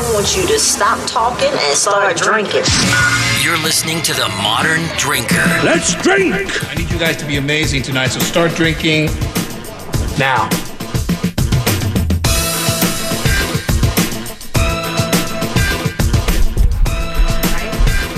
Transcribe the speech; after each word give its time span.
I 0.00 0.12
want 0.14 0.34
you 0.34 0.46
to 0.46 0.58
stop 0.58 0.98
talking 1.06 1.50
and 1.52 1.76
start 1.76 2.16
drinking. 2.16 2.62
You're 3.42 3.58
listening 3.58 4.00
to 4.04 4.14
The 4.14 4.28
Modern 4.42 4.80
Drinker. 4.96 5.44
Let's 5.62 5.94
drink! 6.02 6.70
I 6.70 6.74
need 6.74 6.90
you 6.90 6.98
guys 6.98 7.18
to 7.18 7.26
be 7.26 7.36
amazing 7.36 7.82
tonight, 7.82 8.06
so 8.06 8.20
start 8.20 8.52
drinking 8.52 9.10
now. 10.18 10.48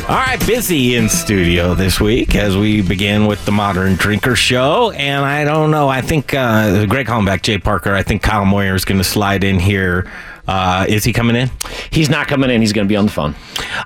All 0.08 0.18
right, 0.18 0.38
busy 0.46 0.94
in 0.94 1.08
studio 1.08 1.74
this 1.74 2.00
week 2.00 2.36
as 2.36 2.56
we 2.56 2.80
begin 2.80 3.26
with 3.26 3.44
the 3.44 3.50
Modern 3.50 3.96
Drinker 3.96 4.36
Show. 4.36 4.92
And 4.92 5.24
I 5.24 5.42
don't 5.44 5.72
know, 5.72 5.88
I 5.88 6.00
think 6.00 6.32
uh, 6.32 6.86
Greg 6.86 7.06
Hollenbeck, 7.06 7.42
Jay 7.42 7.58
Parker, 7.58 7.92
I 7.92 8.04
think 8.04 8.22
Kyle 8.22 8.44
Moyer 8.44 8.76
is 8.76 8.84
going 8.84 8.98
to 8.98 9.04
slide 9.04 9.42
in 9.42 9.58
here. 9.58 10.08
Uh, 10.46 10.86
is 10.88 11.04
he 11.04 11.12
coming 11.12 11.36
in? 11.36 11.50
He's 11.90 12.08
not 12.08 12.26
coming 12.28 12.50
in. 12.50 12.60
He's 12.60 12.72
going 12.72 12.86
to 12.86 12.88
be 12.88 12.96
on 12.96 13.06
the 13.06 13.12
phone. 13.12 13.34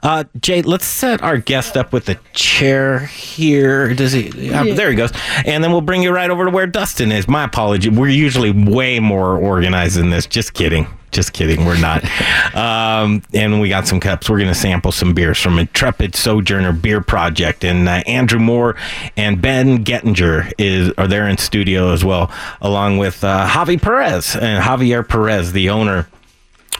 Uh, 0.02 0.24
Jay, 0.40 0.62
let's 0.62 0.86
set 0.86 1.22
our 1.22 1.38
guest 1.38 1.76
up 1.76 1.92
with 1.92 2.08
a 2.08 2.14
chair 2.32 3.00
here. 3.00 3.94
Does 3.94 4.12
he? 4.12 4.52
Uh, 4.52 4.74
there 4.74 4.90
he 4.90 4.96
goes. 4.96 5.12
And 5.45 5.62
then 5.62 5.72
we'll 5.72 5.80
bring 5.80 6.02
you 6.02 6.10
right 6.12 6.30
over 6.30 6.46
to 6.46 6.50
where 6.50 6.66
Dustin 6.66 7.12
is. 7.12 7.28
My 7.28 7.45
apology. 7.45 7.88
We're 7.90 8.08
usually 8.08 8.50
way 8.50 9.00
more 9.00 9.36
organized 9.36 9.96
than 9.96 10.10
this. 10.10 10.26
Just 10.26 10.54
kidding. 10.54 10.86
Just 11.12 11.32
kidding. 11.32 11.64
We're 11.64 11.80
not. 11.80 12.04
Um, 12.56 13.23
and 13.34 13.60
we 13.60 13.68
got 13.68 13.86
some 13.86 14.00
cups. 14.00 14.30
We're 14.30 14.38
going 14.38 14.48
to 14.48 14.54
sample 14.54 14.90
some 14.90 15.12
beers 15.12 15.38
from 15.38 15.59
Intrepid 15.59 16.14
Sojourner 16.14 16.73
Beer 16.73 17.02
Project. 17.02 17.64
And 17.64 17.86
uh, 17.86 18.02
Andrew 18.06 18.38
Moore 18.38 18.76
and 19.14 19.42
Ben 19.42 19.84
Gettinger 19.84 20.50
is 20.56 20.90
are 20.96 21.06
there 21.06 21.28
in 21.28 21.36
studio 21.36 21.92
as 21.92 22.02
well, 22.02 22.30
along 22.62 22.96
with 22.96 23.23
uh, 23.23 23.46
Javi 23.46 23.80
Perez 23.80 24.36
and 24.36 24.64
Javier 24.64 25.06
Perez, 25.06 25.52
the 25.52 25.68
owner 25.68 26.06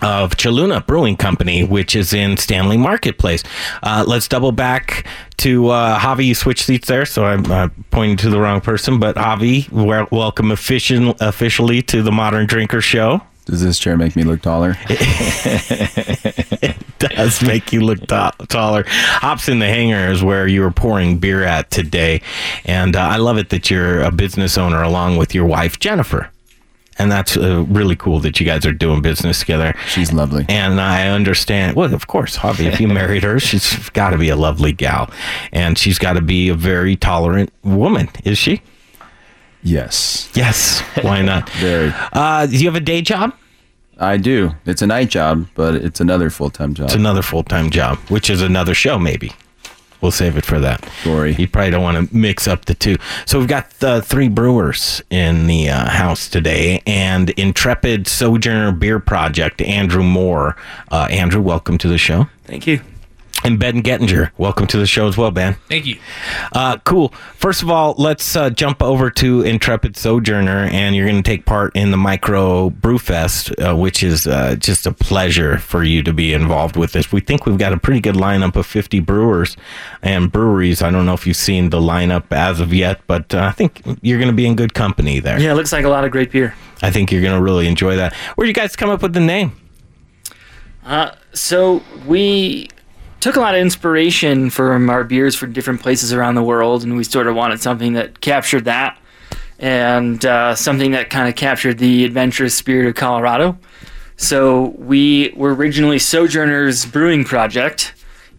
of 0.03 0.37
Cheluna 0.37 0.87
Brewing 0.87 1.17
Company, 1.17 1.65
which 1.65 1.97
is 1.97 2.13
in 2.13 2.37
Stanley 2.37 2.77
Marketplace. 2.77 3.43
Uh, 3.83 4.05
let's 4.07 4.29
double 4.29 4.53
back 4.53 5.07
to 5.39 5.69
uh, 5.69 5.99
Javi. 5.99 6.27
You 6.27 6.35
switch 6.35 6.63
seats 6.65 6.89
there, 6.89 7.07
so 7.07 7.25
I'm 7.25 7.51
uh, 7.51 7.69
pointing 7.91 8.17
to 8.19 8.31
the 8.31 8.41
wrong 8.41 8.61
person. 8.61 8.99
But 8.99 9.17
Javi, 9.17 9.71
wel- 9.71 10.09
welcome 10.11 10.51
official- 10.51 11.17
officially 11.21 11.83
to 11.83 12.03
the 12.03 12.13
Modern 12.13 12.47
Drinker 12.47 12.81
Show. 12.81 13.23
Does 13.47 13.63
this 13.63 13.79
chair 13.79 13.97
make 13.97 14.17
me 14.17 14.25
look 14.25 14.43
taller? 14.43 14.77
it 14.89 16.77
does 16.99 17.41
make 17.43 17.73
you 17.73 17.81
look 17.81 18.05
ta- 18.09 18.33
taller. 18.49 18.83
Hops 18.89 19.49
in 19.49 19.61
the 19.61 19.67
Hangar 19.67 20.11
is 20.11 20.21
where 20.21 20.49
you 20.49 20.63
were 20.63 20.73
pouring 20.73 21.19
beer 21.19 21.45
at 21.45 21.71
today. 21.71 22.23
And 22.65 22.97
uh, 22.97 23.01
I 23.03 23.19
love 23.19 23.39
it 23.39 23.51
that 23.51 23.71
you're 23.71 24.01
a 24.01 24.11
business 24.11 24.59
owner 24.59 24.83
along 24.83 25.17
with 25.19 25.33
your 25.33 25.47
wife, 25.47 25.79
Jennifer. 25.79 26.29
And 26.99 27.13
that's 27.13 27.37
uh, 27.37 27.63
really 27.69 27.95
cool 27.97 28.21
that 28.21 28.41
you 28.41 28.47
guys 28.47 28.65
are 28.65 28.73
doing 28.73 29.03
business 29.03 29.41
together. 29.41 29.75
She's 29.87 30.13
lovely. 30.13 30.47
And 30.49 30.81
I 30.81 31.09
understand. 31.09 31.77
Well, 31.77 31.93
of 31.93 32.07
course, 32.07 32.39
Javi, 32.39 32.65
if 32.73 32.81
you 32.81 32.89
married 32.89 33.23
her, 33.23 33.39
she's 33.39 33.89
got 33.91 34.11
to 34.11 34.19
be 34.19 34.31
a 34.31 34.37
lovely 34.37 34.73
gal. 34.73 35.11
And 35.53 35.77
she's 35.77 35.99
got 35.99 36.15
to 36.15 36.23
be 36.23 36.49
a 36.49 36.55
very 36.55 36.97
tolerant 36.97 37.53
woman, 37.63 38.09
is 38.25 38.39
she? 38.39 38.63
Yes, 39.63 40.31
Yes. 40.35 40.81
Why 41.03 41.23
not? 41.23 41.51
very. 41.55 41.93
Uh, 42.13 42.47
do 42.47 42.57
you 42.57 42.67
have 42.67 42.77
a 42.77 42.81
day 42.81 43.03
job? 43.03 43.35
I 43.99 44.17
do. 44.17 44.53
It's 44.65 44.83
a 44.83 44.87
night 44.87 45.09
job, 45.09 45.49
but 45.55 45.75
it's 45.75 46.01
another 46.01 46.31
full 46.31 46.51
time 46.51 46.75
job. 46.75 46.87
It's 46.87 46.95
another 46.95 47.23
full 47.23 47.43
time 47.43 47.71
job, 47.71 47.99
which 48.09 48.31
is 48.31 48.43
another 48.43 48.75
show, 48.75 48.99
maybe. 48.99 49.33
We'll 50.01 50.11
save 50.13 50.37
it 50.37 50.45
for 50.45 50.59
that. 50.61 50.89
Sorry. 51.03 51.35
You 51.35 51.49
probably 51.49 51.71
don't 51.71 51.83
want 51.83 52.11
to 52.11 52.17
mix 52.17 52.47
up 52.47 52.65
the 52.67 52.75
two. 52.75 52.97
So 53.27 53.39
we've 53.39 53.49
got 53.49 53.71
the 53.81 54.03
three 54.03 54.29
brewers 54.29 55.03
in 55.11 55.47
the 55.47 55.71
uh, 55.71 55.89
house 55.89 56.29
today, 56.29 56.83
and 56.87 57.31
Intrepid 57.31 58.07
Sojourner 58.07 58.73
Beer 58.73 58.99
Project, 58.99 59.61
Andrew 59.63 60.03
Moore. 60.03 60.57
Uh, 60.91 61.09
Andrew, 61.11 61.41
welcome 61.41 61.79
to 61.79 61.89
the 61.89 61.99
show. 61.99 62.29
Thank 62.45 62.67
you. 62.67 62.81
And 63.47 63.61
Ben 63.61 63.81
Gettinger, 63.81 64.33
welcome 64.39 64.67
to 64.67 64.77
the 64.77 64.89
show 64.89 65.07
as 65.07 65.17
well, 65.17 65.31
Ben. 65.31 65.55
Thank 65.69 65.87
you. 65.87 66.01
Uh, 66.53 66.79
cool. 66.79 67.11
First 67.37 67.63
of 67.63 67.71
all, 67.71 67.95
let's 67.97 68.35
uh, 68.35 68.51
jump 68.51 68.83
over 68.83 69.09
to 69.09 69.43
Intrepid 69.43 69.97
Sojourner, 69.97 70.65
and 70.73 70.97
you're 70.97 71.07
going 71.07 71.23
to 71.23 71.31
take 71.31 71.47
part 71.47 71.77
in 71.77 71.93
the 71.93 71.97
Micro 71.97 72.71
Brew 72.71 72.99
Fest, 72.99 73.53
uh, 73.61 73.77
which 73.77 74.03
is 74.03 74.27
uh, 74.27 74.57
just 74.57 74.85
a 74.85 74.91
pleasure 74.91 75.59
for 75.59 75.85
you 75.85 76.03
to 76.03 76.13
be 76.13 76.33
involved 76.33 76.77
with 76.77 76.91
this. 76.91 77.13
We 77.13 77.21
think 77.21 77.47
we've 77.47 77.57
got 77.57 77.73
a 77.73 77.77
pretty 77.77 78.01
good 78.01 78.17
lineup 78.17 78.57
of 78.57 78.67
50 78.67 78.99
brewers 78.99 79.57
and 80.03 80.33
breweries. 80.33 80.83
I 80.83 80.91
don't 80.91 81.07
know 81.07 81.15
if 81.15 81.25
you've 81.25 81.37
seen 81.37 81.71
the 81.71 81.79
lineup 81.79 82.33
as 82.33 82.59
of 82.59 82.75
yet, 82.75 83.01
but 83.07 83.33
uh, 83.33 83.45
I 83.45 83.53
think 83.53 83.81
you're 84.03 84.19
going 84.19 84.33
to 84.33 84.37
be 84.37 84.49
in 84.49 84.57
good 84.57 84.75
company 84.75 85.21
there. 85.21 85.39
Yeah, 85.39 85.53
it 85.53 85.55
looks 85.55 85.73
like 85.73 85.85
a 85.85 85.89
lot 85.89 86.05
of 86.05 86.11
great 86.11 86.33
beer. 86.33 86.57
I 86.83 86.91
think 86.91 87.13
you're 87.13 87.23
going 87.23 87.37
to 87.37 87.43
really 87.43 87.69
enjoy 87.69 87.95
that. 87.95 88.13
Where'd 88.35 88.49
you 88.49 88.55
guys 88.55 88.75
come 88.75 88.91
up 88.91 89.03
with 89.03 89.13
the 89.13 89.21
name? 89.21 89.53
Uh, 90.85 91.13
so 91.33 91.81
we 92.09 92.71
took 93.21 93.37
a 93.37 93.41
lot 93.41 93.55
of 93.55 93.61
inspiration 93.61 94.51
from 94.51 94.91
our 94.91 95.05
beers 95.05 95.35
from 95.35 95.53
different 95.53 95.81
places 95.81 96.13
around 96.13 96.35
the 96.35 96.43
world, 96.43 96.83
and 96.83 96.97
we 96.97 97.05
sort 97.05 97.27
of 97.27 97.35
wanted 97.35 97.61
something 97.61 97.95
that 97.95 98.21
captured 98.21 98.65
that, 98.65 98.99
and 99.59 100.25
uh, 100.25 100.55
something 100.55 100.93
that 100.93 101.11
kind 101.11 101.29
of 101.29 101.35
captured 101.35 101.79
the 101.79 102.05
adventurous 102.05 102.55
spirit 102.55 102.87
of 102.87 102.95
Colorado. 102.95 103.59
So 104.17 104.75
we 104.79 105.33
were 105.37 105.55
originally 105.55 105.99
Sojourners 105.99 106.87
Brewing 106.87 107.25
Project, 107.25 107.95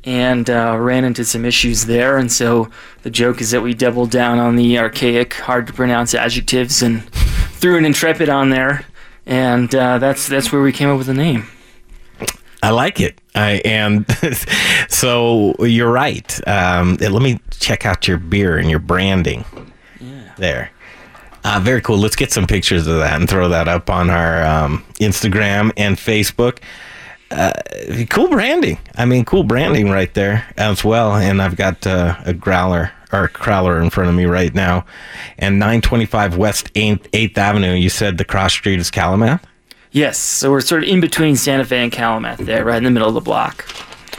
and 0.08 0.50
uh, 0.50 0.78
ran 0.80 1.04
into 1.04 1.26
some 1.26 1.44
issues 1.44 1.86
there. 1.86 2.18
And 2.18 2.32
so 2.32 2.70
the 3.04 3.10
joke 3.10 3.42
is 3.42 3.52
that 3.52 3.62
we 3.62 3.74
doubled 3.74 4.10
down 4.10 4.40
on 4.40 4.56
the 4.56 4.80
archaic, 4.80 5.34
hard 5.34 5.68
to 5.68 5.74
pronounce 5.74 6.16
adjectives 6.16 6.82
and 6.82 7.04
threw 7.12 7.78
an 7.78 7.86
intrepid 7.86 8.30
on 8.30 8.50
there, 8.50 8.86
and 9.26 9.74
uh, 9.76 9.98
that's 9.98 10.28
that's 10.28 10.52
where 10.52 10.62
we 10.62 10.72
came 10.72 10.90
up 10.90 10.98
with 10.98 11.08
the 11.08 11.14
name. 11.14 11.48
I 12.64 12.72
like 12.72 13.00
it. 13.00 13.22
I 13.36 13.62
and 13.64 14.06
so 14.90 15.56
you're 15.60 15.92
right. 15.92 16.48
Um, 16.48 16.96
let 16.96 17.22
me 17.22 17.40
check 17.52 17.86
out 17.86 18.08
your 18.08 18.18
beer 18.18 18.58
and 18.58 18.70
your 18.70 18.80
branding. 18.80 19.46
There. 20.38 20.72
Uh, 21.44 21.60
very 21.62 21.82
cool. 21.82 21.98
Let's 21.98 22.16
get 22.16 22.32
some 22.32 22.46
pictures 22.46 22.88
of 22.88 22.98
that 22.98 23.20
and 23.20 23.30
throw 23.30 23.48
that 23.50 23.68
up 23.68 23.90
on 23.90 24.10
our 24.10 24.44
um, 24.46 24.84
Instagram 25.00 25.72
and 25.78 25.96
Facebook. 25.98 26.60
Uh, 27.32 27.54
cool 28.10 28.30
branding. 28.30 28.78
I 28.96 29.06
mean, 29.06 29.26
cool 29.26 29.44
branding 29.44 29.90
right 29.90 30.14
there 30.14 30.46
as 30.58 30.84
well. 30.84 31.16
And 31.16 31.42
I've 31.42 31.56
got 31.56 31.88
uh, 31.88 32.18
a 32.26 32.34
growler 32.34 32.92
or 33.12 33.26
a 33.26 33.30
crowler 33.30 33.82
in 33.82 33.90
front 33.90 34.10
of 34.10 34.16
me 34.16 34.26
right 34.26 34.54
now. 34.54 34.86
And 35.38 35.60
925 35.60 36.38
West 36.38 36.74
8th, 36.74 37.10
8th 37.12 37.38
Avenue. 37.38 37.74
You 37.74 37.90
said 37.90 38.18
the 38.18 38.26
cross 38.26 38.54
street 38.54 38.80
is 38.80 38.92
Calumet? 38.92 39.40
Yes, 39.92 40.18
so 40.18 40.52
we're 40.52 40.62
sort 40.62 40.84
of 40.84 40.90
in 40.90 41.00
between 41.02 41.36
Santa 41.36 41.66
Fe 41.66 41.84
and 41.84 41.92
Calumet 41.92 42.38
there, 42.40 42.66
right 42.66 42.78
in 42.78 42.84
the 42.84 42.92
middle 42.92 43.08
of 43.08 43.14
the 43.16 43.22
block. 43.22 43.66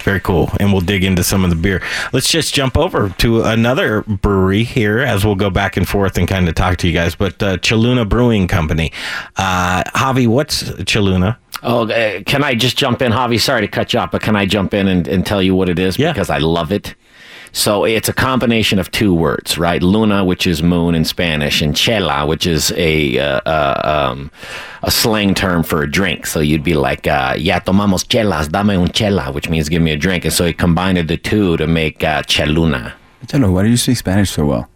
Very 0.03 0.21
cool. 0.21 0.51
And 0.59 0.73
we'll 0.73 0.81
dig 0.81 1.05
into 1.05 1.23
some 1.23 1.45
of 1.45 1.51
the 1.51 1.57
beer. 1.57 1.83
Let's 2.13 2.31
just 2.31 2.55
jump 2.55 2.79
over 2.79 3.11
to 3.19 3.43
another 3.43 4.03
brewery 4.03 4.65
here 4.65 5.01
as 5.01 5.25
we'll 5.25 5.35
go 5.35 5.51
back 5.51 5.77
and 5.77 5.87
forth 5.87 6.17
and 6.17 6.27
kind 6.27 6.49
of 6.49 6.55
talk 6.55 6.79
to 6.79 6.89
you 6.89 6.95
guys. 6.95 7.15
But 7.15 7.43
uh, 7.43 7.57
Cheluna 7.59 8.09
Brewing 8.09 8.49
Company. 8.49 8.93
Uh, 9.37 9.83
Javi, 9.95 10.27
what's 10.27 10.63
Cheluna? 10.63 11.37
Oh, 11.63 11.89
uh, 11.91 12.23
can 12.23 12.45
I 12.45 12.55
just 12.55 12.79
jump 12.79 13.03
in, 13.03 13.13
Javi? 13.13 13.41
Sorry 13.41 13.61
to 13.61 13.69
cut 13.69 13.93
you 13.93 13.99
off, 13.99 14.13
but 14.13 14.23
can 14.23 14.37
I 14.37 14.47
jump 14.47 14.73
in 14.73 14.87
and, 14.89 15.07
and 15.09 15.27
tell 15.27 15.43
you 15.43 15.55
what 15.55 15.69
it 15.69 15.79
is? 15.79 15.99
Yeah. 15.99 16.13
Because 16.13 16.31
I 16.31 16.39
love 16.39 16.73
it. 16.73 16.95
So 17.53 17.85
it's 17.85 18.09
a 18.09 18.13
combination 18.13 18.79
of 18.79 18.91
two 18.91 19.15
words, 19.15 19.59
right? 19.59 19.83
Luna, 19.83 20.25
which 20.25 20.47
is 20.47 20.63
moon 20.63 20.95
in 20.95 21.05
Spanish, 21.05 21.61
and 21.63 21.77
chela, 21.77 22.27
which 22.27 22.47
is 22.47 22.73
a 22.77 23.19
uh, 23.19 23.41
uh, 23.47 24.11
um, 24.13 24.31
a 24.83 24.91
slang 24.91 25.35
term 25.35 25.63
for 25.63 25.83
a 25.83 25.91
drink. 25.91 26.27
So 26.27 26.41
you'd 26.41 26.65
be 26.65 26.75
like, 26.75 27.07
uh, 27.07 27.35
"Ya 27.39 27.61
tomamos 27.61 28.05
chelas, 28.07 28.51
dame 28.51 28.81
un 28.81 28.91
chela," 28.91 29.33
which 29.33 29.49
means 29.49 29.69
give 29.69 29.83
me 29.83 29.93
a 29.93 29.97
drink. 29.97 30.25
And 30.25 30.33
so 30.33 30.45
he 30.47 30.53
combined 30.53 31.09
the 31.09 31.17
two 31.17 31.57
to 31.57 31.67
make 31.67 32.05
uh, 32.05 32.23
cheluna. 32.23 32.93
Jello, 33.27 33.51
why 33.51 33.63
do 33.65 33.69
you 33.69 33.77
speak 33.77 33.97
Spanish 33.97 34.31
so 34.31 34.47
well? 34.47 34.69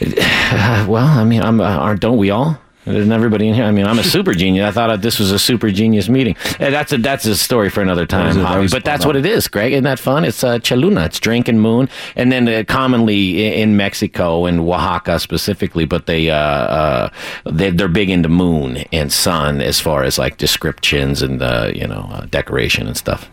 Well, 0.88 1.06
I 1.06 1.24
mean, 1.24 1.42
I'm, 1.42 1.60
uh, 1.60 1.64
aren't 1.64 2.00
don't 2.00 2.18
we 2.18 2.30
all? 2.30 2.58
Isn't 2.84 3.12
everybody 3.12 3.46
in 3.46 3.54
here? 3.54 3.64
I 3.64 3.70
mean, 3.70 3.86
I'm 3.86 4.00
a 4.00 4.04
super 4.04 4.34
genius. 4.34 4.66
I 4.66 4.72
thought 4.72 5.02
this 5.02 5.20
was 5.20 5.30
a 5.30 5.38
super 5.38 5.70
genius 5.70 6.08
meeting. 6.08 6.34
Uh, 6.58 6.70
that's 6.70 6.92
a 6.92 6.98
that's 6.98 7.24
a 7.26 7.36
story 7.36 7.70
for 7.70 7.80
another 7.80 8.06
time. 8.06 8.34
That 8.34 8.44
Javi. 8.44 8.70
But 8.72 8.84
that's 8.84 9.02
spot 9.02 9.10
what 9.10 9.16
it 9.16 9.24
is, 9.24 9.46
Greg. 9.46 9.72
Isn't 9.72 9.84
that 9.84 10.00
fun? 10.00 10.24
It's 10.24 10.42
uh, 10.42 10.58
cheluna. 10.58 11.06
It's 11.06 11.20
drink 11.20 11.46
and 11.46 11.60
moon, 11.60 11.88
and 12.16 12.32
then 12.32 12.48
uh, 12.48 12.64
commonly 12.66 13.54
in 13.60 13.76
Mexico 13.76 14.46
and 14.46 14.58
Oaxaca 14.60 15.20
specifically, 15.20 15.84
but 15.84 16.06
they 16.06 16.30
uh, 16.30 16.36
uh 16.36 17.10
they 17.44 17.70
they're 17.70 17.86
big 17.86 18.10
into 18.10 18.28
moon 18.28 18.78
and 18.92 19.12
sun 19.12 19.60
as 19.60 19.78
far 19.78 20.02
as 20.02 20.18
like 20.18 20.38
descriptions 20.38 21.22
and 21.22 21.40
uh, 21.40 21.70
you 21.72 21.86
know 21.86 22.08
uh, 22.10 22.26
decoration 22.30 22.88
and 22.88 22.96
stuff. 22.96 23.30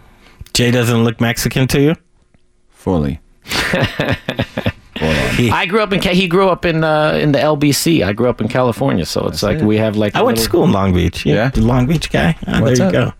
Jay 0.53 0.69
doesn't 0.69 1.03
look 1.03 1.19
Mexican 1.19 1.68
to 1.69 1.81
you? 1.81 1.95
Fully. 2.69 3.19
He- 4.99 5.49
I 5.51 5.65
grew 5.65 5.81
up 5.81 5.93
in 5.93 6.01
he 6.01 6.27
grew 6.27 6.49
up 6.49 6.65
in 6.65 6.83
uh, 6.83 7.13
in 7.21 7.31
the 7.31 7.39
LBC. 7.39 8.03
I 8.03 8.13
grew 8.13 8.29
up 8.29 8.41
in 8.41 8.47
California, 8.47 9.05
so 9.05 9.25
it's 9.27 9.41
like 9.41 9.61
we 9.61 9.77
have 9.77 9.95
like 9.95 10.15
I 10.15 10.19
a 10.19 10.23
went 10.25 10.37
to 10.37 10.43
school 10.43 10.63
in 10.65 10.71
Long 10.71 10.93
Beach. 10.93 11.25
You 11.25 11.35
Yeah? 11.35 11.49
the 11.49 11.61
Long 11.61 11.87
Beach 11.87 12.09
guy. 12.11 12.35
What's 12.59 12.79
there 12.79 12.91
you 12.91 12.99
up? 12.99 13.15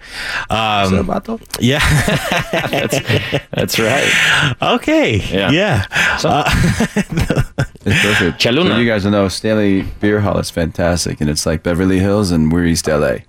go. 0.50 0.56
Um, 0.56 1.12
yeah. 1.60 1.80
That's 3.52 3.80
right. 3.80 4.56
okay. 4.62 5.18
Yeah. 5.32 5.52
Yeah. 5.52 5.86
It's 7.86 8.02
perfect. 8.04 8.42
Cheluna. 8.42 8.72
So 8.74 8.78
you 8.78 8.86
guys 8.88 9.06
will 9.06 9.12
know 9.12 9.28
Stanley 9.30 9.84
Beer 10.02 10.20
Hall 10.20 10.38
is 10.38 10.50
fantastic, 10.50 11.22
and 11.22 11.30
it's 11.30 11.46
like 11.46 11.64
Beverly 11.64 12.00
Hills, 12.00 12.30
and 12.32 12.52
we're 12.52 12.66
East 12.66 12.88
LA. 12.88 13.20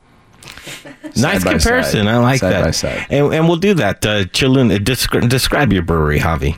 Nice 1.16 1.44
comparison. 1.44 2.04
side. 2.06 2.08
I 2.08 2.16
like 2.18 2.40
Side 2.40 2.52
that. 2.52 2.64
by 2.64 2.70
side. 2.72 3.06
And, 3.10 3.32
and 3.32 3.46
we'll 3.48 3.56
do 3.56 3.74
that. 3.74 4.04
Uh, 4.04 4.24
Cholula, 4.26 4.78
descri- 4.78 5.28
describe 5.28 5.72
your 5.72 5.82
brewery, 5.82 6.18
Javi. 6.18 6.56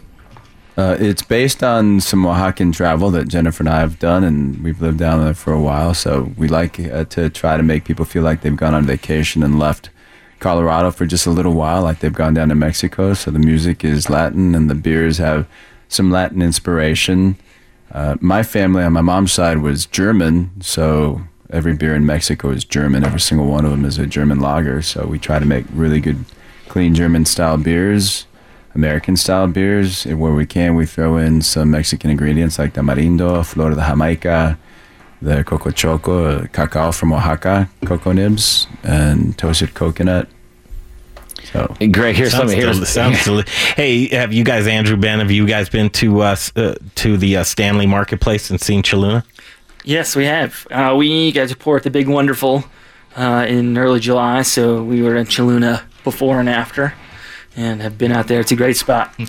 Uh, 0.77 0.97
it's 0.99 1.23
based 1.23 1.63
on 1.63 2.01
some 2.01 2.25
Oaxacan 2.25 2.73
travel 2.73 3.11
that 3.11 3.29
Jennifer 3.29 3.63
and 3.63 3.69
I 3.69 3.81
have 3.81 3.99
done, 3.99 4.25
and 4.25 4.63
we've 4.65 4.81
lived 4.81 4.99
down 4.99 5.23
there 5.23 5.35
for 5.35 5.53
a 5.53 5.61
while. 5.61 5.93
So 5.93 6.33
we 6.39 6.49
like 6.49 6.81
uh, 6.81 7.05
to 7.05 7.29
try 7.29 7.59
to 7.59 7.63
make 7.63 7.85
people 7.85 8.07
feel 8.07 8.23
like 8.23 8.41
they've 8.41 8.57
gone 8.57 8.75
on 8.75 8.87
vacation 8.87 9.43
and 9.43 9.59
left 9.59 9.91
Colorado 10.41 10.91
for 10.91 11.05
just 11.05 11.27
a 11.27 11.31
little 11.31 11.53
while, 11.53 11.83
like 11.83 12.01
they've 12.01 12.13
gone 12.13 12.35
down 12.35 12.49
to 12.49 12.55
Mexico. 12.55 13.13
So 13.13 13.31
the 13.31 13.39
music 13.39 13.85
is 13.85 14.09
Latin, 14.09 14.55
and 14.55 14.71
the 14.71 14.75
beers 14.75 15.19
have 15.19 15.47
some 15.89 16.11
Latin 16.11 16.41
inspiration. 16.41 17.37
Uh, 17.93 18.17
my 18.21 18.43
family 18.43 18.83
on 18.83 18.95
my 18.95 19.03
mom's 19.03 19.33
side 19.33 19.59
was 19.59 19.85
German, 19.85 20.51
so 20.63 21.21
every 21.51 21.75
beer 21.75 21.95
in 21.95 22.07
Mexico 22.07 22.49
is 22.49 22.65
German. 22.65 23.05
Every 23.05 23.21
single 23.21 23.47
one 23.47 23.67
of 23.67 23.71
them 23.71 23.85
is 23.85 23.99
a 23.99 24.07
German 24.07 24.41
lager. 24.41 24.81
So 24.81 25.05
we 25.05 25.19
try 25.19 25.39
to 25.39 25.45
make 25.45 25.67
really 25.75 26.01
good, 26.01 26.25
clean 26.69 26.95
German 26.95 27.27
style 27.27 27.59
beers. 27.59 28.27
American 28.75 29.17
style 29.17 29.47
beers. 29.47 30.05
Where 30.05 30.33
we 30.33 30.47
can, 30.47 30.75
we 30.75 30.87
throw 30.87 31.17
in 31.17 31.43
some 31.43 31.71
Mexican 31.71 32.11
ingredients 32.11 32.59
like 32.59 32.75
tamarindo, 32.75 33.45
flor 33.45 33.71
de 33.71 33.77
Jamaica, 33.77 34.59
the 35.21 35.45
coco 35.45 35.71
choco, 35.71 36.47
cacao 36.49 36.91
from 36.93 37.13
Oaxaca, 37.13 37.69
cocoa 37.85 38.13
nibs, 38.13 38.67
and 38.83 39.37
toasted 39.39 39.75
coconut. 39.75 40.29
So 41.53 41.75
Greg, 41.91 42.17
here's 42.17 42.31
Sounds 42.31 42.41
something. 42.43 42.59
Here's 42.59 42.77
deli- 42.77 42.87
sounds 42.87 43.25
deli- 43.25 43.45
Hey, 43.77 44.09
have 44.09 44.33
you 44.33 44.45
guys, 44.45 44.67
Andrew 44.67 44.97
Ben? 44.97 45.19
Have 45.19 45.31
you 45.31 45.47
guys 45.47 45.69
been 45.69 45.91
to 45.91 46.21
uh, 46.23 46.37
uh, 46.57 46.75
to 46.97 47.17
the 47.17 47.39
uh, 47.39 47.45
Stanley 47.45 47.87
Marketplace 47.87 48.49
and 48.51 48.61
seen 48.61 48.83
Cholula? 48.83 49.25
Yes, 49.85 50.15
we 50.15 50.25
have. 50.27 50.67
Uh, 50.71 50.95
we 50.97 51.33
got 51.33 51.49
to 51.49 51.57
port 51.57 51.83
the 51.83 51.91
Big 51.91 52.09
Wonderful 52.09 52.65
uh, 53.17 53.45
in 53.49 53.77
early 53.77 53.99
July, 53.99 54.43
so 54.43 54.83
we 54.85 55.03
were 55.03 55.17
in 55.17 55.27
Cheluna 55.27 55.83
before 56.05 56.39
and 56.39 56.49
after, 56.49 56.95
and 57.57 57.83
have 57.83 57.99
been 57.99 58.13
out 58.13 58.29
there. 58.29 58.41
It's 58.41 58.53
a 58.53 58.57
great 58.57 58.77
spot. 58.77 59.15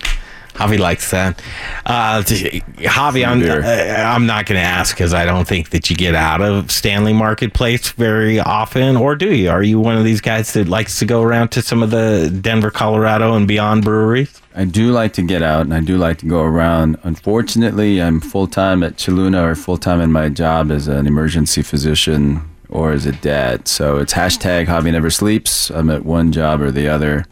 Javi 0.54 0.78
likes 0.78 1.10
that. 1.12 1.42
Uh, 1.86 2.22
Javi, 2.22 3.26
I'm, 3.26 3.42
uh, 3.42 3.66
I'm 3.66 4.28
not 4.28 4.46
going 4.46 4.60
to 4.60 4.66
ask 4.66 4.96
because 4.96 5.14
I 5.14 5.26
don't 5.26 5.48
think 5.48 5.72
that 5.72 5.90
you 5.90 5.96
get 5.96 6.14
out 6.14 6.42
of 6.42 6.72
Stanley 6.72 7.14
Marketplace 7.14 7.92
very 7.92 8.40
often, 8.40 8.96
or 8.96 9.16
do 9.16 9.34
you? 9.34 9.50
Are 9.50 9.64
you 9.64 9.80
one 9.80 9.98
of 9.98 10.04
these 10.04 10.22
guys 10.22 10.54
that 10.54 10.68
likes 10.68 11.00
to 11.00 11.06
go 11.06 11.24
around 11.24 11.50
to 11.50 11.62
some 11.64 11.82
of 11.82 11.90
the 11.90 12.30
Denver, 12.42 12.70
Colorado, 12.70 13.34
and 13.34 13.48
beyond 13.48 13.84
breweries? 13.84 14.42
I 14.56 14.66
do 14.66 14.92
like 14.92 15.14
to 15.14 15.24
get 15.24 15.42
out 15.42 15.62
and 15.62 15.74
I 15.74 15.80
do 15.80 15.98
like 15.98 16.20
to 16.20 16.28
go 16.28 16.44
around. 16.44 16.98
Unfortunately, 17.02 18.00
I'm 18.00 18.20
full 18.20 18.46
time 18.46 18.84
at 18.84 18.98
Cheluna 18.98 19.42
or 19.42 19.56
full 19.56 19.78
time 19.78 20.00
in 20.00 20.12
my 20.12 20.30
job 20.30 20.70
as 20.70 20.88
an 20.88 21.08
emergency 21.08 21.64
physician 21.64 22.48
or 22.70 22.92
as 22.92 23.08
a 23.08 23.12
dad. 23.14 23.68
So 23.68 23.98
it's 23.98 24.14
hashtag 24.14 24.68
Javi 24.68 24.92
never 24.92 25.10
sleeps. 25.10 25.72
I'm 25.72 25.90
at 25.90 26.06
one 26.06 26.32
job 26.32 26.62
or 26.62 26.70
the 26.70 26.88
other. 26.88 27.26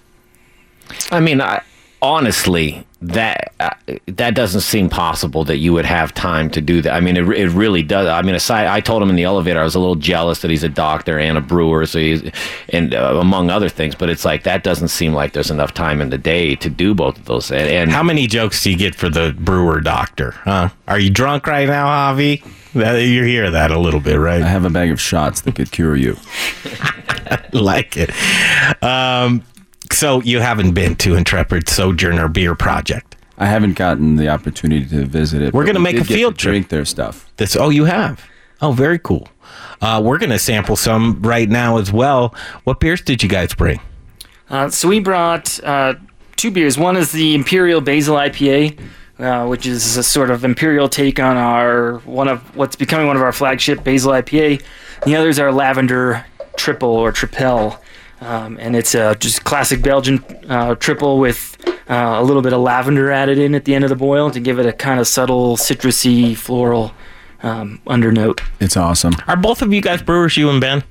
I 1.12 1.20
mean, 1.20 1.42
I, 1.42 1.62
honestly, 2.02 2.86
that 3.02 3.54
uh, 3.60 3.72
that 4.06 4.36
doesn't 4.36 4.62
seem 4.62 4.90
possible 4.90 5.44
that 5.44 5.58
you 5.58 5.74
would 5.74 5.86
have 5.86 6.14
time 6.14 6.50
to 6.52 6.62
do 6.62 6.82
that. 6.82 6.94
I 6.94 7.00
mean, 7.00 7.18
it, 7.18 7.28
it 7.30 7.50
really 7.50 7.82
does. 7.82 8.08
I 8.08 8.22
mean, 8.22 8.36
aside, 8.36 8.68
I 8.68 8.80
told 8.80 9.02
him 9.02 9.10
in 9.10 9.16
the 9.16 9.24
elevator 9.24 9.60
I 9.60 9.64
was 9.64 9.76
a 9.76 9.80
little 9.80 9.96
jealous 9.96 10.42
that 10.42 10.52
he's 10.52 10.64
a 10.64 10.70
doctor 10.70 11.18
and 11.18 11.38
a 11.38 11.42
brewer, 11.42 11.86
so 11.86 12.00
he's 12.00 12.24
and 12.70 12.94
uh, 12.94 13.18
among 13.20 13.50
other 13.50 13.70
things. 13.70 13.96
But 13.96 14.10
it's 14.10 14.26
like 14.26 14.44
that 14.44 14.64
doesn't 14.64 14.90
seem 14.90 15.14
like 15.14 15.34
there's 15.34 15.52
enough 15.52 15.74
time 15.74 16.02
in 16.02 16.10
the 16.10 16.18
day 16.18 16.56
to 16.58 16.70
do 16.70 16.94
both 16.94 17.18
of 17.18 17.26
those. 17.26 17.52
And, 17.52 17.70
and 17.70 17.92
How 17.92 18.04
many 18.04 18.28
jokes 18.28 18.64
do 18.64 18.72
you 18.72 18.78
get 18.78 18.96
for 18.96 19.10
the 19.10 19.36
brewer 19.40 19.82
doctor? 19.82 20.32
Huh? 20.32 20.70
Are 20.88 21.00
you 21.00 21.10
drunk 21.10 21.48
right 21.48 21.68
now, 21.68 21.88
Javi? 21.88 22.44
That, 22.74 23.00
you 23.00 23.24
hear 23.24 23.52
that 23.52 23.72
a 23.72 23.80
little 23.80 24.00
bit, 24.00 24.18
right? 24.18 24.42
I 24.42 24.48
have 24.48 24.64
a 24.64 24.70
bag 24.70 24.92
of 24.92 25.02
shots 25.02 25.42
that 25.42 25.56
could 25.56 25.72
cure 25.72 25.96
you. 25.96 26.16
like 27.52 27.98
it. 27.98 28.12
Um, 28.82 29.44
so 29.94 30.22
you 30.22 30.40
haven't 30.40 30.74
been 30.74 30.96
to 30.98 31.16
Intrepid 31.16 31.70
Sojourner 31.70 32.28
Beer 32.28 32.56
Project. 32.56 33.16
I 33.38 33.48
haven't 33.48 33.74
gotten 33.74 34.18
the 34.18 34.30
opportunity 34.30 34.86
to 34.86 35.06
visit 35.06 35.42
it. 35.42 35.54
We're 35.54 35.64
but 35.64 35.68
gonna 35.74 35.80
make 35.80 35.98
a 35.98 36.04
field 36.04 36.38
trip. 36.38 36.52
Drink 36.52 36.70
their 36.70 36.86
stuff. 36.86 37.32
This 37.38 37.56
oh 37.56 37.70
you 37.70 37.86
have 37.86 38.24
oh 38.62 38.72
very 38.72 39.00
cool. 39.00 39.28
Uh, 39.82 40.02
we're 40.04 40.20
gonna 40.20 40.38
sample 40.40 40.76
some 40.76 41.22
right 41.22 41.50
now 41.50 41.78
as 41.78 41.92
well. 41.92 42.36
What 42.64 42.80
beers 42.80 43.02
did 43.02 43.24
you 43.24 43.30
guys 43.30 43.54
bring? 43.54 43.80
Uh, 44.50 44.70
so 44.70 44.88
we 44.90 45.00
brought 45.00 45.60
uh, 45.64 45.96
two 46.36 46.52
beers. 46.52 46.78
One 46.78 46.98
is 46.98 47.12
the 47.12 47.34
Imperial 47.34 47.82
Basil 47.82 48.16
IPA, 48.16 48.80
uh, 49.18 49.48
which 49.48 49.66
is 49.66 49.98
a 49.98 50.04
sort 50.04 50.30
of 50.30 50.44
imperial 50.44 50.88
take 50.90 51.20
on 51.20 51.38
our 51.38 52.00
one 52.00 52.28
of 52.28 52.56
what's 52.56 52.76
becoming 52.76 53.08
one 53.08 53.16
of 53.16 53.22
our 53.24 53.32
flagship 53.32 53.84
Basil 53.84 54.12
IPA. 54.12 54.62
The 55.06 55.16
other 55.16 55.30
is 55.30 55.40
our 55.40 55.52
Lavender 55.52 56.26
Triple 56.58 56.90
or 56.90 57.12
Tripel, 57.12 57.80
um, 58.22 58.58
and 58.60 58.76
it's 58.76 58.96
a 58.96 59.16
just 59.16 59.44
classic 59.44 59.82
Belgian 59.82 60.24
uh, 60.48 60.76
triple 60.76 61.20
with 61.20 61.58
uh, 61.90 62.16
a 62.20 62.24
little 62.24 62.42
bit 62.42 62.54
of 62.54 62.62
lavender 62.62 63.12
added 63.12 63.38
in 63.38 63.56
at 63.56 63.66
the 63.66 63.76
end 63.76 63.84
of 63.84 63.90
the 63.90 63.96
boil 63.96 64.32
to 64.32 64.40
give 64.40 64.60
it 64.60 64.66
a 64.66 64.74
kind 64.74 65.00
of 65.00 65.08
subtle 65.08 65.58
citrusy 65.58 66.38
floral 66.38 66.94
um, 67.44 67.82
undernote. 67.88 68.42
It's 68.60 68.78
awesome. 68.78 69.14
Are 69.28 69.36
both 69.36 69.62
of 69.62 69.74
you 69.74 69.82
guys 69.82 70.02
brewers, 70.02 70.38
you 70.38 70.50
and 70.50 70.62
Ben? 70.62 70.84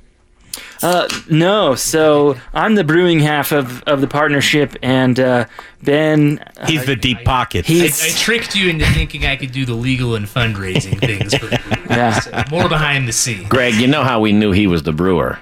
Uh, 0.82 1.08
no, 1.28 1.76
so 1.76 2.36
I'm 2.52 2.74
the 2.74 2.82
brewing 2.82 3.20
half 3.20 3.52
of, 3.52 3.82
of 3.84 4.00
the 4.00 4.08
partnership, 4.08 4.74
and 4.82 5.20
uh, 5.20 5.44
Ben. 5.82 6.42
He's 6.66 6.86
the 6.86 6.96
deep 6.96 7.22
pockets. 7.24 7.68
I, 7.70 8.06
I 8.06 8.10
tricked 8.16 8.56
you 8.56 8.68
into 8.68 8.86
thinking 8.86 9.26
I 9.26 9.36
could 9.36 9.52
do 9.52 9.64
the 9.64 9.74
legal 9.74 10.16
and 10.16 10.26
fundraising 10.26 10.98
things 10.98 11.34
for 11.34 11.46
the. 11.46 11.60
Yeah. 11.90 12.20
So, 12.20 12.44
more 12.50 12.68
behind 12.68 13.08
the 13.08 13.12
scenes. 13.12 13.48
Greg, 13.48 13.74
you 13.74 13.88
know 13.88 14.04
how 14.04 14.20
we 14.20 14.32
knew 14.32 14.52
he 14.52 14.68
was 14.68 14.84
the 14.84 14.92
brewer? 14.92 15.38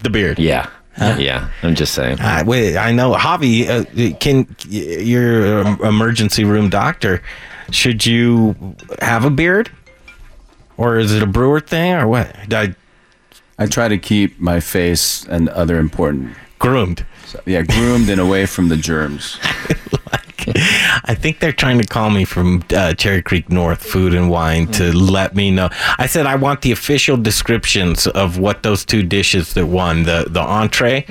the 0.00 0.10
beard. 0.10 0.38
Yeah, 0.38 0.68
yeah. 0.98 1.50
I'm 1.62 1.74
just 1.74 1.94
saying. 1.94 2.20
Uh, 2.20 2.44
wait, 2.46 2.76
I 2.76 2.92
know, 2.92 3.14
Javi. 3.14 3.68
Uh, 3.68 4.16
can 4.18 4.46
your 4.68 5.60
emergency 5.84 6.44
room 6.44 6.68
doctor? 6.68 7.22
Should 7.70 8.04
you 8.04 8.76
have 9.00 9.24
a 9.24 9.30
beard, 9.30 9.70
or 10.76 10.98
is 10.98 11.12
it 11.14 11.22
a 11.22 11.26
brewer 11.26 11.60
thing, 11.60 11.92
or 11.92 12.06
what? 12.06 12.34
I 12.52 12.74
I 13.58 13.66
try 13.66 13.88
to 13.88 13.98
keep 13.98 14.38
my 14.40 14.60
face 14.60 15.24
and 15.26 15.48
other 15.50 15.78
important, 15.78 16.34
groomed. 16.58 17.06
yeah, 17.46 17.62
groomed 17.62 18.08
and 18.08 18.20
away 18.20 18.46
from 18.46 18.68
the 18.68 18.76
germs. 18.76 19.38
I 21.04 21.14
think 21.14 21.40
they're 21.40 21.52
trying 21.52 21.78
to 21.80 21.86
call 21.86 22.10
me 22.10 22.24
from 22.24 22.62
uh, 22.74 22.94
Cherry 22.94 23.22
Creek 23.22 23.50
North 23.50 23.82
Food 23.82 24.14
and 24.14 24.30
Wine 24.30 24.66
to 24.72 24.92
let 24.92 25.34
me 25.34 25.50
know. 25.50 25.68
I 25.98 26.06
said 26.06 26.26
I 26.26 26.36
want 26.36 26.62
the 26.62 26.72
official 26.72 27.16
descriptions 27.16 28.06
of 28.06 28.38
what 28.38 28.62
those 28.62 28.84
two 28.84 29.02
dishes 29.02 29.54
that 29.54 29.66
won 29.66 30.02
the 30.04 30.26
the 30.28 30.40
entree 30.40 31.04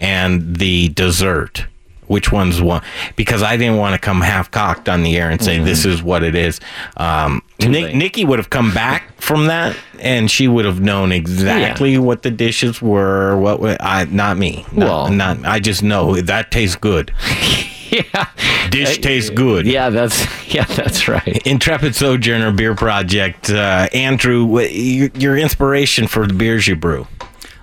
and 0.00 0.56
the 0.56 0.88
dessert. 0.90 1.66
Which 2.06 2.30
one's 2.30 2.62
one? 2.62 2.82
Because 3.16 3.42
I 3.42 3.56
didn't 3.56 3.78
want 3.78 3.94
to 3.94 3.98
come 4.00 4.20
half 4.20 4.48
cocked 4.52 4.88
on 4.88 5.02
the 5.02 5.16
air 5.18 5.28
and 5.28 5.42
say 5.42 5.58
this 5.58 5.84
is 5.84 6.04
what 6.04 6.22
it 6.22 6.36
is. 6.36 6.60
Um, 6.96 7.42
Nick. 7.58 7.96
Nikki 7.96 8.24
would 8.24 8.38
have 8.38 8.48
come 8.48 8.72
back 8.72 9.20
from 9.20 9.46
that, 9.46 9.74
and 9.98 10.30
she 10.30 10.46
would 10.46 10.64
have 10.66 10.78
known 10.80 11.10
exactly 11.10 11.98
what 11.98 12.22
the 12.22 12.30
dishes 12.30 12.80
were. 12.80 13.36
What 13.36 13.82
I 13.82 14.04
not 14.04 14.38
me. 14.38 14.64
Not, 14.70 14.86
Well- 14.86 15.08
not 15.08 15.44
I 15.44 15.58
just 15.58 15.82
know 15.82 16.14
that 16.20 16.52
tastes 16.52 16.76
good. 16.76 17.12
yeah, 18.14 18.28
Dish 18.70 18.98
tastes 18.98 19.30
good. 19.30 19.66
yeah. 19.66 19.90
That's 19.90 20.24
yeah, 20.54 20.64
that's 20.64 21.08
right. 21.08 21.40
Intrepid 21.46 21.94
Sojourner 21.94 22.52
Beer 22.52 22.74
Project. 22.74 23.50
Uh, 23.50 23.88
Andrew, 23.92 24.60
your, 24.60 25.10
your 25.14 25.36
inspiration 25.38 26.06
for 26.06 26.26
the 26.26 26.34
beers 26.34 26.66
you 26.66 26.76
brew. 26.76 27.06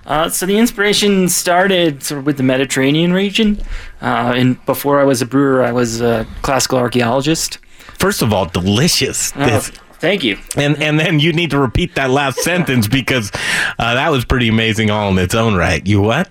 Uh, 0.06 0.28
so 0.28 0.44
the 0.44 0.58
inspiration 0.58 1.28
started 1.30 2.02
sort 2.02 2.18
of 2.18 2.26
with 2.26 2.36
the 2.36 2.42
Mediterranean 2.42 3.12
region. 3.12 3.58
Uh, 4.02 4.34
and 4.36 4.64
before 4.66 5.00
I 5.00 5.04
was 5.04 5.22
a 5.22 5.26
brewer, 5.26 5.62
I 5.64 5.72
was 5.72 6.00
a 6.02 6.26
classical 6.42 6.78
archaeologist. 6.78 7.58
First 7.98 8.20
of 8.20 8.32
all, 8.32 8.44
delicious. 8.46 9.32
Uh, 9.34 9.46
This- 9.46 9.70
thank 10.00 10.22
you. 10.22 10.36
and 10.56 10.76
and 10.82 11.00
then 11.00 11.20
you 11.20 11.32
need 11.32 11.50
to 11.52 11.58
repeat 11.58 11.94
that 11.94 12.10
last 12.10 12.38
sentence 12.42 12.86
because 12.86 13.30
uh, 13.78 13.94
that 13.94 14.10
was 14.10 14.24
pretty 14.26 14.48
amazing 14.48 14.90
all 14.90 15.08
in 15.10 15.16
its 15.18 15.34
own 15.34 15.54
right. 15.54 15.86
You 15.86 16.02
what? 16.02 16.28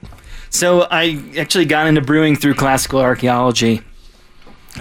So 0.53 0.81
I 0.83 1.19
actually 1.35 1.65
got 1.65 1.87
into 1.87 2.01
brewing 2.01 2.35
through 2.35 2.53
classical 2.53 2.99
archaeology. 2.99 3.81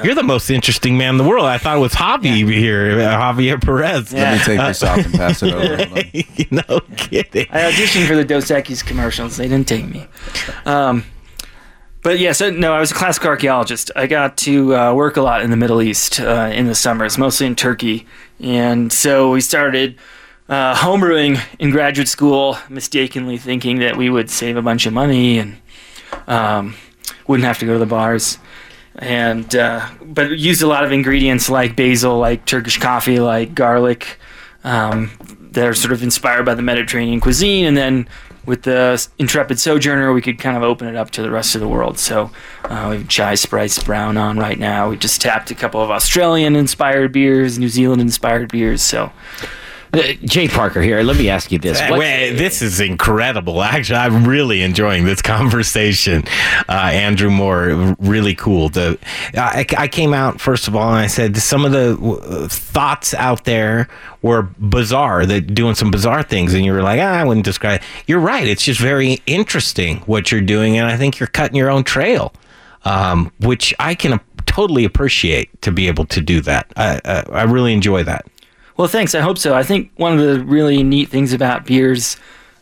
You're 0.04 0.14
the 0.14 0.22
most 0.22 0.50
interesting 0.50 0.98
man 0.98 1.14
in 1.14 1.16
the 1.16 1.24
world. 1.24 1.46
I 1.46 1.56
thought 1.56 1.78
it 1.78 1.80
was 1.80 1.94
Javi 1.94 2.46
here, 2.46 3.00
uh, 3.00 3.16
Javier 3.18 3.60
Perez. 3.60 4.12
Yeah. 4.12 4.22
Let 4.22 4.32
me 4.32 4.44
take 4.44 4.58
this 4.58 4.82
off 4.82 4.98
and 4.98 5.14
pass 5.14 5.42
it 5.42 5.52
over. 5.52 5.76
Hold 5.76 5.90
on. 5.98 6.64
no 6.68 6.80
kidding. 6.96 7.46
I 7.50 7.70
auditioned 7.70 8.06
for 8.06 8.14
the 8.14 8.24
Dos 8.24 8.50
Equis 8.50 8.84
commercials. 8.84 9.38
They 9.38 9.48
didn't 9.48 9.66
take 9.66 9.86
me. 9.88 10.06
Um, 10.66 11.04
but 12.02 12.18
yeah, 12.18 12.32
so 12.32 12.50
no, 12.50 12.74
I 12.74 12.80
was 12.80 12.90
a 12.90 12.94
classical 12.94 13.30
archaeologist. 13.30 13.90
I 13.96 14.06
got 14.06 14.36
to 14.38 14.76
uh, 14.76 14.92
work 14.92 15.16
a 15.16 15.22
lot 15.22 15.42
in 15.42 15.50
the 15.50 15.56
Middle 15.56 15.80
East 15.80 16.20
uh, 16.20 16.50
in 16.52 16.66
the 16.66 16.74
summers, 16.74 17.16
mostly 17.16 17.46
in 17.46 17.56
Turkey. 17.56 18.06
And 18.40 18.92
so 18.92 19.30
we 19.30 19.40
started 19.40 19.98
uh, 20.50 20.74
homebrewing 20.74 21.40
in 21.58 21.70
graduate 21.70 22.08
school, 22.08 22.58
mistakenly 22.68 23.38
thinking 23.38 23.78
that 23.78 23.96
we 23.96 24.10
would 24.10 24.28
save 24.28 24.56
a 24.56 24.62
bunch 24.62 24.84
of 24.84 24.92
money 24.92 25.38
and 25.38 25.56
um, 26.26 26.74
wouldn't 27.26 27.46
have 27.46 27.58
to 27.58 27.66
go 27.66 27.74
to 27.74 27.78
the 27.78 27.86
bars. 27.86 28.38
And 28.96 29.54
uh, 29.56 29.88
but 30.02 30.38
used 30.38 30.62
a 30.62 30.66
lot 30.66 30.84
of 30.84 30.92
ingredients 30.92 31.48
like 31.48 31.76
basil, 31.76 32.18
like 32.18 32.44
Turkish 32.44 32.78
coffee, 32.78 33.20
like 33.20 33.54
garlic, 33.54 34.18
um, 34.64 35.10
that 35.52 35.66
are 35.66 35.74
sort 35.74 35.92
of 35.92 36.02
inspired 36.02 36.44
by 36.44 36.54
the 36.54 36.62
Mediterranean 36.62 37.20
cuisine, 37.20 37.64
and 37.64 37.76
then 37.76 38.06
with 38.44 38.62
the 38.62 39.08
Intrepid 39.18 39.58
Sojourner, 39.60 40.12
we 40.12 40.20
could 40.20 40.38
kind 40.38 40.56
of 40.56 40.62
open 40.62 40.88
it 40.88 40.96
up 40.96 41.10
to 41.12 41.22
the 41.22 41.30
rest 41.30 41.54
of 41.54 41.60
the 41.60 41.68
world. 41.68 41.98
So 41.98 42.30
uh, 42.64 42.88
we 42.90 42.96
have 42.98 43.08
Chai 43.08 43.34
Sprites 43.36 43.82
Brown 43.82 44.16
on 44.16 44.36
right 44.38 44.58
now. 44.58 44.90
We 44.90 44.96
just 44.96 45.20
tapped 45.20 45.50
a 45.50 45.54
couple 45.54 45.80
of 45.80 45.90
Australian 45.90 46.56
inspired 46.56 47.12
beers, 47.12 47.58
New 47.58 47.68
Zealand 47.68 48.00
inspired 48.00 48.50
beers. 48.50 48.82
So 48.82 49.12
Uh, 49.94 50.14
Jay 50.24 50.48
Parker 50.48 50.80
here. 50.80 51.02
Let 51.02 51.18
me 51.18 51.28
ask 51.28 51.52
you 51.52 51.58
this. 51.58 51.78
What- 51.82 51.98
wait, 51.98 52.32
this 52.32 52.62
is 52.62 52.80
incredible. 52.80 53.62
Actually, 53.62 53.98
I'm 53.98 54.24
really 54.26 54.62
enjoying 54.62 55.04
this 55.04 55.20
conversation. 55.22 56.24
Uh, 56.68 56.72
Andrew 56.92 57.28
Moore, 57.28 57.94
really 57.98 58.34
cool. 58.34 58.70
The 58.70 58.98
I, 59.34 59.66
I 59.76 59.88
came 59.88 60.14
out 60.14 60.40
first 60.40 60.66
of 60.66 60.74
all, 60.74 60.88
and 60.88 60.96
I 60.98 61.08
said 61.08 61.36
some 61.36 61.66
of 61.66 61.72
the 61.72 61.98
uh, 62.02 62.48
thoughts 62.48 63.12
out 63.14 63.44
there 63.44 63.88
were 64.22 64.42
bizarre. 64.58 65.26
That 65.26 65.54
doing 65.54 65.74
some 65.74 65.90
bizarre 65.90 66.22
things, 66.22 66.54
and 66.54 66.64
you 66.64 66.72
were 66.72 66.82
like, 66.82 67.00
ah, 67.00 67.12
I 67.20 67.24
wouldn't 67.24 67.44
describe. 67.44 67.82
You're 68.06 68.20
right. 68.20 68.46
It's 68.46 68.64
just 68.64 68.80
very 68.80 69.20
interesting 69.26 69.98
what 70.06 70.32
you're 70.32 70.40
doing, 70.40 70.78
and 70.78 70.86
I 70.86 70.96
think 70.96 71.20
you're 71.20 71.26
cutting 71.26 71.56
your 71.56 71.68
own 71.70 71.84
trail, 71.84 72.32
um, 72.86 73.30
which 73.40 73.74
I 73.78 73.94
can 73.94 74.20
totally 74.46 74.84
appreciate 74.86 75.60
to 75.62 75.70
be 75.70 75.86
able 75.88 76.06
to 76.06 76.20
do 76.22 76.40
that. 76.42 76.66
I, 76.76 77.00
I, 77.04 77.24
I 77.30 77.42
really 77.42 77.72
enjoy 77.74 78.04
that. 78.04 78.24
Well, 78.76 78.88
thanks. 78.88 79.14
I 79.14 79.20
hope 79.20 79.38
so. 79.38 79.54
I 79.54 79.62
think 79.62 79.90
one 79.96 80.18
of 80.18 80.20
the 80.20 80.42
really 80.44 80.82
neat 80.82 81.08
things 81.08 81.32
about 81.32 81.66
beers 81.66 82.16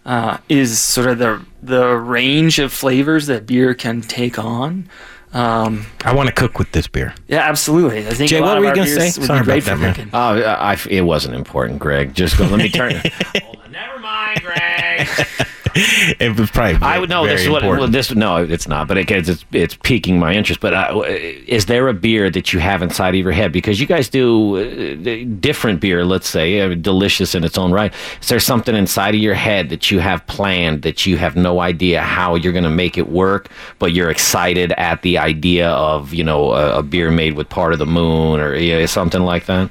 uh, 0.05 0.39
is 0.49 0.79
sort 0.79 1.07
of 1.09 1.19
the 1.19 1.45
the 1.63 1.95
range 1.97 2.59
of 2.59 2.73
flavors 2.73 3.27
that 3.27 3.47
beer 3.47 3.75
can 3.75 4.01
take 4.01 4.39
on. 4.39 4.89
Um, 5.33 5.87
I 6.05 6.13
want 6.13 6.29
to 6.29 6.35
cook 6.35 6.59
with 6.59 6.73
this 6.73 6.89
beer. 6.89 7.15
yeah, 7.29 7.49
absolutely. 7.49 8.05
I 8.09 8.11
think 8.15 8.31
Jay, 8.31 8.39
a 8.39 8.41
lot 8.41 8.49
what 8.49 8.57
of 8.57 8.61
were 8.61 8.65
you 8.65 8.69
our 8.71 8.75
gonna 8.77 8.87
beers 8.87 9.15
say? 9.15 9.23
Sorry 9.25 9.39
be 9.41 9.45
great 9.45 9.63
about 9.63 9.75
for 9.75 9.79
that, 9.79 9.83
man. 9.87 9.95
cooking. 9.95 10.11
Oh, 10.13 10.43
I, 10.43 10.77
it 10.89 11.03
wasn't 11.03 11.37
important, 11.37 11.79
Greg. 11.79 12.15
Just 12.15 12.37
go. 12.37 12.45
Let 12.47 12.59
me 12.59 12.69
turn. 12.69 12.95
Never 13.71 13.99
mind, 14.01 14.43
Greg. 14.43 15.09
It 16.21 16.39
was 16.39 16.51
probably. 16.51 16.79
I 16.83 16.99
would 16.99 17.09
know 17.09 17.27
this 17.27 17.43
is 17.43 17.49
what. 17.49 17.63
important. 17.63 17.81
Well, 17.81 17.91
this 17.91 18.15
no, 18.15 18.37
it's 18.37 18.69
not. 18.69 18.89
But 18.89 18.99
it, 18.99 19.11
it's 19.11 19.45
it's 19.53 19.75
piquing 19.77 20.19
my 20.19 20.35
interest. 20.35 20.61
But 20.61 20.75
uh, 20.75 21.03
is 21.07 21.67
there 21.67 21.89
a 21.89 21.95
beer 21.95 22.31
that 22.31 22.53
you 22.53 22.59
have 22.61 22.83
inside 22.83 23.11
of 23.11 23.21
your 23.21 23.33
head 23.33 23.53
because 23.53 23.81
you 23.81 23.87
guys 23.87 24.09
do 24.09 24.57
uh, 24.57 25.25
different 25.41 25.81
beer? 25.81 26.05
Let's 26.05 26.29
say 26.29 26.61
uh, 26.61 26.75
delicious 26.75 27.35
in 27.35 27.45
its 27.45 27.57
own 27.57 27.73
right. 27.73 27.93
Is 28.21 28.29
there 28.29 28.41
something 28.41 28.75
inside 28.75 29.15
of 29.15 29.21
your 29.21 29.35
head 29.35 29.69
that 29.71 29.91
you 29.91 30.01
have 30.01 30.27
planned 30.27 30.83
that 30.83 31.07
you 31.07 31.17
have 31.19 31.37
no 31.37 31.61
idea 31.61 32.03
how 32.03 32.35
you're 32.35 32.53
going 32.53 32.65
to 32.65 32.71
make 32.71 32.99
it 32.99 33.09
work, 33.09 33.49
but 33.79 33.93
you're 33.93 34.11
excited 34.11 34.73
at 34.73 35.03
the 35.03 35.19
idea 35.19 35.69
of 35.71 36.13
you 36.13 36.25
know 36.25 36.53
a, 36.53 36.79
a 36.79 36.83
beer 36.83 37.11
made 37.11 37.35
with 37.35 37.49
part 37.49 37.73
of 37.73 37.79
the 37.79 37.87
moon 37.87 38.41
or 38.41 38.55
yeah, 38.57 38.85
something 38.87 39.23
like 39.23 39.47
that? 39.47 39.71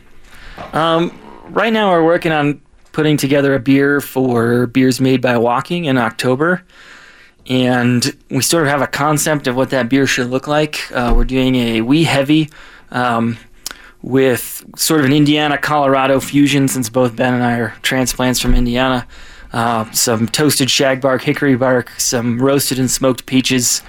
Right 1.49 1.73
now, 1.73 1.91
we're 1.91 2.05
working 2.05 2.31
on 2.31 2.61
putting 2.91 3.17
together 3.17 3.53
a 3.53 3.59
beer 3.59 4.01
for 4.01 4.67
Beers 4.67 4.99
Made 4.99 5.21
by 5.21 5.37
Walking 5.37 5.85
in 5.85 5.97
October. 5.97 6.63
And 7.47 8.15
we 8.29 8.41
sort 8.41 8.63
of 8.63 8.69
have 8.69 8.81
a 8.81 8.87
concept 8.87 9.47
of 9.47 9.55
what 9.55 9.71
that 9.71 9.89
beer 9.89 10.05
should 10.05 10.29
look 10.29 10.47
like. 10.47 10.91
Uh, 10.91 11.13
we're 11.15 11.25
doing 11.25 11.55
a 11.55 11.81
wee 11.81 12.03
heavy 12.03 12.49
um, 12.91 13.37
with 14.01 14.63
sort 14.75 14.99
of 14.99 15.05
an 15.07 15.13
Indiana 15.13 15.57
Colorado 15.57 16.19
fusion 16.19 16.67
since 16.67 16.89
both 16.89 17.15
Ben 17.15 17.33
and 17.33 17.43
I 17.43 17.57
are 17.57 17.75
transplants 17.81 18.39
from 18.39 18.53
Indiana. 18.53 19.07
Uh, 19.51 19.89
some 19.91 20.27
toasted 20.27 20.69
shag 20.69 21.01
bark, 21.01 21.23
hickory 21.23 21.55
bark, 21.55 21.89
some 21.97 22.39
roasted 22.39 22.77
and 22.77 22.89
smoked 22.89 23.25
peaches, 23.25 23.81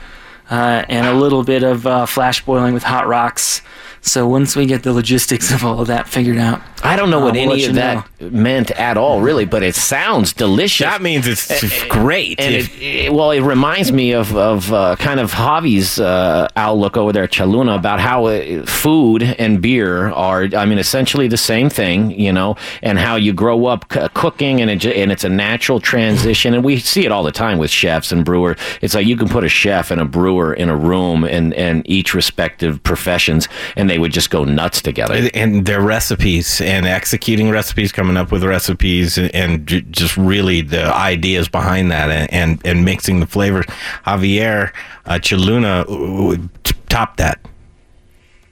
uh, 0.51 0.85
and 0.89 1.07
a 1.07 1.13
little 1.13 1.45
bit 1.45 1.63
of 1.63 1.87
uh, 1.87 2.07
flash 2.07 2.43
boiling 2.45 2.73
with 2.73 2.83
hot 2.83 3.07
rocks. 3.07 3.61
So 4.03 4.27
once 4.27 4.57
we 4.57 4.65
get 4.67 4.83
the 4.83 4.93
logistics 4.93 5.53
of 5.53 5.65
all 5.65 5.81
of 5.81 5.87
that 5.89 6.09
figured 6.09 6.39
out, 6.39 6.63
I 6.83 6.97
don't 6.97 7.11
know 7.11 7.21
Uh, 7.21 7.25
what 7.25 7.35
we'll 7.35 7.49
let 7.49 7.53
any 7.53 7.63
you 7.65 7.69
of 7.69 7.75
that 7.75 8.09
meant 8.33 8.71
at 8.73 8.97
all, 8.97 9.21
really, 9.21 9.45
but 9.45 9.63
it 9.63 9.75
sounds 9.75 10.33
delicious. 10.33 10.87
That 10.87 11.03
means 11.03 11.27
it's 11.27 11.85
great. 11.89 12.41
and 12.41 12.55
If- 12.55 12.75
it, 12.81 12.83
it- 13.07 13.13
well, 13.13 13.31
it 13.33 13.41
reminds 13.41 13.93
me 13.93 14.13
of 14.13 14.35
of 14.35 14.73
uh, 14.73 14.97
kind 14.97 15.21
of 15.21 15.33
Javi's 15.33 16.01
uh, 16.01 16.49
outlook 16.57 16.97
over 16.97 17.13
there 17.13 17.25
at 17.25 17.31
Cheluna 17.33 17.75
about 17.77 18.01
how 18.01 18.27
uh, 18.27 18.65
food 18.65 19.23
and 19.23 19.61
beer 19.61 20.11
are, 20.11 20.49
I 20.57 20.65
mean, 20.65 20.79
essentially 20.79 21.29
the 21.29 21.37
same 21.37 21.69
thing, 21.69 22.19
you 22.19 22.33
know, 22.33 22.57
and 22.83 22.99
how 22.99 23.17
you 23.17 23.35
grow 23.35 23.67
up 23.67 23.85
c- 23.93 24.01
cooking 24.15 24.63
and 24.63 24.71
it, 24.71 24.77
ju- 24.77 24.91
and 24.91 25.13
it's 25.13 25.25
a 25.25 25.29
natural 25.29 25.81
transition, 25.81 26.55
and 26.55 26.65
we 26.65 26.79
see 26.79 27.05
it 27.05 27.13
all 27.13 27.23
the 27.23 27.33
time 27.33 27.59
with 27.59 27.71
chefs 27.71 28.11
and 28.13 28.25
brewers. 28.25 28.57
It's 28.81 28.95
like 28.95 29.07
you 29.07 29.17
can 29.17 29.29
put 29.29 29.45
a 29.45 29.49
chef 29.51 29.91
and 29.91 30.01
a 30.01 30.07
brewer 30.07 30.55
in 30.55 30.71
a 30.71 30.77
room 30.77 31.25
and 31.25 31.53
and 31.53 31.83
each 31.85 32.15
respective 32.15 32.83
professions, 32.83 33.47
and 33.77 33.90
they 33.91 33.99
would 33.99 34.13
just 34.13 34.31
go 34.31 34.45
nuts 34.45 34.81
together. 34.81 35.29
and 35.35 35.67
their 35.67 35.81
recipes 35.81 36.61
and 36.61 36.87
executing 36.87 37.51
recipes, 37.51 37.93
coming 37.93 38.17
up 38.17 38.31
with 38.33 38.45
recipes, 38.45 39.19
and, 39.19 39.35
and 39.35 39.67
j- 39.67 39.83
just 39.91 40.17
really 40.17 40.63
the 40.63 40.85
ideas 40.95 41.49
behind 41.49 41.91
that, 41.91 42.11
and 42.11 42.33
and, 42.33 42.67
and 42.67 42.85
mixing 42.85 43.21
the 43.21 43.27
flavors. 43.27 43.67
Javier 44.07 44.73
uh, 45.07 45.15
Cheluna 45.15 46.49
t- 46.65 46.75
top 46.89 47.17
that. 47.17 47.41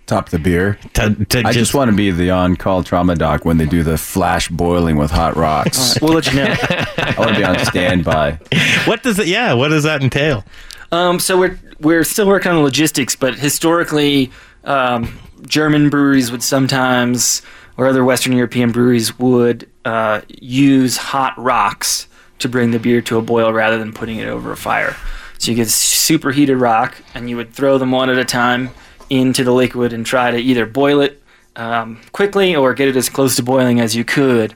Top 0.07 0.31
the 0.31 0.39
beer. 0.39 0.79
To, 0.95 1.15
to 1.27 1.43
I 1.45 1.53
just 1.53 1.75
want 1.75 1.91
to 1.91 1.97
be 1.97 2.11
the 2.11 2.31
on-call 2.31 2.83
trauma 2.83 3.15
doc 3.15 3.45
when 3.45 3.59
they 3.59 3.67
do 3.67 3.83
the 3.83 3.99
flash 3.99 4.49
boiling 4.49 4.97
with 4.97 5.11
hot 5.11 5.37
rocks. 5.37 6.01
we'll 6.01 6.15
let 6.15 6.27
you 6.27 6.37
know. 6.37 6.47
I 6.61 7.15
want 7.19 7.33
to 7.33 7.37
be 7.37 7.45
on 7.45 7.59
standby. 7.67 8.39
what 8.87 9.03
does 9.03 9.19
it? 9.19 9.27
Yeah, 9.27 9.53
what 9.53 9.69
does 9.69 9.85
that 9.85 10.03
entail? 10.03 10.45
Um, 10.91 11.21
so 11.21 11.39
we're 11.39 11.59
we're 11.81 12.05
still 12.05 12.27
working 12.27 12.51
on 12.51 12.57
the 12.57 12.63
logistics, 12.63 13.17
but 13.17 13.35
historically, 13.35 14.31
um, 14.65 15.19
German 15.47 15.91
breweries 15.91 16.31
would 16.31 16.43
sometimes, 16.43 17.43
or 17.77 17.87
other 17.87 18.05
Western 18.05 18.33
European 18.33 18.73
breweries 18.73 19.19
would 19.19 19.69
uh, 19.85 20.23
use 20.29 20.97
hot 20.97 21.35
rocks 21.39 22.07
to 22.39 22.49
bring 22.49 22.71
the 22.71 22.79
beer 22.79 23.01
to 23.03 23.19
a 23.19 23.23
boil 23.23 23.53
rather 23.53 23.79
than 23.79 23.93
putting 23.93 24.19
it 24.19 24.29
over 24.29 24.53
a 24.53 24.57
fire. 24.57 24.97
So 25.39 25.51
you 25.51 25.57
get 25.57 25.69
superheated 25.69 26.61
rock, 26.61 26.97
and 27.15 27.31
you 27.31 27.37
would 27.37 27.53
throw 27.53 27.79
them 27.79 27.93
one 27.93 28.11
at 28.11 28.19
a 28.19 28.25
time 28.25 28.71
into 29.11 29.45
the 29.45 29.53
liquid 29.53 29.93
and 29.93 30.05
try 30.05 30.31
to 30.31 30.37
either 30.37 30.67
boil 30.67 31.01
it 31.01 31.23
um, 31.57 32.01
quickly 32.13 32.55
or 32.55 32.75
get 32.75 32.89
it 32.89 32.97
as 32.97 33.09
close 33.09 33.37
to 33.37 33.43
boiling 33.43 33.81
as 33.81 33.97
you 33.97 34.05
could 34.05 34.55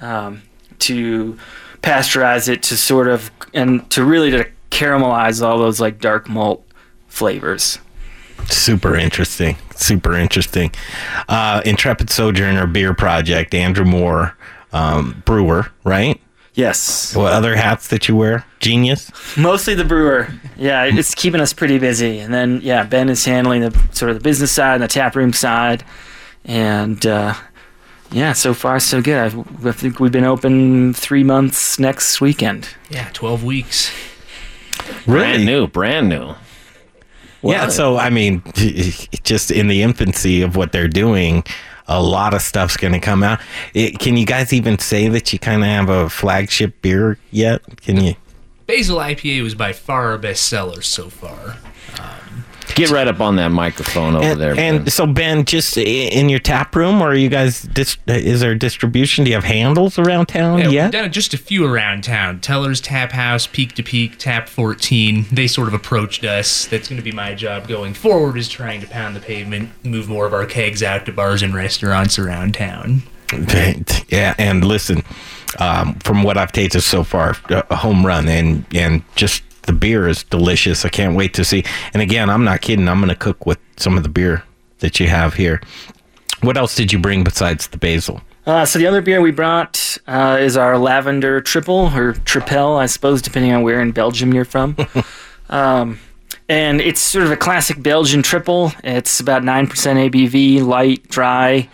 um, 0.00 0.42
to 0.78 1.38
pasteurize 1.82 2.48
it 2.48 2.62
to 2.62 2.76
sort 2.76 3.08
of 3.08 3.30
and 3.54 3.88
to 3.90 4.04
really 4.04 4.30
to 4.30 4.48
caramelize 4.70 5.44
all 5.44 5.58
those 5.58 5.80
like 5.80 6.00
dark 6.00 6.28
malt 6.28 6.64
flavors. 7.08 7.78
Super 8.48 8.96
interesting. 8.96 9.56
Super 9.74 10.16
interesting. 10.16 10.72
Uh, 11.28 11.62
Intrepid 11.64 12.10
Sojourner 12.10 12.66
Beer 12.66 12.94
Project. 12.94 13.54
Andrew 13.54 13.84
Moore, 13.84 14.36
um, 14.72 15.22
brewer, 15.24 15.68
right? 15.84 16.20
Yes, 16.54 17.16
What 17.16 17.32
other 17.32 17.56
hats 17.56 17.88
that 17.88 18.08
you 18.08 18.16
wear? 18.16 18.44
Genius. 18.60 19.10
mostly 19.38 19.74
the 19.74 19.86
brewer. 19.86 20.28
Yeah, 20.58 20.84
it's 20.84 21.14
keeping 21.14 21.40
us 21.40 21.54
pretty 21.54 21.78
busy. 21.78 22.18
And 22.18 22.32
then 22.34 22.60
yeah, 22.62 22.84
Ben 22.84 23.08
is 23.08 23.24
handling 23.24 23.62
the 23.62 23.70
sort 23.92 24.10
of 24.10 24.18
the 24.18 24.22
business 24.22 24.52
side 24.52 24.74
and 24.74 24.82
the 24.82 24.88
tap 24.88 25.16
room 25.16 25.32
side, 25.32 25.82
and 26.44 27.04
uh, 27.06 27.32
yeah, 28.10 28.34
so 28.34 28.52
far 28.52 28.80
so 28.80 29.00
good. 29.00 29.32
I, 29.34 29.68
I 29.68 29.72
think 29.72 29.98
we've 29.98 30.12
been 30.12 30.24
open 30.26 30.92
three 30.92 31.24
months 31.24 31.78
next 31.78 32.20
weekend. 32.20 32.68
yeah, 32.90 33.08
12 33.14 33.42
weeks. 33.42 33.90
Brand 35.06 35.46
new, 35.46 35.66
brand 35.66 36.10
new. 36.10 36.34
Yeah, 37.42 37.68
so 37.68 37.96
I 37.96 38.10
mean, 38.10 38.42
just 39.24 39.50
in 39.50 39.68
the 39.68 39.82
infancy 39.82 40.42
of 40.42 40.56
what 40.56 40.72
they're 40.72 40.88
doing, 40.88 41.44
a 41.88 42.00
lot 42.02 42.34
of 42.34 42.42
stuff's 42.42 42.76
going 42.76 42.92
to 42.92 43.00
come 43.00 43.22
out. 43.22 43.40
It, 43.74 43.98
can 43.98 44.16
you 44.16 44.26
guys 44.26 44.52
even 44.52 44.78
say 44.78 45.08
that 45.08 45.32
you 45.32 45.38
kind 45.38 45.62
of 45.62 45.68
have 45.68 45.88
a 45.88 46.08
flagship 46.08 46.80
beer 46.82 47.18
yet? 47.30 47.62
Can 47.78 48.02
you? 48.02 48.14
Basil 48.66 48.98
IPA 48.98 49.42
was 49.42 49.54
by 49.54 49.72
far 49.72 50.12
our 50.12 50.18
best 50.18 50.48
seller 50.48 50.82
so 50.82 51.10
far. 51.10 51.58
Get 52.74 52.90
right 52.90 53.06
up 53.06 53.20
on 53.20 53.36
that 53.36 53.48
microphone 53.48 54.16
over 54.16 54.24
And, 54.24 54.40
there. 54.40 54.58
and 54.58 54.78
Ben. 54.84 54.86
so 54.90 55.06
Ben, 55.06 55.44
just 55.44 55.76
in 55.76 56.28
your 56.28 56.38
tap 56.38 56.74
room, 56.74 57.02
or 57.02 57.08
are 57.08 57.14
you 57.14 57.28
guys? 57.28 57.62
Dis, 57.62 57.96
is 58.06 58.40
there 58.40 58.54
distribution? 58.54 59.24
Do 59.24 59.30
you 59.30 59.36
have 59.36 59.44
handles 59.44 59.98
around 59.98 60.26
town 60.26 60.58
Yeah, 60.70 60.84
we've 60.84 60.90
done 60.92 61.12
just 61.12 61.34
a 61.34 61.38
few 61.38 61.66
around 61.66 62.04
town. 62.04 62.40
Teller's 62.40 62.80
Tap 62.80 63.12
House, 63.12 63.46
Peak 63.46 63.74
to 63.74 63.82
Peak, 63.82 64.18
Tap 64.18 64.48
14. 64.48 65.26
They 65.30 65.46
sort 65.46 65.68
of 65.68 65.74
approached 65.74 66.24
us. 66.24 66.66
That's 66.66 66.88
going 66.88 66.96
to 66.98 67.04
be 67.04 67.12
my 67.12 67.34
job 67.34 67.68
going 67.68 67.94
forward 67.94 68.36
is 68.38 68.48
trying 68.48 68.80
to 68.80 68.86
pound 68.86 69.14
the 69.16 69.20
pavement, 69.20 69.70
move 69.84 70.08
more 70.08 70.26
of 70.26 70.32
our 70.32 70.46
kegs 70.46 70.82
out 70.82 71.04
to 71.06 71.12
bars 71.12 71.42
and 71.42 71.54
restaurants 71.54 72.18
around 72.18 72.54
town. 72.54 73.02
Yeah, 74.08 74.34
and 74.38 74.64
listen, 74.64 75.02
um, 75.58 75.94
from 76.00 76.22
what 76.22 76.36
I've 76.36 76.52
tasted 76.52 76.82
so 76.82 77.02
far, 77.02 77.36
a 77.48 77.76
home 77.76 78.04
run, 78.04 78.28
and 78.28 78.64
and 78.74 79.02
just 79.16 79.42
the 79.62 79.72
beer 79.72 80.08
is 80.08 80.24
delicious. 80.24 80.84
I 80.84 80.88
can't 80.88 81.16
wait 81.16 81.34
to 81.34 81.44
see. 81.44 81.64
And 81.92 82.02
again, 82.02 82.30
I'm 82.30 82.44
not 82.44 82.60
kidding. 82.60 82.88
I'm 82.88 82.98
going 82.98 83.08
to 83.08 83.14
cook 83.14 83.46
with 83.46 83.58
some 83.76 83.96
of 83.96 84.02
the 84.02 84.08
beer 84.08 84.44
that 84.78 85.00
you 85.00 85.08
have 85.08 85.34
here. 85.34 85.60
What 86.40 86.56
else 86.56 86.74
did 86.74 86.92
you 86.92 86.98
bring 86.98 87.24
besides 87.24 87.68
the 87.68 87.78
basil? 87.78 88.20
Uh, 88.44 88.64
so 88.64 88.78
the 88.78 88.86
other 88.86 89.00
beer 89.00 89.20
we 89.20 89.30
brought 89.30 89.96
uh, 90.08 90.36
is 90.40 90.56
our 90.56 90.76
lavender 90.76 91.40
triple 91.40 91.86
or 91.94 92.14
tripel, 92.14 92.76
I 92.76 92.86
suppose, 92.86 93.22
depending 93.22 93.52
on 93.52 93.62
where 93.62 93.80
in 93.80 93.92
Belgium 93.92 94.34
you're 94.34 94.44
from. 94.44 94.76
um, 95.48 96.00
and 96.48 96.80
it's 96.80 97.00
sort 97.00 97.24
of 97.24 97.30
a 97.30 97.36
classic 97.36 97.80
Belgian 97.80 98.22
triple. 98.22 98.72
It's 98.82 99.20
about 99.20 99.44
nine 99.44 99.68
percent 99.68 99.98
ABV, 99.98 100.64
light, 100.66 101.08
dry, 101.08 101.68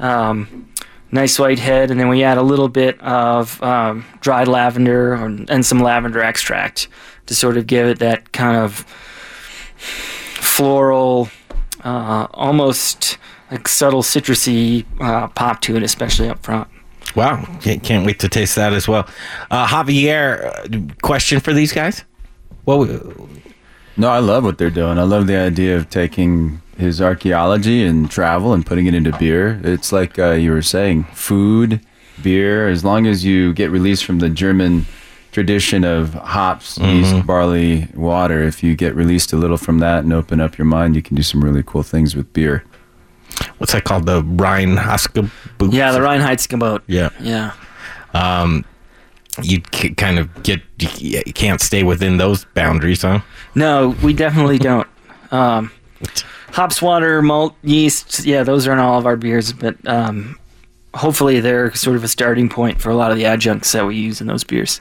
um, 0.00 0.68
nice 1.12 1.38
white 1.38 1.60
head, 1.60 1.92
and 1.92 2.00
then 2.00 2.08
we 2.08 2.24
add 2.24 2.36
a 2.36 2.42
little 2.42 2.68
bit 2.68 3.00
of 3.00 3.62
um, 3.62 4.04
dried 4.20 4.48
lavender 4.48 5.14
or, 5.14 5.26
and 5.26 5.64
some 5.64 5.78
lavender 5.78 6.20
extract 6.20 6.88
to 7.28 7.34
sort 7.34 7.56
of 7.56 7.66
give 7.66 7.86
it 7.86 7.98
that 8.00 8.32
kind 8.32 8.56
of 8.56 8.84
floral, 9.78 11.28
uh, 11.84 12.26
almost 12.32 13.18
like 13.50 13.68
subtle 13.68 14.02
citrusy 14.02 14.84
uh, 15.00 15.28
pop 15.28 15.60
to 15.60 15.76
it, 15.76 15.82
especially 15.82 16.28
up 16.28 16.42
front. 16.42 16.68
Wow, 17.14 17.44
can't, 17.60 17.82
can't 17.82 18.04
wait 18.04 18.18
to 18.20 18.28
taste 18.28 18.56
that 18.56 18.72
as 18.72 18.86
well. 18.88 19.08
Uh, 19.50 19.66
Javier, 19.66 20.90
uh, 20.90 20.94
question 21.02 21.40
for 21.40 21.52
these 21.52 21.72
guys? 21.72 22.04
Well, 22.66 22.84
No, 23.96 24.08
I 24.10 24.18
love 24.18 24.44
what 24.44 24.58
they're 24.58 24.70
doing. 24.70 24.98
I 24.98 25.02
love 25.04 25.26
the 25.26 25.36
idea 25.36 25.76
of 25.76 25.88
taking 25.88 26.60
his 26.76 27.00
archaeology 27.00 27.84
and 27.84 28.10
travel 28.10 28.52
and 28.52 28.64
putting 28.64 28.86
it 28.86 28.94
into 28.94 29.16
beer. 29.18 29.60
It's 29.64 29.90
like 29.90 30.18
uh, 30.18 30.32
you 30.32 30.52
were 30.52 30.62
saying, 30.62 31.04
food, 31.14 31.80
beer. 32.22 32.68
As 32.68 32.84
long 32.84 33.06
as 33.06 33.24
you 33.24 33.52
get 33.54 33.70
released 33.70 34.04
from 34.04 34.18
the 34.18 34.28
German 34.28 34.86
tradition 35.42 35.84
of 35.84 36.14
hops, 36.14 36.78
yeast, 36.78 37.24
barley, 37.24 37.86
water, 37.94 38.42
if 38.42 38.60
you 38.64 38.74
get 38.74 38.92
released 38.96 39.32
a 39.32 39.36
little 39.36 39.56
from 39.56 39.78
that 39.78 40.02
and 40.02 40.12
open 40.12 40.40
up 40.40 40.58
your 40.58 40.64
mind, 40.64 40.96
you 40.96 41.02
can 41.02 41.14
do 41.14 41.22
some 41.22 41.44
really 41.44 41.62
cool 41.64 41.84
things 41.84 42.16
with 42.16 42.32
beer. 42.32 42.64
what's 43.58 43.72
that 43.72 43.84
called? 43.84 44.04
The 44.06 44.24
Rhine 44.24 44.74
Huska 44.76 45.30
Yeah, 45.72 45.92
the 45.92 46.00
Reinheitsgebot. 46.00 46.80
Yeah. 46.88 47.10
Yeah. 47.20 47.52
You 49.40 49.62
c- 49.72 49.94
kind 49.94 50.18
of 50.18 50.42
get, 50.42 50.60
you 50.78 51.22
you 51.24 51.32
can't 51.32 51.60
stay 51.60 51.84
within 51.84 52.16
those 52.16 52.44
boundaries, 52.46 53.02
huh? 53.02 53.20
No, 53.54 53.94
we 54.02 54.12
definitely 54.12 54.58
don't. 54.70 54.88
Um, 55.30 55.70
hops, 56.50 56.82
water, 56.82 57.22
malt, 57.22 57.54
yeast. 57.62 58.26
Yeah, 58.26 58.42
those 58.42 58.66
are 58.66 58.72
in 58.72 58.80
all 58.80 58.98
of 58.98 59.06
our 59.06 59.14
beers, 59.16 59.52
but 59.52 59.76
um, 59.86 60.36
hopefully 60.98 61.40
they're 61.40 61.72
sort 61.74 61.96
of 61.96 62.04
a 62.04 62.08
starting 62.08 62.48
point 62.48 62.80
for 62.80 62.90
a 62.90 62.94
lot 62.94 63.10
of 63.10 63.16
the 63.16 63.24
adjuncts 63.24 63.72
that 63.72 63.86
we 63.86 63.96
use 63.96 64.20
in 64.20 64.26
those 64.26 64.44
beers. 64.44 64.80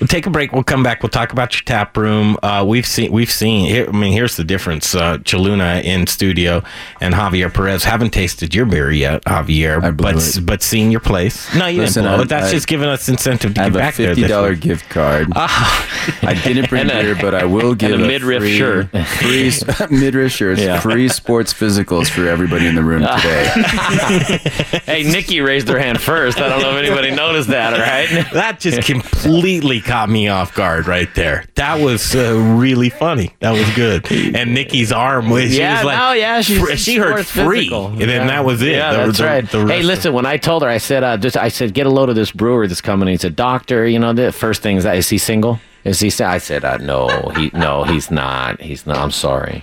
We'll 0.00 0.08
take 0.08 0.26
a 0.26 0.30
break. 0.30 0.52
We'll 0.52 0.62
come 0.62 0.82
back. 0.82 1.02
We'll 1.02 1.10
talk 1.10 1.32
about 1.32 1.54
your 1.54 1.62
tap 1.64 1.96
room. 1.96 2.36
Uh, 2.42 2.64
we've 2.66 2.86
seen, 2.86 3.12
we've 3.12 3.30
seen. 3.30 3.66
Here, 3.66 3.86
I 3.88 3.92
mean, 3.92 4.12
here's 4.12 4.36
the 4.36 4.44
difference. 4.44 4.94
Uh, 4.94 5.18
Cheluna 5.18 5.82
in 5.82 6.06
studio 6.06 6.62
and 7.00 7.14
Javier 7.14 7.52
Perez 7.52 7.84
haven't 7.84 8.10
tasted 8.10 8.54
your 8.54 8.66
beer 8.66 8.90
yet, 8.90 9.24
Javier, 9.24 9.82
I 9.82 9.90
blew 9.90 10.12
but 10.12 10.36
it. 10.36 10.46
but 10.46 10.62
seen 10.62 10.90
your 10.90 11.00
place. 11.00 11.52
No, 11.54 11.66
you 11.66 11.82
Listen, 11.82 12.04
didn't 12.04 12.14
blow 12.14 12.20
I- 12.20 12.24
it. 12.24 12.28
That's 12.28 12.48
I- 12.48 12.52
just 12.52 12.66
giving 12.68 12.88
us 12.88 13.08
incentive 13.08 13.54
to 13.54 13.60
I 13.60 13.64
get 13.64 13.72
have 13.72 13.74
a 13.74 13.78
back 13.78 13.94
there. 13.96 14.14
Fifty 14.14 14.28
dollar 14.28 14.54
gift 14.54 14.88
card. 14.88 15.28
I 15.34 16.40
didn't 16.44 16.68
bring 16.70 16.82
And 16.82 16.90
beer, 16.90 17.16
but 17.20 17.34
I 17.34 17.44
will 17.44 17.74
give 17.74 17.92
and 17.92 18.02
a 18.02 18.04
a 18.04 18.08
midriff 18.08 18.40
free, 18.42 18.56
shirt. 18.56 18.88
Free 19.18 19.52
midriff 19.90 20.32
shirts, 20.32 20.60
Yeah. 20.60 20.80
free 20.80 21.08
sports 21.08 21.52
physicals 21.52 22.08
for 22.08 22.26
everybody 22.28 22.66
in 22.66 22.74
the 22.74 22.82
room 22.84 23.00
today. 23.02 24.38
Hey, 24.86 25.02
Nikki 25.02 25.40
raised 25.48 25.66
their 25.66 25.78
hand 25.78 26.00
first. 26.00 26.38
I 26.38 26.48
don't 26.48 26.60
know 26.62 26.76
if 26.76 26.84
anybody 26.86 27.10
noticed 27.10 27.48
that, 27.48 27.72
all 27.74 27.80
right? 27.80 28.26
That 28.32 28.60
just 28.60 28.82
completely 28.82 29.80
caught 29.80 30.08
me 30.08 30.28
off 30.28 30.54
guard 30.54 30.86
right 30.86 31.12
there. 31.14 31.44
That 31.56 31.80
was 31.80 32.14
uh, 32.14 32.34
really 32.56 32.90
funny. 32.90 33.34
That 33.40 33.52
was 33.52 33.68
good. 33.74 34.10
And 34.12 34.54
Nikki's 34.54 34.92
arm 34.92 35.30
was 35.30 35.50
she 35.50 35.58
yeah, 35.58 35.76
was 35.78 35.84
like, 35.86 35.98
no, 35.98 36.12
yeah, 36.12 36.40
she's 36.42 36.80
she 36.80 36.96
heard 36.96 37.26
free, 37.26 37.60
physical. 37.60 37.86
and 37.88 38.00
then 38.02 38.08
Yeah. 38.22 38.26
that 38.28 38.44
was 38.44 38.62
it. 38.62 38.72
Yeah, 38.72 38.92
The- 38.92 39.06
that's 39.06 39.18
the- 39.18 39.24
right. 39.24 39.50
the 39.50 39.66
hey, 39.66 39.82
listen, 39.82 40.12
when 40.12 40.26
I 40.26 40.36
told 40.36 40.62
her, 40.62 40.68
I 40.68 40.78
said, 40.78 41.02
uh, 41.02 41.16
just, 41.16 41.36
I 41.36 41.48
said, 41.48 41.74
get 41.74 41.86
a 41.86 41.90
load 41.90 42.08
of 42.10 42.14
this 42.14 42.30
brewer 42.30 42.66
that's 42.68 42.80
coming. 42.80 43.08
He 43.08 43.16
said, 43.16 43.34
doctor, 43.34 43.86
you 43.86 43.98
know, 43.98 44.12
the 44.12 44.30
first 44.30 44.62
thing 44.62 44.76
is 44.76 44.84
that 44.84 44.96
is 44.96 45.08
he 45.08 45.18
single? 45.18 45.58
Is 45.84 46.00
he? 46.00 46.12
I 46.22 46.38
said, 46.38 46.64
uh, 46.64 46.76
no, 46.78 47.08
he, 47.36 47.50
no, 47.54 47.84
he's 47.84 48.10
not. 48.10 48.60
He's 48.60 48.86
not. 48.86 48.98
I'm 48.98 49.10
sorry. 49.10 49.62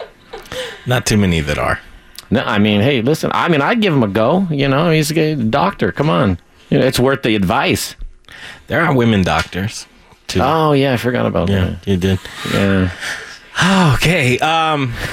Not 0.88 1.06
too 1.06 1.18
many 1.18 1.39
that 1.42 1.58
are. 1.58 1.80
No, 2.32 2.41
I 2.44 2.58
mean, 2.58 2.82
hey, 2.82 3.01
listen. 3.01 3.32
I 3.34 3.50
mean, 3.50 3.62
I'd 3.62 3.82
give 3.82 3.94
him 3.94 4.03
a 4.03 4.08
go. 4.08 4.48
You 4.50 4.67
know, 4.67 4.91
he's 4.91 5.12
a 5.12 5.36
doctor. 5.36 5.91
Come 5.91 6.10
on, 6.10 6.39
you 6.70 6.79
know, 6.79 6.86
it's 6.86 7.00
worth 7.00 7.24
the 7.24 7.36
advice. 7.36 7.96
There 8.67 8.82
are 8.82 8.96
women 8.96 9.24
doctors 9.24 9.88
too. 10.27 10.41
Oh 10.44 10.74
yeah, 10.74 10.94
I 10.94 10.98
forgot 10.98 11.25
about 11.25 11.48
that. 11.48 11.79
yeah, 11.86 11.94
you 11.94 11.98
did. 11.98 12.20
Yeah, 12.53 12.91
Okay. 13.96 14.38
Um. 14.39 14.94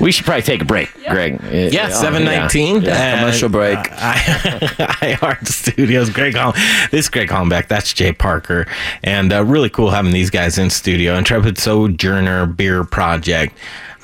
we 0.00 0.12
should 0.12 0.24
probably 0.24 0.42
take 0.42 0.62
a 0.62 0.64
break, 0.64 0.92
Greg. 1.08 1.40
Yeah, 1.50 1.88
seven 1.90 2.24
nineteen. 2.24 2.80
Commercial 2.80 3.48
break. 3.48 3.78
I 3.92 5.18
Art 5.22 5.46
Studios. 5.46 6.10
Greg 6.10 6.34
Hall. 6.34 6.52
This 6.90 7.06
is 7.06 7.08
Greg 7.08 7.28
Hollenbeck. 7.28 7.68
That's 7.68 7.92
Jay 7.92 8.12
Parker, 8.12 8.66
and 9.02 9.32
uh, 9.32 9.44
really 9.44 9.70
cool 9.70 9.90
having 9.90 10.12
these 10.12 10.30
guys 10.30 10.58
in 10.58 10.70
studio. 10.70 11.16
Intrepid 11.16 11.58
Sojourner 11.58 12.46
Beer 12.46 12.84
Project. 12.84 13.56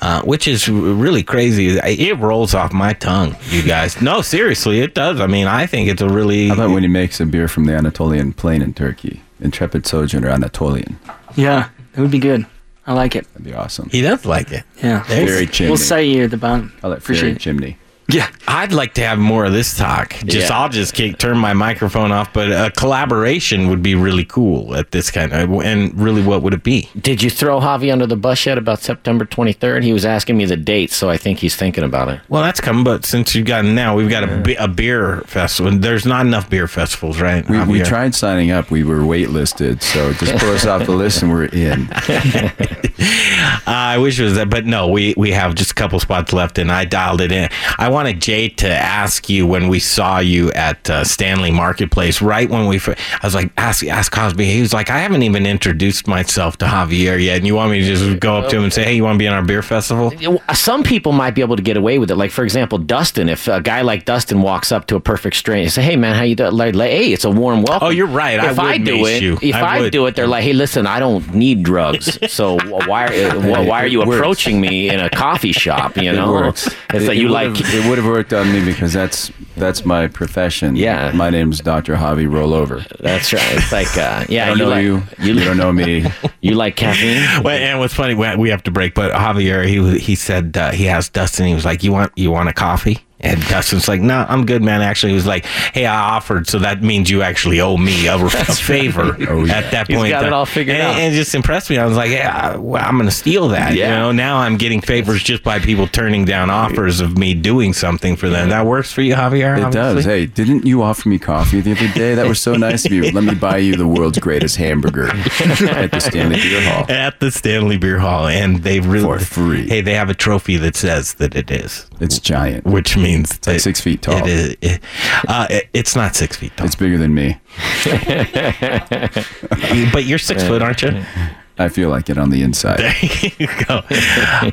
Uh, 0.05 0.21
which 0.21 0.47
is 0.47 0.69
really 0.69 1.23
crazy. 1.23 1.79
It 1.79 2.19
rolls 2.19 2.53
off 2.53 2.71
my 2.71 2.93
tongue, 2.93 3.35
you 3.49 3.63
guys. 3.63 3.99
No, 4.03 4.21
seriously, 4.21 4.81
it 4.81 4.93
does. 4.93 5.19
I 5.19 5.25
mean, 5.25 5.47
I 5.47 5.65
think 5.65 5.89
it's 5.89 5.99
a 6.03 6.07
really. 6.07 6.49
How 6.49 6.53
about 6.53 6.69
when 6.69 6.83
he 6.83 6.87
makes 6.89 7.19
a 7.19 7.25
beer 7.25 7.47
from 7.47 7.65
the 7.65 7.73
Anatolian 7.73 8.31
plain 8.31 8.61
in 8.61 8.75
Turkey? 8.75 9.23
Intrepid 9.41 9.87
Sojourner 9.87 10.29
Anatolian. 10.29 10.99
Yeah, 11.35 11.69
it 11.97 12.01
would 12.01 12.11
be 12.11 12.19
good. 12.19 12.45
I 12.85 12.93
like 12.93 13.15
it. 13.15 13.25
That'd 13.33 13.45
be 13.45 13.55
awesome. 13.55 13.89
he 13.89 14.01
does 14.01 14.25
like 14.27 14.51
it. 14.51 14.63
Yeah. 14.83 15.01
Fairy 15.01 15.47
chimney. 15.47 15.71
We'll 15.71 15.77
cite 15.77 16.05
you 16.07 16.25
at 16.25 16.29
the 16.29 16.37
bottom. 16.37 16.71
Call 16.81 16.91
it 16.91 16.99
Appreciate 16.99 17.21
fairy 17.21 17.35
it. 17.37 17.39
chimney. 17.39 17.77
Yeah. 18.07 18.29
I'd 18.47 18.71
like 18.71 18.93
to 18.95 19.01
have 19.01 19.17
more 19.17 19.45
of 19.45 19.53
this 19.53 19.75
talk. 19.75 20.11
Just 20.25 20.49
Yeah. 20.49 20.57
I'll 20.59 20.69
just 20.69 20.93
kick, 20.93 21.17
turn 21.17 21.37
my 21.37 21.53
microphone 21.53 22.11
off, 22.11 22.31
but 22.33 22.51
a 22.51 22.71
collaboration 22.71 23.67
would 23.69 23.81
be 23.81 23.95
really 23.95 24.23
cool 24.25 24.75
at 24.75 24.91
this 24.91 25.09
kind 25.09 25.33
of. 25.33 25.49
And 25.63 25.97
really, 25.99 26.21
what 26.21 26.43
would 26.43 26.53
it 26.53 26.63
be? 26.63 26.89
Did 26.99 27.23
you 27.23 27.29
throw 27.31 27.59
Javi 27.59 27.91
under 27.91 28.05
the 28.05 28.15
bus 28.15 28.45
yet 28.45 28.57
about 28.59 28.79
September 28.81 29.25
23rd? 29.25 29.83
He 29.83 29.91
was 29.91 30.05
asking 30.05 30.37
me 30.37 30.45
the 30.45 30.55
date, 30.57 30.91
so 30.91 31.09
I 31.09 31.17
think 31.17 31.39
he's 31.39 31.55
thinking 31.55 31.83
about 31.83 32.09
it. 32.09 32.21
Well, 32.29 32.43
that's 32.43 32.61
coming, 32.61 32.83
but 32.83 33.05
since 33.05 33.33
you've 33.33 33.47
got 33.47 33.65
now, 33.65 33.95
we've 33.95 34.09
got 34.09 34.23
a, 34.23 34.37
be- 34.37 34.55
a 34.55 34.67
beer 34.67 35.21
festival. 35.25 35.71
There's 35.75 36.05
not 36.05 36.25
enough 36.25 36.49
beer 36.49 36.67
festivals, 36.67 37.19
right? 37.19 37.47
We, 37.49 37.63
we 37.65 37.81
tried 37.81 38.13
signing 38.13 38.51
up. 38.51 38.69
We 38.69 38.83
were 38.83 38.99
waitlisted, 38.99 39.81
so 39.81 40.13
just 40.13 40.35
pull 40.37 40.51
us 40.51 40.65
off 40.65 40.85
the 40.85 40.91
list 40.91 41.23
and 41.23 41.31
we're 41.31 41.45
in. 41.45 41.89
I 43.67 43.97
wish 43.99 44.19
it 44.19 44.23
was 44.23 44.35
that, 44.35 44.49
but 44.49 44.65
no, 44.65 44.87
we 44.87 45.13
we 45.17 45.31
have 45.31 45.55
just 45.55 45.71
a 45.71 45.73
couple 45.73 45.99
spots 45.99 46.33
left, 46.33 46.57
and 46.57 46.71
I 46.71 46.85
dialed 46.85 47.21
it 47.21 47.31
in. 47.31 47.49
I 47.77 47.89
wanted 47.95 48.21
Jay 48.21 48.49
to 48.49 48.67
ask 48.69 49.29
you 49.29 49.47
when 49.47 49.69
we 49.69 49.79
saw 49.79 50.19
you 50.19 50.51
at 50.51 50.89
uh, 50.89 51.05
Stanley 51.05 51.49
Marketplace, 51.51 52.21
right 52.21 52.49
when 52.49 52.67
we. 52.67 52.77
I 52.85 52.95
was 53.23 53.33
like, 53.33 53.51
ask 53.57 53.85
ask 53.85 54.11
Cosby. 54.11 54.43
He 54.45 54.59
was 54.59 54.73
like, 54.73 54.89
I 54.89 54.97
haven't 54.99 55.23
even 55.23 55.45
introduced 55.45 56.05
myself 56.05 56.57
to 56.57 56.65
Javier 56.65 57.23
yet, 57.23 57.37
and 57.37 57.47
you 57.47 57.55
want 57.55 57.71
me 57.71 57.79
to 57.79 57.85
just 57.85 58.19
go 58.19 58.35
up 58.37 58.49
to 58.49 58.57
him 58.57 58.63
and 58.65 58.73
say, 58.73 58.83
Hey, 58.83 58.95
you 58.97 59.03
want 59.05 59.15
to 59.15 59.19
be 59.19 59.25
in 59.25 59.31
our 59.33 59.41
beer 59.41 59.61
festival? 59.61 60.11
Some 60.53 60.83
people 60.83 61.13
might 61.13 61.31
be 61.35 61.41
able 61.41 61.55
to 61.55 61.63
get 61.63 61.77
away 61.77 61.97
with 61.97 62.11
it. 62.11 62.15
Like, 62.17 62.31
for 62.31 62.43
example, 62.43 62.77
Dustin. 62.79 63.29
If 63.29 63.47
a 63.47 63.61
guy 63.61 63.81
like 63.81 64.03
Dustin 64.03 64.41
walks 64.41 64.73
up 64.73 64.87
to 64.87 64.97
a 64.97 64.99
perfect 64.99 65.37
stranger, 65.37 65.63
and 65.63 65.71
say, 65.71 65.81
"Hey, 65.83 65.95
man, 65.95 66.15
how 66.15 66.23
you 66.23 66.35
doing?" 66.35 66.51
Like, 66.53 66.91
hey, 66.91 67.13
it's 67.13 67.23
a 67.23 67.31
warm 67.31 67.63
welcome. 67.63 67.87
Oh, 67.87 67.91
you're 67.91 68.07
right. 68.07 68.39
I 68.39 68.51
If 68.51 68.57
would 68.57 68.65
I, 68.65 68.77
do 68.77 69.05
it, 69.05 69.21
you. 69.23 69.37
if 69.41 69.55
I 69.55 69.79
I, 69.85 69.89
do 69.89 70.05
it, 70.07 70.15
they're 70.17 70.27
like, 70.27 70.43
"Hey, 70.43 70.51
listen, 70.53 70.85
I 70.85 70.99
don't 70.99 71.33
need 71.33 71.63
drugs. 71.63 72.19
So 72.35 72.57
why 72.89 73.07
why, 73.49 73.59
why 73.69 73.83
are 73.83 73.87
you 73.87 74.01
approaching 74.01 74.59
me 74.59 74.89
in 74.89 74.99
a 74.99 75.09
coffee 75.09 75.53
shop? 75.53 75.95
You 76.05 76.11
It 76.11 76.15
know, 76.15 76.31
works. 76.33 76.67
It's 76.93 77.05
It- 77.05 77.07
like 77.07 77.17
you 77.17 77.29
like." 77.29 77.53
It 77.85 77.89
would 77.89 77.97
have 77.97 78.07
worked 78.07 78.33
on 78.33 78.51
me 78.51 78.65
because 78.65 78.93
that's 78.93 79.31
that's 79.57 79.85
my 79.85 80.07
profession. 80.07 80.75
Yeah. 80.75 81.11
my 81.13 81.29
name's 81.29 81.59
Dr. 81.59 81.95
Javi 81.95 82.27
Rollover. 82.27 82.87
That's 82.97 83.31
right. 83.31 83.43
It's 83.53 83.71
like, 83.71 83.95
uh, 83.97 84.25
yeah, 84.29 84.45
I 84.45 84.47
don't 84.47 84.57
you 84.57 84.63
know 84.63 84.69
like 84.69 84.83
you. 85.19 85.33
You, 85.33 85.39
don't 85.43 85.57
know 85.57 85.71
me. 85.71 86.05
you 86.41 86.55
like 86.55 86.75
caffeine. 86.75 87.43
Well, 87.43 87.55
and 87.55 87.79
what's 87.79 87.93
funny, 87.93 88.15
we 88.15 88.35
we 88.35 88.49
have 88.49 88.63
to 88.63 88.71
break, 88.71 88.95
but 88.95 89.13
Javier, 89.13 89.65
he 89.67 89.99
he 89.99 90.15
said 90.15 90.57
uh, 90.57 90.71
he 90.71 90.89
asked 90.89 91.13
Dustin, 91.13 91.45
he 91.45 91.53
was 91.53 91.65
like, 91.65 91.83
"You 91.83 91.91
want 91.91 92.11
you 92.15 92.31
want 92.31 92.49
a 92.49 92.53
coffee?" 92.53 93.04
And 93.21 93.41
Dustin's 93.47 93.87
like, 93.87 94.01
"No, 94.01 94.25
I'm 94.27 94.45
good, 94.45 94.61
man." 94.61 94.81
Actually, 94.81 95.11
he 95.11 95.15
was 95.15 95.25
like, 95.25 95.45
"Hey, 95.45 95.85
I 95.85 96.15
offered, 96.15 96.47
so 96.47 96.59
that 96.59 96.83
means 96.83 97.09
you 97.09 97.21
actually 97.21 97.61
owe 97.61 97.77
me 97.77 98.07
a, 98.07 98.15
a 98.17 98.29
favor." 98.29 99.15
Oh, 99.27 99.43
yeah. 99.43 99.55
At 99.55 99.71
that 99.71 99.87
He's 99.87 99.97
point, 99.97 100.11
got 100.11 100.23
in 100.23 100.27
it 100.27 100.33
all 100.33 100.45
figured 100.45 100.75
and, 100.75 100.83
out. 100.85 100.95
and 100.99 101.13
it 101.13 101.17
just 101.17 101.33
impressed 101.33 101.69
me. 101.69 101.77
I 101.77 101.85
was 101.85 101.95
like, 101.97 102.11
"Yeah, 102.11 102.57
well, 102.57 102.83
I'm 102.85 102.95
going 102.97 103.09
to 103.09 103.15
steal 103.15 103.47
that." 103.49 103.73
You 103.73 103.83
know, 103.83 104.11
now 104.11 104.37
I'm 104.37 104.57
getting 104.57 104.81
favors 104.81 105.23
just 105.23 105.43
by 105.43 105.59
people 105.59 105.87
turning 105.87 106.25
down 106.25 106.49
offers 106.49 106.99
of 106.99 107.17
me 107.17 107.33
doing 107.33 107.73
something 107.73 108.15
for 108.17 108.29
them. 108.29 108.49
That 108.49 108.65
works 108.65 108.91
for 108.91 109.01
you, 109.01 109.15
Javier. 109.15 109.57
It 109.57 109.63
obviously? 109.63 109.95
does. 109.95 110.05
Hey, 110.05 110.25
didn't 110.25 110.65
you 110.65 110.83
offer 110.83 111.07
me 111.09 111.17
coffee 111.17 111.61
the 111.61 111.71
other 111.71 111.87
day? 111.93 112.13
That 112.15 112.27
was 112.27 112.39
so 112.41 112.53
nice 112.55 112.85
of 112.85 112.91
you. 112.91 113.09
Let 113.11 113.23
me 113.23 113.33
buy 113.35 113.57
you 113.57 113.75
the 113.75 113.87
world's 113.87 114.19
greatest 114.19 114.57
hamburger 114.57 115.07
at 115.09 115.91
the 115.91 115.99
Stanley 115.99 116.35
Beer 116.35 116.61
Hall. 116.69 116.85
At 116.89 117.19
the 117.19 117.31
Stanley 117.31 117.77
Beer 117.77 117.99
Hall, 117.99 118.27
and 118.27 118.61
they 118.63 118.79
really 118.81 119.19
For 119.19 119.25
free. 119.25 119.67
Hey, 119.67 119.81
they 119.81 119.93
have 119.93 120.09
a 120.09 120.13
trophy 120.15 120.57
that 120.57 120.75
says 120.75 121.15
that 121.15 121.35
it 121.35 121.49
is. 121.49 121.87
It's 121.99 122.19
giant. 122.19 122.65
which 122.65 122.97
means 122.97 123.31
it's 123.35 123.47
like 123.47 123.59
six 123.59 123.81
feet 123.81 124.01
tall. 124.01 124.17
It 124.17 124.27
is. 124.27 124.55
It, 124.61 124.81
uh, 125.27 125.47
it- 125.49 125.69
it's 125.73 125.95
not 125.95 126.15
six 126.15 126.35
feet 126.37 126.55
tall, 126.57 126.65
It's 126.67 126.75
bigger 126.75 126.97
than 126.97 127.13
me. 127.13 127.37
but 129.93 130.05
you're 130.05 130.17
six 130.19 130.43
foot, 130.43 130.61
aren't 130.61 130.81
you? 130.81 131.03
I 131.57 131.69
feel 131.69 131.89
like 131.89 132.09
it 132.09 132.17
on 132.17 132.31
the 132.31 132.41
inside. 132.41 132.79
There 132.79 132.93
you 133.39 133.47
go. 133.65 133.77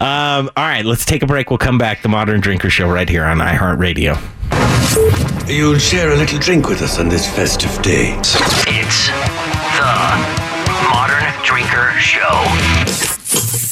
Um, 0.05 0.50
all 0.57 0.64
right, 0.64 0.85
let's 0.85 1.05
take 1.05 1.24
a 1.24 1.26
break. 1.26 1.50
We'll 1.50 1.59
come 1.59 1.76
back. 1.76 2.02
The 2.02 2.09
Modern 2.09 2.40
Drinker 2.40 2.70
Show 2.70 2.88
right 2.88 3.09
here 3.09 3.24
on 3.24 3.38
iHeartRadio. 3.38 4.16
You'll 5.48 5.78
share 5.78 6.12
a 6.12 6.16
little 6.16 6.38
drink 6.38 6.68
with 6.68 6.81
us 6.81 7.00
on 7.00 7.09
this 7.09 7.28
festive 7.28 7.83
day. 7.83 8.14
It's 8.18 9.09
the 9.09 10.83
Modern 10.92 11.24
Drinker 11.44 11.90
Show. 11.98 13.12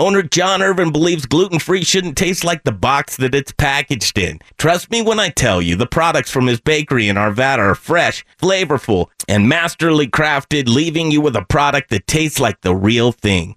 Owner 0.00 0.22
John 0.22 0.62
Irvin 0.62 0.92
believes 0.92 1.26
gluten 1.26 1.58
free 1.58 1.82
shouldn't 1.82 2.16
taste 2.16 2.44
like 2.44 2.62
the 2.62 2.70
box 2.70 3.16
that 3.16 3.34
it's 3.34 3.50
packaged 3.50 4.16
in. 4.16 4.38
Trust 4.56 4.92
me 4.92 5.02
when 5.02 5.18
I 5.18 5.28
tell 5.28 5.60
you, 5.60 5.74
the 5.74 5.88
products 5.88 6.30
from 6.30 6.46
his 6.46 6.60
bakery 6.60 7.08
in 7.08 7.16
Arvada 7.16 7.58
are 7.58 7.74
fresh, 7.74 8.24
flavorful, 8.40 9.06
and 9.26 9.48
masterly 9.48 10.06
crafted, 10.06 10.68
leaving 10.68 11.10
you 11.10 11.20
with 11.20 11.34
a 11.34 11.44
product 11.44 11.90
that 11.90 12.06
tastes 12.06 12.38
like 12.38 12.60
the 12.60 12.76
real 12.76 13.10
thing 13.10 13.56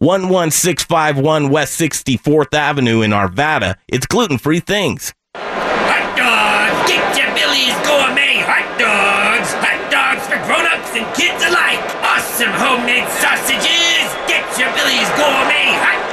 11651 0.00 1.50
West 1.50 1.80
64th 1.80 2.52
Avenue 2.54 3.02
in 3.02 3.12
Arvada. 3.12 3.76
It's 3.88 4.06
gluten 4.06 4.38
free 4.38 4.60
things. 4.60 5.14
Hot 5.36 6.06
dogs! 6.18 6.90
Get 6.90 7.16
your 7.16 7.30
Billy's 7.34 7.74
Gourmet 7.86 8.42
Hot 8.42 8.66
Dogs! 8.78 9.54
Hot 9.62 9.80
dogs 9.90 10.26
for 10.26 10.38
grown-ups 10.46 10.92
and 10.98 11.06
kids 11.14 11.42
alike! 11.46 11.80
Awesome 12.02 12.52
homemade 12.58 13.08
sausages! 13.22 14.10
Get 14.26 14.44
your 14.58 14.70
Billy's 14.74 15.10
Gourmet 15.14 15.72
Hot 15.78 16.03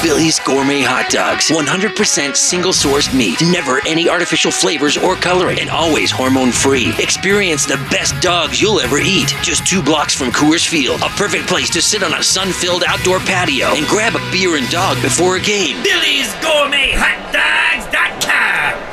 Dogs! 0.00 0.08
Billy's 0.08 0.38
Gourmet 0.40 0.82
Hot 0.82 1.10
Dogs. 1.10 1.48
100% 1.48 2.36
single 2.36 2.72
sourced 2.72 3.14
meat. 3.16 3.40
Never 3.42 3.80
any 3.86 4.08
artificial 4.08 4.50
flavors 4.50 4.96
or 4.96 5.14
coloring. 5.14 5.60
And 5.60 5.70
always 5.70 6.10
hormone 6.10 6.52
free. 6.52 6.92
Experience 6.98 7.66
the 7.66 7.76
best 7.90 8.20
dogs 8.22 8.60
you'll 8.60 8.80
ever 8.80 8.98
eat. 8.98 9.28
Just 9.42 9.66
two 9.66 9.82
blocks 9.82 10.14
from 10.14 10.30
Coors 10.30 10.66
Field. 10.66 11.00
A 11.02 11.08
perfect 11.10 11.46
place 11.48 11.70
to 11.70 11.82
sit 11.82 12.02
on 12.02 12.14
a 12.14 12.22
sun 12.22 12.52
filled 12.52 12.84
outdoor 12.86 13.18
patio 13.20 13.68
and 13.68 13.86
grab 13.86 14.14
a 14.14 14.30
beer 14.30 14.56
and 14.56 14.68
dog 14.70 15.00
before 15.02 15.36
a 15.36 15.40
game. 15.40 15.82
Billy's 15.82 16.32
Gourmet 16.40 16.92
Hot 16.96 17.32
Dogs.com! 17.32 18.89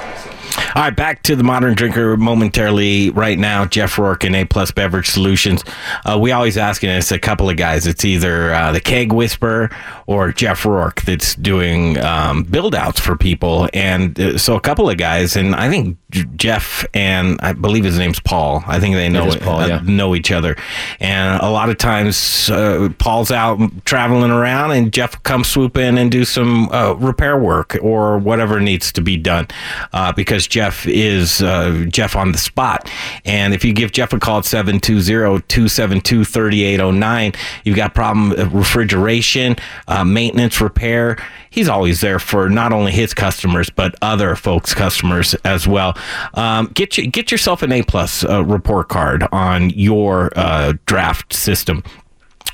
All 0.78 0.84
right, 0.84 0.96
back 0.96 1.24
to 1.24 1.36
the 1.36 1.44
modern 1.44 1.74
drinker 1.74 2.16
momentarily 2.18 3.10
right 3.10 3.40
now. 3.40 3.66
Jeff 3.66 3.98
Rourke 3.98 4.24
and 4.24 4.36
A 4.36 4.46
Plus 4.46 4.70
Beverage 4.70 5.08
Solutions. 5.08 5.64
Uh, 6.06 6.20
we 6.22 6.32
always 6.32 6.56
ask, 6.56 6.84
and 6.84 6.92
it's 6.92 7.12
a 7.12 7.18
couple 7.18 7.50
of 7.50 7.58
guys. 7.58 7.88
It's 7.88 8.06
either 8.06 8.54
uh, 8.54 8.72
the 8.72 8.80
Keg 8.80 9.12
Whisperer 9.12 9.72
or 10.06 10.32
Jeff 10.32 10.66
Rourke 10.66 11.02
that's 11.02 11.34
doing 11.34 11.98
um, 11.98 12.44
build 12.44 12.76
outs 12.76 13.00
for 13.00 13.18
people. 13.18 13.68
And 13.74 14.20
uh, 14.20 14.38
so 14.38 14.56
a 14.56 14.62
couple 14.62 14.88
of 14.88 14.98
guys, 14.98 15.36
and 15.36 15.56
I 15.56 15.68
think 15.68 15.98
Jeff 16.36 16.86
and 16.94 17.40
I 17.42 17.54
believe 17.54 17.84
his 17.84 17.98
name's 17.98 18.20
Paul. 18.20 18.64
I 18.68 18.80
think 18.80 18.94
they 18.94 19.10
know 19.10 19.36
Paul, 19.36 19.62
uh, 19.62 19.68
yeah. 19.68 19.82
know 19.84 20.14
each 20.14 20.32
other. 20.32 20.56
And 21.00 21.42
a 21.42 21.50
lot 21.50 21.70
of 21.70 21.80
times, 21.80 22.52
uh, 22.52 22.90
Paul's 23.00 23.32
out 23.32 23.60
traveling 23.86 24.30
around, 24.30 24.74
and 24.74 24.94
Jeff 24.94 25.24
comes 25.24 25.38
come 25.38 25.44
swoop 25.44 25.78
in 25.78 26.00
and 26.00 26.12
do 26.12 26.26
some 26.26 26.68
uh, 26.70 26.94
repair 26.94 27.38
work 27.38 27.78
or 27.84 28.18
whatever 28.18 28.60
needs 28.60 28.92
to 28.92 29.02
be 29.02 29.18
done 29.18 29.48
uh, 29.94 30.12
because 30.12 30.48
Jeff 30.48 30.67
is 30.86 31.42
uh, 31.42 31.86
Jeff 31.90 32.16
on 32.16 32.32
the 32.32 32.38
spot. 32.38 32.90
And 33.26 33.54
if 33.54 33.64
you 33.64 33.74
give 33.74 33.92
Jeff 33.92 34.14
a 34.14 34.20
call 34.20 34.40
at 34.40 34.46
720 34.46 35.42
272 35.48 36.26
3809, 36.26 37.34
you've 37.64 37.76
got 37.76 37.94
problem 37.94 38.32
refrigeration, 38.52 39.56
uh, 39.88 40.04
maintenance, 40.04 40.60
repair. 40.60 41.18
He's 41.50 41.70
always 41.70 42.02
there 42.02 42.20
for 42.20 42.50
not 42.50 42.74
only 42.74 42.92
his 42.92 43.14
customers 43.14 43.70
but 43.70 43.96
other 44.02 44.36
folks' 44.36 44.74
customers 44.74 45.34
as 45.46 45.68
well. 45.68 45.98
Um, 46.34 46.68
get 46.74 46.98
you, 46.98 47.08
get 47.08 47.32
yourself 47.32 47.62
an 47.62 47.72
A 47.72 47.84
plus 47.84 48.24
uh, 48.24 48.44
report 48.44 48.90
card 48.90 49.24
on 49.32 49.70
your 49.72 50.32
uh, 50.36 50.74
draft 50.86 51.34
system. 51.34 51.84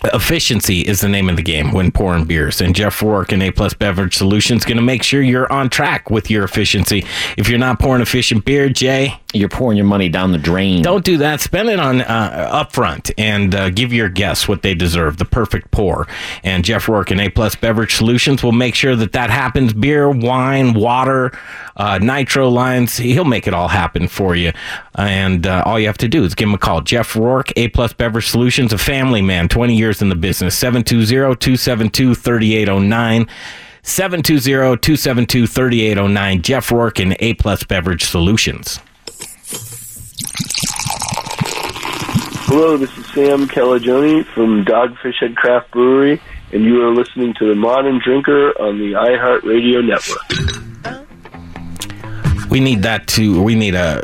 Efficiency 0.06 0.82
is 0.82 1.02
the 1.02 1.08
name 1.08 1.30
of 1.30 1.38
the 1.38 1.42
game 1.42 1.72
when 1.72 1.92
pouring 1.92 2.26
beers, 2.26 2.60
and 2.60 2.76
Jeff 2.76 3.02
Rourke 3.02 3.32
and 3.32 3.42
A 3.42 3.52
Plus 3.52 3.74
Beverage 3.74 4.18
Solutions 4.18 4.66
going 4.66 4.78
to 4.78 4.84
make 4.84 5.02
sure 5.02 5.22
you're 5.22 5.52
on 5.52 5.70
track 5.70 6.10
with 6.10 6.30
your 6.30 6.44
efficiency. 6.44 7.06
If 7.38 7.48
you're 7.48 7.60
not 7.60 7.80
pouring 7.80 8.02
efficient 8.02 8.44
beer, 8.44 8.70
Jay, 8.70 9.20
You're 9.34 9.50
pouring 9.50 9.78
your 9.78 9.88
money 9.88 10.08
down 10.10 10.32
the 10.32 10.38
drain. 10.38 10.84
don't 10.84 11.04
do 11.04 11.17
that. 11.17 11.41
Spend 11.41 11.69
it 11.69 11.80
on 11.80 12.02
uh, 12.02 12.63
upfront 12.63 13.12
and 13.17 13.54
uh, 13.56 13.72
give 13.72 13.91
your 13.91 14.08
guests 14.08 14.48
what 14.48 14.62
they 14.62 14.76
deserve, 14.76 15.17
the 15.17 15.26
perfect 15.26 15.72
pour. 15.72 16.08
And 16.43 16.63
Jeff 16.63 16.88
Rourke 16.88 17.10
and 17.12 17.19
A 17.19 17.30
Plus 17.30 17.56
Beverage 17.56 17.96
Solutions 17.96 18.43
will 18.43 18.52
make 18.52 18.76
sure 18.76 18.96
that 18.96 19.13
that 19.13 19.32
happens. 19.32 19.74
Beer, 19.74 20.08
wine, 20.10 20.74
water, 20.74 21.32
uh, 21.76 21.98
nitro 21.98 22.48
lines. 22.50 22.98
He'll 22.98 23.26
make 23.26 23.48
it 23.48 23.54
all 23.56 23.69
happen 23.69 24.08
for 24.08 24.36
you. 24.36 24.52
And 24.96 25.48
uh, 25.48 25.63
all 25.65 25.80
you 25.80 25.88
have 25.88 25.98
to 26.00 26.08
do 26.08 26.24
is 26.24 26.36
give 26.36 26.48
him 26.48 26.54
a 26.54 26.60
call. 26.60 26.82
Jeff 26.82 27.15
Rourke, 27.15 27.52
A 27.56 27.69
Plus 27.69 27.91
Beverage 27.93 28.28
Solutions, 28.28 28.72
a 28.72 28.78
family 28.78 29.24
man, 29.24 29.50
20 29.50 29.76
years 29.76 30.00
in 30.02 30.10
the 30.10 30.15
business. 30.15 30.56
720-272-3809. 30.62 33.28
720-272-3809. 33.84 36.41
Jeff 36.41 36.72
Rourke 36.72 37.00
and 37.00 37.15
A 37.19 37.34
Plus 37.34 37.63
Beverage 37.63 38.06
Solutions. 38.06 38.80
Hello, 42.56 42.78
this 42.78 42.96
is 43.00 43.06
Sam 43.08 43.48
Calagione 43.48 44.24
from 44.28 44.63
Dogfish 44.63 45.20
Head 45.20 45.36
Craft 45.36 45.72
Brewery, 45.72 46.22
and 46.52 46.63
you 46.63 46.84
are 46.84 46.94
listening 46.94 47.34
to 47.39 47.48
The 47.48 47.56
Modern 47.56 48.00
Drinker 48.00 48.52
on 48.62 48.78
the 48.78 48.92
iHeartRadio 48.92 49.84
Network. 49.84 50.63
We 52.54 52.60
need 52.60 52.84
that 52.84 53.08
too. 53.08 53.42
We 53.42 53.56
need 53.56 53.74
a 53.74 54.04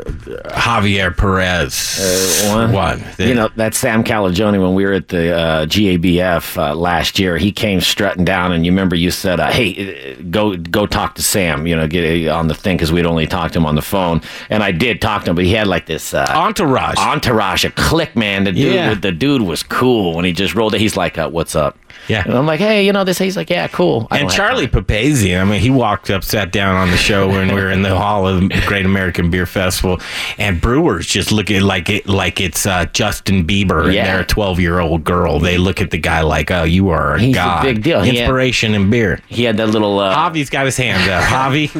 Javier 0.50 1.16
Perez 1.16 1.72
Uh, 2.00 2.52
one. 2.52 2.72
one. 2.72 3.04
You 3.18 3.34
know, 3.34 3.48
that 3.54 3.74
Sam 3.76 4.02
Calagione, 4.02 4.60
when 4.60 4.74
we 4.74 4.84
were 4.84 4.92
at 4.94 5.06
the 5.06 5.32
uh, 5.32 5.66
GABF 5.66 6.56
uh, 6.58 6.74
last 6.74 7.20
year, 7.20 7.38
he 7.38 7.52
came 7.52 7.80
strutting 7.80 8.24
down, 8.24 8.50
and 8.50 8.66
you 8.66 8.72
remember 8.72 8.96
you 8.96 9.12
said, 9.12 9.38
uh, 9.38 9.52
"Hey, 9.52 10.16
uh, 10.18 10.22
go 10.30 10.56
go 10.56 10.84
talk 10.86 11.14
to 11.14 11.22
Sam." 11.22 11.64
You 11.68 11.76
know, 11.76 11.86
get 11.86 12.26
uh, 12.28 12.34
on 12.36 12.48
the 12.48 12.54
thing 12.54 12.76
because 12.76 12.90
we'd 12.90 13.06
only 13.06 13.28
talked 13.28 13.52
to 13.52 13.60
him 13.60 13.66
on 13.66 13.76
the 13.76 13.82
phone, 13.82 14.20
and 14.48 14.64
I 14.64 14.72
did 14.72 15.00
talk 15.00 15.22
to 15.24 15.30
him, 15.30 15.36
but 15.36 15.44
he 15.44 15.52
had 15.52 15.68
like 15.68 15.86
this 15.86 16.12
uh, 16.12 16.26
entourage, 16.34 16.96
entourage, 16.98 17.64
a 17.64 17.70
click 17.70 18.16
man. 18.16 18.42
The 18.44 18.52
dude, 18.52 18.74
Yeah. 18.74 18.94
the 18.94 19.12
dude 19.12 19.42
was 19.42 19.62
cool 19.62 20.16
when 20.16 20.24
he 20.24 20.32
just 20.32 20.56
rolled 20.56 20.74
it. 20.74 20.80
He's 20.80 20.96
like, 20.96 21.18
uh, 21.18 21.28
"What's 21.28 21.54
up?" 21.54 21.78
Yeah. 22.08 22.22
and 22.24 22.34
I'm 22.34 22.46
like, 22.46 22.60
"Hey, 22.60 22.84
you 22.84 22.92
know 22.92 23.04
this?" 23.04 23.18
He's 23.18 23.36
like, 23.36 23.50
"Yeah, 23.50 23.68
cool." 23.68 24.08
I 24.10 24.18
and 24.18 24.30
Charlie 24.30 24.66
Papazian, 24.66 25.40
I 25.40 25.44
mean, 25.44 25.60
he 25.60 25.70
walked 25.70 26.10
up, 26.10 26.24
sat 26.24 26.52
down 26.52 26.74
on 26.76 26.90
the 26.90 26.96
show 26.96 27.28
when 27.28 27.48
we 27.48 27.54
were 27.60 27.70
in 27.70 27.82
the 27.82 27.96
hall 27.96 28.26
of 28.26 28.40
the 28.40 28.62
Great 28.66 28.84
American 28.86 29.30
Beer 29.30 29.46
Festival, 29.46 30.00
and 30.38 30.60
brewers 30.60 31.06
just 31.06 31.30
look 31.32 31.50
at 31.50 31.62
like 31.62 31.88
it 31.88 32.08
like 32.08 32.40
it's 32.40 32.66
uh, 32.66 32.86
Justin 32.86 33.46
Bieber 33.46 33.84
and 33.84 33.94
they're 33.94 34.20
a 34.20 34.24
twelve 34.26 34.58
year 34.60 34.80
old 34.80 35.04
girl. 35.04 35.38
They 35.38 35.58
look 35.58 35.80
at 35.80 35.90
the 35.90 35.98
guy 35.98 36.22
like, 36.22 36.50
oh, 36.50 36.64
you 36.64 36.88
are 36.90 37.14
a 37.14 37.20
He's 37.20 37.30
a 37.30 37.34
god, 37.34 37.62
big 37.62 37.82
deal. 37.82 38.00
He 38.02 38.08
had- 38.16 38.16
inspiration 38.24 38.74
in 38.74 38.90
beer. 38.90 39.20
He 39.28 39.44
had 39.44 39.56
that 39.58 39.68
little. 39.68 39.98
Uh, 39.98 40.14
Javi's 40.14 40.50
got 40.50 40.64
his 40.66 40.76
hands 40.76 41.08
up. 41.08 41.22
Javi, 41.24 41.70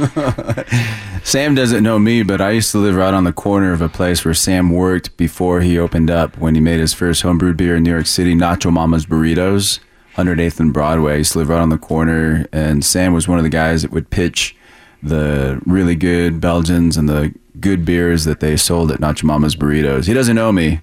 Sam 1.24 1.54
doesn't 1.54 1.82
know 1.82 1.98
me, 1.98 2.22
but 2.22 2.40
I 2.40 2.50
used 2.52 2.70
to 2.72 2.78
live 2.78 2.94
right 2.96 3.12
on 3.12 3.24
the 3.24 3.32
corner 3.32 3.72
of 3.72 3.80
a 3.82 3.88
place 3.88 4.24
where 4.24 4.34
Sam 4.34 4.70
worked 4.70 5.16
before 5.16 5.60
he 5.60 5.78
opened 5.78 6.10
up 6.10 6.38
when 6.38 6.54
he 6.54 6.60
made 6.60 6.80
his 6.80 6.94
first 6.94 7.22
homebrewed 7.22 7.56
beer 7.56 7.76
in 7.76 7.82
New 7.82 7.90
York 7.90 8.06
City, 8.06 8.34
Nacho 8.34 8.72
Mama's 8.72 9.06
Burritos, 9.06 9.78
108th 10.16 10.60
and 10.60 10.72
Broadway. 10.72 11.14
I 11.14 11.16
used 11.16 11.32
to 11.32 11.38
live 11.38 11.48
right 11.48 11.60
on 11.60 11.70
the 11.70 11.78
corner, 11.78 12.46
and 12.52 12.84
Sam 12.84 13.12
was 13.12 13.28
one 13.28 13.38
of 13.38 13.44
the 13.44 13.50
guys 13.50 13.82
that 13.82 13.90
would 13.92 14.10
pitch 14.10 14.56
the 15.02 15.60
really 15.64 15.94
good 15.94 16.40
Belgians 16.40 16.96
and 16.96 17.08
the 17.08 17.34
good 17.58 17.84
beers 17.84 18.24
that 18.24 18.40
they 18.40 18.56
sold 18.56 18.90
at 18.92 19.00
Nacho 19.00 19.24
Mama's 19.24 19.56
Burritos. 19.56 20.06
He 20.06 20.14
doesn't 20.14 20.36
know 20.36 20.52
me, 20.52 20.80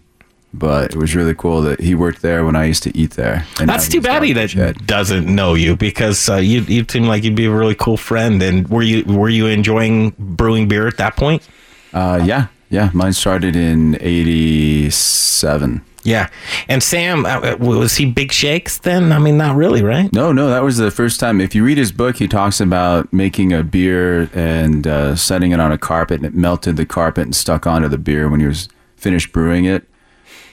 but 0.53 0.91
it 0.91 0.97
was 0.97 1.15
really 1.15 1.35
cool 1.35 1.61
that 1.61 1.79
he 1.79 1.95
worked 1.95 2.21
there 2.21 2.45
when 2.45 2.55
I 2.55 2.65
used 2.65 2.83
to 2.83 2.97
eat 2.97 3.11
there. 3.11 3.45
And 3.59 3.69
that's 3.69 3.87
too 3.87 4.01
bad 4.01 4.23
he 4.23 4.33
that 4.33 4.85
doesn't 4.85 5.33
know 5.33 5.53
you 5.53 5.75
because 5.75 6.29
uh, 6.29 6.35
you 6.37 6.61
you 6.61 6.85
seem 6.87 7.03
like 7.03 7.23
you'd 7.23 7.35
be 7.35 7.45
a 7.45 7.51
really 7.51 7.75
cool 7.75 7.97
friend. 7.97 8.41
And 8.41 8.67
were 8.69 8.81
you 8.81 9.03
were 9.05 9.29
you 9.29 9.47
enjoying 9.47 10.13
brewing 10.17 10.67
beer 10.67 10.87
at 10.87 10.97
that 10.97 11.15
point? 11.15 11.47
Uh, 11.93 12.21
yeah, 12.23 12.47
yeah. 12.69 12.89
Mine 12.93 13.13
started 13.13 13.55
in 13.55 13.97
'87. 14.01 15.81
Yeah. 16.07 16.29
And 16.69 16.81
Sam, 16.81 17.25
uh, 17.25 17.41
uh, 17.41 17.57
was 17.59 17.97
he 17.97 18.05
big 18.05 18.31
shakes 18.31 18.77
then? 18.77 19.11
I 19.11 19.19
mean, 19.19 19.35
not 19.35 19.57
really, 19.57 19.83
right? 19.83 20.11
No, 20.13 20.31
no, 20.31 20.47
that 20.49 20.63
was 20.63 20.77
the 20.77 20.89
first 20.89 21.19
time. 21.19 21.41
If 21.41 21.53
you 21.53 21.65
read 21.65 21.77
his 21.77 21.91
book, 21.91 22.15
he 22.15 22.29
talks 22.29 22.61
about 22.61 23.11
making 23.11 23.51
a 23.51 23.61
beer 23.61 24.29
and 24.33 24.87
uh, 24.87 25.17
setting 25.17 25.51
it 25.51 25.59
on 25.59 25.73
a 25.73 25.77
carpet, 25.77 26.21
and 26.21 26.25
it 26.25 26.33
melted 26.33 26.77
the 26.77 26.85
carpet 26.85 27.25
and 27.25 27.35
stuck 27.35 27.67
onto 27.67 27.89
the 27.89 27.97
beer 27.97 28.29
when 28.29 28.39
he 28.39 28.47
was 28.47 28.69
finished 28.95 29.33
brewing 29.33 29.65
it. 29.65 29.83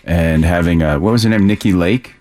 And 0.03 0.45
having 0.45 0.83
a, 0.83 0.99
what 0.99 1.12
was 1.12 1.23
her 1.23 1.31
name? 1.31 1.47
Nikki 1.47 1.73
Lake? 1.73 2.13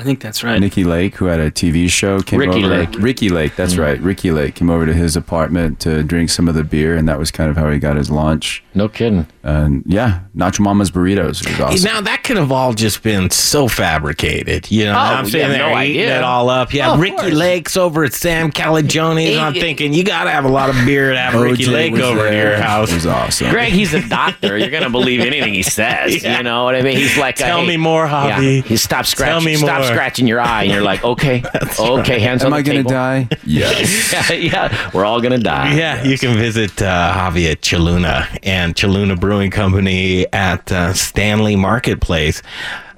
I 0.00 0.02
think 0.02 0.20
that's 0.20 0.42
right. 0.42 0.58
Nikki 0.58 0.82
Lake, 0.84 1.16
who 1.16 1.26
had 1.26 1.40
a 1.40 1.50
TV 1.50 1.90
show, 1.90 2.20
came 2.20 2.40
Ricki 2.40 2.64
over. 2.64 2.68
Lake. 2.68 2.94
Ricki 2.98 3.28
Lake, 3.28 3.54
that's 3.54 3.74
mm-hmm. 3.74 3.82
right. 3.82 4.00
Ricki 4.00 4.30
Lake 4.30 4.54
came 4.54 4.70
over 4.70 4.86
to 4.86 4.94
his 4.94 5.14
apartment 5.14 5.78
to 5.80 6.02
drink 6.02 6.30
some 6.30 6.48
of 6.48 6.54
the 6.54 6.64
beer, 6.64 6.96
and 6.96 7.06
that 7.06 7.18
was 7.18 7.30
kind 7.30 7.50
of 7.50 7.56
how 7.58 7.70
he 7.70 7.78
got 7.78 7.96
his 7.96 8.10
lunch. 8.10 8.64
No 8.74 8.88
kidding. 8.88 9.26
And 9.42 9.82
yeah, 9.86 10.20
Nacho 10.34 10.60
Mama's 10.60 10.90
burritos 10.90 11.46
was 11.46 11.60
awesome. 11.60 11.84
Now 11.84 12.00
that 12.00 12.24
could 12.24 12.38
have 12.38 12.50
all 12.50 12.72
just 12.72 13.02
been 13.02 13.28
so 13.30 13.68
fabricated, 13.68 14.70
you 14.70 14.84
know. 14.84 14.92
Oh, 14.92 14.96
I'm 14.96 15.24
saying 15.24 15.32
sitting 15.32 15.46
have 15.48 15.52
there 15.58 15.74
no 15.74 15.80
eating 15.82 16.02
idea. 16.02 16.16
it 16.18 16.24
all 16.24 16.48
up. 16.48 16.72
Yeah, 16.72 16.92
Oh, 16.92 16.98
Ricki 16.98 17.16
course. 17.16 17.32
Lake's 17.34 17.76
over 17.76 18.04
at 18.04 18.14
Sam 18.14 18.50
Calagione. 18.50 19.38
I'm 19.38 19.52
thinking 19.54 19.92
you 19.92 20.04
got 20.04 20.24
to 20.24 20.30
have 20.30 20.44
a 20.44 20.48
lot 20.50 20.70
of 20.70 20.76
beer 20.86 21.12
to 21.12 21.18
have 21.18 21.34
Ricki 21.42 21.66
Lake 21.66 21.92
was 21.92 22.02
over 22.02 22.26
at 22.26 22.30
there. 22.30 22.50
your 22.52 22.62
house. 22.62 22.90
It 22.90 22.94
was 22.94 23.06
awesome. 23.06 23.50
Greg, 23.50 23.72
he's 23.72 23.92
a 23.92 24.06
doctor. 24.08 24.56
You're 24.56 24.70
gonna 24.70 24.90
believe 24.90 25.20
anything 25.20 25.52
he 25.52 25.62
says. 25.62 26.20
Yeah. 26.30 26.38
You 26.38 26.42
know 26.42 26.64
what 26.64 26.74
I 26.74 26.82
mean? 26.82 26.96
He's 26.96 27.16
like, 27.16 27.36
Tell 27.36 27.60
hey, 27.60 27.66
me 27.66 27.76
more, 27.76 28.04
yeah. 28.06 28.40
He 28.40 28.76
stops 28.76 29.08
scratching. 29.10 29.44
me 29.44 29.56
stop 29.56 29.80
more. 29.80 29.89
Scratching 29.94 30.26
your 30.26 30.40
eye, 30.40 30.62
and 30.64 30.72
you're 30.72 30.82
like, 30.82 31.02
okay, 31.04 31.42
okay, 31.78 32.18
hands 32.20 32.42
Am 32.42 32.52
on 32.52 32.58
I 32.58 32.62
the 32.62 32.70
going 32.70 32.76
to 32.78 32.82
table. 32.82 32.90
die? 32.90 33.28
Yes. 33.44 34.12
yeah, 34.30 34.32
yeah, 34.36 34.90
we're 34.94 35.04
all 35.04 35.20
gonna 35.20 35.38
die. 35.38 35.74
Yeah, 35.74 36.02
you 36.04 36.16
can 36.18 36.36
visit 36.36 36.80
uh, 36.82 37.12
Javi 37.14 37.50
at 37.50 37.60
Cheluna 37.62 38.38
and 38.42 38.74
Cheluna 38.74 39.18
Brewing 39.18 39.50
Company 39.50 40.26
at 40.32 40.70
uh, 40.70 40.92
Stanley 40.94 41.56
Marketplace, 41.56 42.42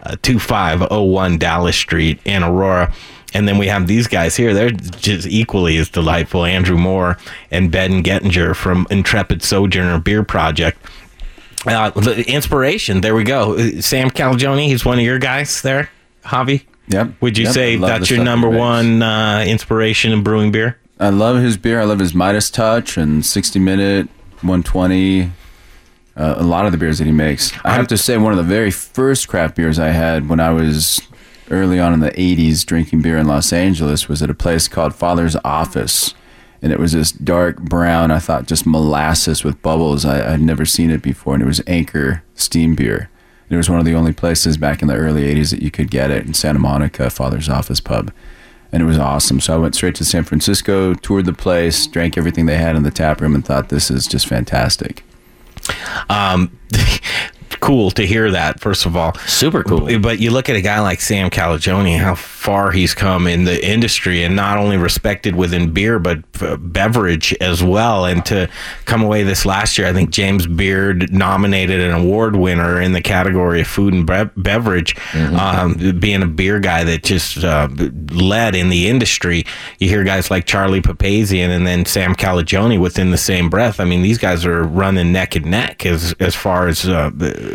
uh, 0.02 0.16
2501 0.22 1.38
Dallas 1.38 1.76
Street 1.76 2.20
in 2.24 2.42
Aurora. 2.42 2.92
And 3.34 3.48
then 3.48 3.56
we 3.56 3.66
have 3.68 3.86
these 3.86 4.06
guys 4.08 4.36
here. 4.36 4.52
They're 4.52 4.70
just 4.70 5.26
equally 5.26 5.78
as 5.78 5.88
delightful. 5.88 6.44
Andrew 6.44 6.76
Moore 6.76 7.16
and 7.50 7.70
Ben 7.70 8.02
Gettinger 8.02 8.54
from 8.54 8.86
Intrepid 8.90 9.42
Sojourner 9.42 9.98
Beer 10.00 10.22
Project. 10.22 10.78
Uh, 11.66 11.90
the 11.90 12.28
inspiration, 12.30 13.00
there 13.00 13.14
we 13.14 13.24
go. 13.24 13.54
Uh, 13.54 13.80
Sam 13.80 14.10
Calagione, 14.10 14.66
he's 14.66 14.84
one 14.84 14.98
of 14.98 15.04
your 15.04 15.18
guys 15.18 15.62
there, 15.62 15.88
Javi? 16.26 16.64
Yep. 16.88 17.12
Would 17.20 17.38
you 17.38 17.44
Yep, 17.44 17.54
say 17.54 17.76
that's 17.76 18.10
your 18.10 18.22
number 18.24 18.48
one 18.48 19.02
uh, 19.02 19.44
inspiration 19.46 20.12
in 20.12 20.22
brewing 20.22 20.50
beer? 20.52 20.78
I 20.98 21.08
love 21.08 21.42
his 21.42 21.56
beer. 21.56 21.80
I 21.80 21.84
love 21.84 21.98
his 21.98 22.14
Midas 22.14 22.50
Touch 22.50 22.96
and 22.96 23.24
60 23.24 23.58
Minute, 23.58 24.06
120. 24.42 25.30
Uh, 26.14 26.34
a 26.36 26.42
lot 26.42 26.66
of 26.66 26.72
the 26.72 26.78
beers 26.78 26.98
that 26.98 27.06
he 27.06 27.12
makes. 27.12 27.52
I 27.64 27.72
have 27.72 27.88
to 27.88 27.96
say, 27.96 28.18
one 28.18 28.32
of 28.32 28.36
the 28.36 28.44
very 28.44 28.70
first 28.70 29.28
craft 29.28 29.56
beers 29.56 29.78
I 29.78 29.88
had 29.88 30.28
when 30.28 30.40
I 30.40 30.50
was 30.50 31.00
early 31.50 31.80
on 31.80 31.94
in 31.94 32.00
the 32.00 32.10
80s 32.10 32.64
drinking 32.66 33.00
beer 33.02 33.16
in 33.16 33.26
Los 33.26 33.52
Angeles 33.52 34.08
was 34.08 34.22
at 34.22 34.28
a 34.30 34.34
place 34.34 34.68
called 34.68 34.94
Father's 34.94 35.36
Office. 35.44 36.14
And 36.60 36.70
it 36.72 36.78
was 36.78 36.92
this 36.92 37.10
dark 37.10 37.60
brown, 37.60 38.10
I 38.10 38.18
thought 38.20 38.46
just 38.46 38.66
molasses 38.66 39.42
with 39.42 39.60
bubbles. 39.62 40.04
I, 40.04 40.34
I'd 40.34 40.40
never 40.40 40.64
seen 40.64 40.90
it 40.90 41.02
before. 41.02 41.34
And 41.34 41.42
it 41.42 41.46
was 41.46 41.62
Anchor 41.66 42.22
Steam 42.34 42.74
Beer. 42.74 43.08
It 43.52 43.56
was 43.56 43.70
one 43.70 43.78
of 43.78 43.84
the 43.84 43.94
only 43.94 44.12
places 44.12 44.56
back 44.56 44.82
in 44.82 44.88
the 44.88 44.96
early 44.96 45.24
80s 45.34 45.50
that 45.50 45.62
you 45.62 45.70
could 45.70 45.90
get 45.90 46.10
it 46.10 46.26
in 46.26 46.34
Santa 46.34 46.58
Monica, 46.58 47.10
Father's 47.10 47.48
Office 47.48 47.80
Pub 47.80 48.10
and 48.72 48.82
it 48.82 48.86
was 48.86 48.98
awesome. 48.98 49.38
So 49.38 49.54
I 49.54 49.58
went 49.58 49.74
straight 49.74 49.94
to 49.96 50.04
San 50.04 50.24
Francisco, 50.24 50.94
toured 50.94 51.26
the 51.26 51.34
place, 51.34 51.86
drank 51.86 52.16
everything 52.16 52.46
they 52.46 52.56
had 52.56 52.74
in 52.74 52.82
the 52.82 52.90
tap 52.90 53.20
room, 53.20 53.34
and 53.34 53.44
thought 53.44 53.68
this 53.68 53.90
is 53.90 54.06
just 54.06 54.26
fantastic. 54.26 55.04
Um, 56.08 56.58
cool 57.62 57.90
to 57.92 58.06
hear 58.06 58.30
that. 58.32 58.60
First 58.60 58.84
of 58.84 58.96
all, 58.96 59.14
super 59.26 59.62
cool. 59.62 59.98
But 60.00 60.18
you 60.18 60.30
look 60.30 60.48
at 60.50 60.56
a 60.56 60.60
guy 60.60 60.80
like 60.80 61.00
Sam 61.00 61.30
Calagione, 61.30 61.96
how 61.98 62.14
far 62.16 62.72
he's 62.72 62.92
come 62.92 63.26
in 63.26 63.44
the 63.44 63.64
industry, 63.66 64.24
and 64.24 64.36
not 64.36 64.58
only 64.58 64.76
respected 64.76 65.34
within 65.36 65.72
beer, 65.72 65.98
but 65.98 66.18
beverage 66.60 67.32
as 67.40 67.62
well. 67.62 68.04
And 68.04 68.24
to 68.26 68.48
come 68.84 69.02
away 69.02 69.22
this 69.22 69.46
last 69.46 69.78
year, 69.78 69.86
I 69.86 69.92
think 69.92 70.10
James 70.10 70.46
Beard 70.46 71.12
nominated 71.12 71.80
an 71.80 71.92
award 71.92 72.36
winner 72.36 72.80
in 72.80 72.92
the 72.92 73.00
category 73.00 73.60
of 73.60 73.68
food 73.68 73.94
and 73.94 74.04
bre- 74.06 74.32
beverage, 74.36 74.96
um, 75.14 75.74
being 76.00 76.22
a 76.22 76.26
beer 76.26 76.58
guy 76.60 76.84
that 76.84 77.04
just 77.04 77.44
uh, 77.44 77.68
led 78.10 78.54
in 78.54 78.68
the 78.68 78.88
industry. 78.88 79.44
You 79.78 79.88
hear 79.88 80.02
guys 80.04 80.30
like 80.30 80.46
Charlie 80.46 80.82
Papazian 80.82 81.48
and 81.48 81.66
then 81.66 81.84
Sam 81.86 82.14
Calagione 82.16 82.80
within 82.80 83.10
the 83.12 83.18
same 83.18 83.48
breath. 83.48 83.78
I 83.78 83.84
mean, 83.84 84.02
these 84.02 84.18
guys 84.18 84.44
are 84.44 84.64
running 84.64 85.12
neck 85.12 85.36
and 85.36 85.46
neck 85.46 85.86
as 85.86 86.12
as 86.18 86.34
far 86.34 86.66
as 86.66 86.88
uh, 86.88 87.10
the- 87.14 87.51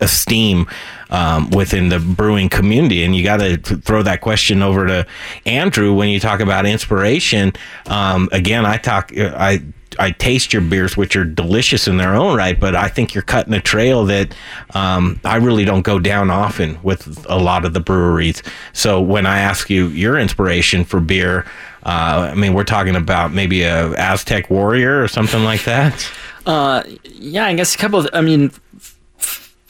esteem 0.00 0.66
um, 1.10 1.50
within 1.50 1.88
the 1.88 1.98
brewing 1.98 2.48
community. 2.48 3.04
And 3.04 3.14
you 3.14 3.24
got 3.24 3.38
to 3.38 3.56
throw 3.58 4.02
that 4.02 4.20
question 4.20 4.62
over 4.62 4.86
to 4.86 5.06
Andrew 5.44 5.94
when 5.94 6.08
you 6.08 6.20
talk 6.20 6.40
about 6.40 6.66
inspiration. 6.66 7.52
Um, 7.86 8.28
again, 8.32 8.66
I 8.66 8.76
talk, 8.76 9.12
I. 9.16 9.62
I 9.98 10.10
taste 10.10 10.52
your 10.52 10.60
beers, 10.60 10.94
which 10.94 11.16
are 11.16 11.24
delicious 11.24 11.88
in 11.88 11.96
their 11.96 12.14
own 12.14 12.36
right, 12.36 12.60
but 12.60 12.76
I 12.76 12.88
think 12.88 13.14
you're 13.14 13.22
cutting 13.22 13.54
a 13.54 13.62
trail 13.62 14.04
that 14.04 14.34
um, 14.74 15.18
I 15.24 15.36
really 15.36 15.64
don't 15.64 15.80
go 15.80 15.98
down 15.98 16.30
often 16.30 16.78
with 16.82 17.24
a 17.30 17.38
lot 17.38 17.64
of 17.64 17.72
the 17.72 17.80
breweries. 17.80 18.42
So 18.74 19.00
when 19.00 19.24
I 19.24 19.38
ask 19.38 19.70
you 19.70 19.86
your 19.86 20.18
inspiration 20.18 20.84
for 20.84 21.00
beer, 21.00 21.46
uh, 21.84 22.28
I 22.30 22.34
mean, 22.34 22.52
we're 22.52 22.64
talking 22.64 22.94
about 22.94 23.32
maybe 23.32 23.62
a 23.62 23.94
Aztec 23.94 24.50
warrior 24.50 25.02
or 25.02 25.08
something 25.08 25.44
like 25.44 25.64
that. 25.64 26.06
Uh, 26.44 26.82
yeah, 27.04 27.46
I 27.46 27.54
guess 27.54 27.74
a 27.74 27.78
couple 27.78 28.00
of. 28.00 28.08
I 28.12 28.20
mean, 28.20 28.52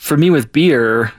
for 0.07 0.15
me 0.15 0.29
with 0.29 0.53
beer, 0.53 1.11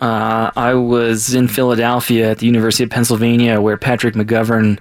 uh, 0.00 0.50
I 0.56 0.72
was 0.74 1.34
in 1.34 1.48
Philadelphia 1.48 2.30
at 2.30 2.38
the 2.38 2.46
University 2.46 2.82
of 2.82 2.90
Pennsylvania, 2.90 3.60
where 3.60 3.76
Patrick 3.76 4.14
McGovern 4.14 4.78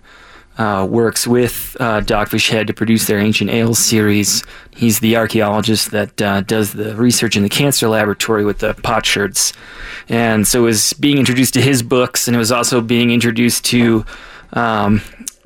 uh, 0.58 0.88
works 0.90 1.28
with 1.28 1.76
uh, 1.80 2.00
Dogfish 2.00 2.50
Head 2.50 2.68
to 2.68 2.74
produce 2.74 3.08
their 3.08 3.20
Ancient 3.20 3.50
Ales 3.50 3.78
series. 3.78 4.44
He's 4.76 5.02
the 5.02 5.18
archaeologist 5.18 5.92
that 5.92 6.22
uh, 6.22 6.42
does 6.42 6.74
the 6.74 6.96
research 6.96 7.36
in 7.36 7.44
the 7.44 7.50
cancer 7.50 7.90
laboratory 7.90 8.46
with 8.46 8.60
the 8.60 8.74
potsherds, 8.74 9.52
and 10.08 10.48
so 10.48 10.62
it 10.62 10.66
was 10.66 10.94
being 10.94 11.18
introduced 11.18 11.54
to 11.56 11.62
his 11.62 11.84
books, 11.84 12.28
and 12.28 12.36
it 12.36 12.40
was 12.40 12.54
also 12.54 12.80
being 12.80 13.12
introduced 13.12 13.66
to 13.66 14.06
um, 14.54 15.02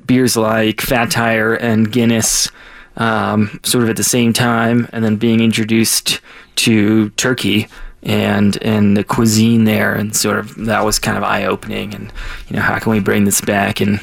beers 0.06 0.36
like 0.36 0.80
Fat 0.80 1.10
Tire 1.10 1.54
and 1.54 1.90
Guinness 1.90 2.50
um, 2.96 3.58
sort 3.64 3.82
of 3.82 3.90
at 3.90 3.96
the 3.96 4.04
same 4.04 4.32
time, 4.32 4.88
and 4.92 5.04
then 5.04 5.16
being 5.16 5.40
introduced 5.40 6.20
to 6.54 7.10
Turkey 7.10 7.66
and 8.06 8.56
and 8.62 8.96
the 8.96 9.04
cuisine 9.04 9.64
there, 9.64 9.94
and 9.94 10.16
sort 10.16 10.38
of 10.38 10.54
that 10.64 10.84
was 10.84 10.98
kind 10.98 11.18
of 11.18 11.24
eye 11.24 11.44
opening. 11.44 11.94
And 11.94 12.12
you 12.48 12.56
know, 12.56 12.62
how 12.62 12.78
can 12.78 12.92
we 12.92 13.00
bring 13.00 13.24
this 13.24 13.42
back 13.42 13.80
and 13.80 14.00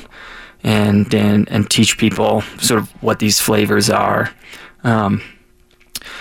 and 0.63 1.13
and 1.13 1.49
and 1.49 1.69
teach 1.69 1.97
people 1.97 2.41
sort 2.59 2.81
of 2.81 2.89
what 3.03 3.19
these 3.19 3.39
flavors 3.39 3.89
are. 3.89 4.31
Um, 4.83 5.21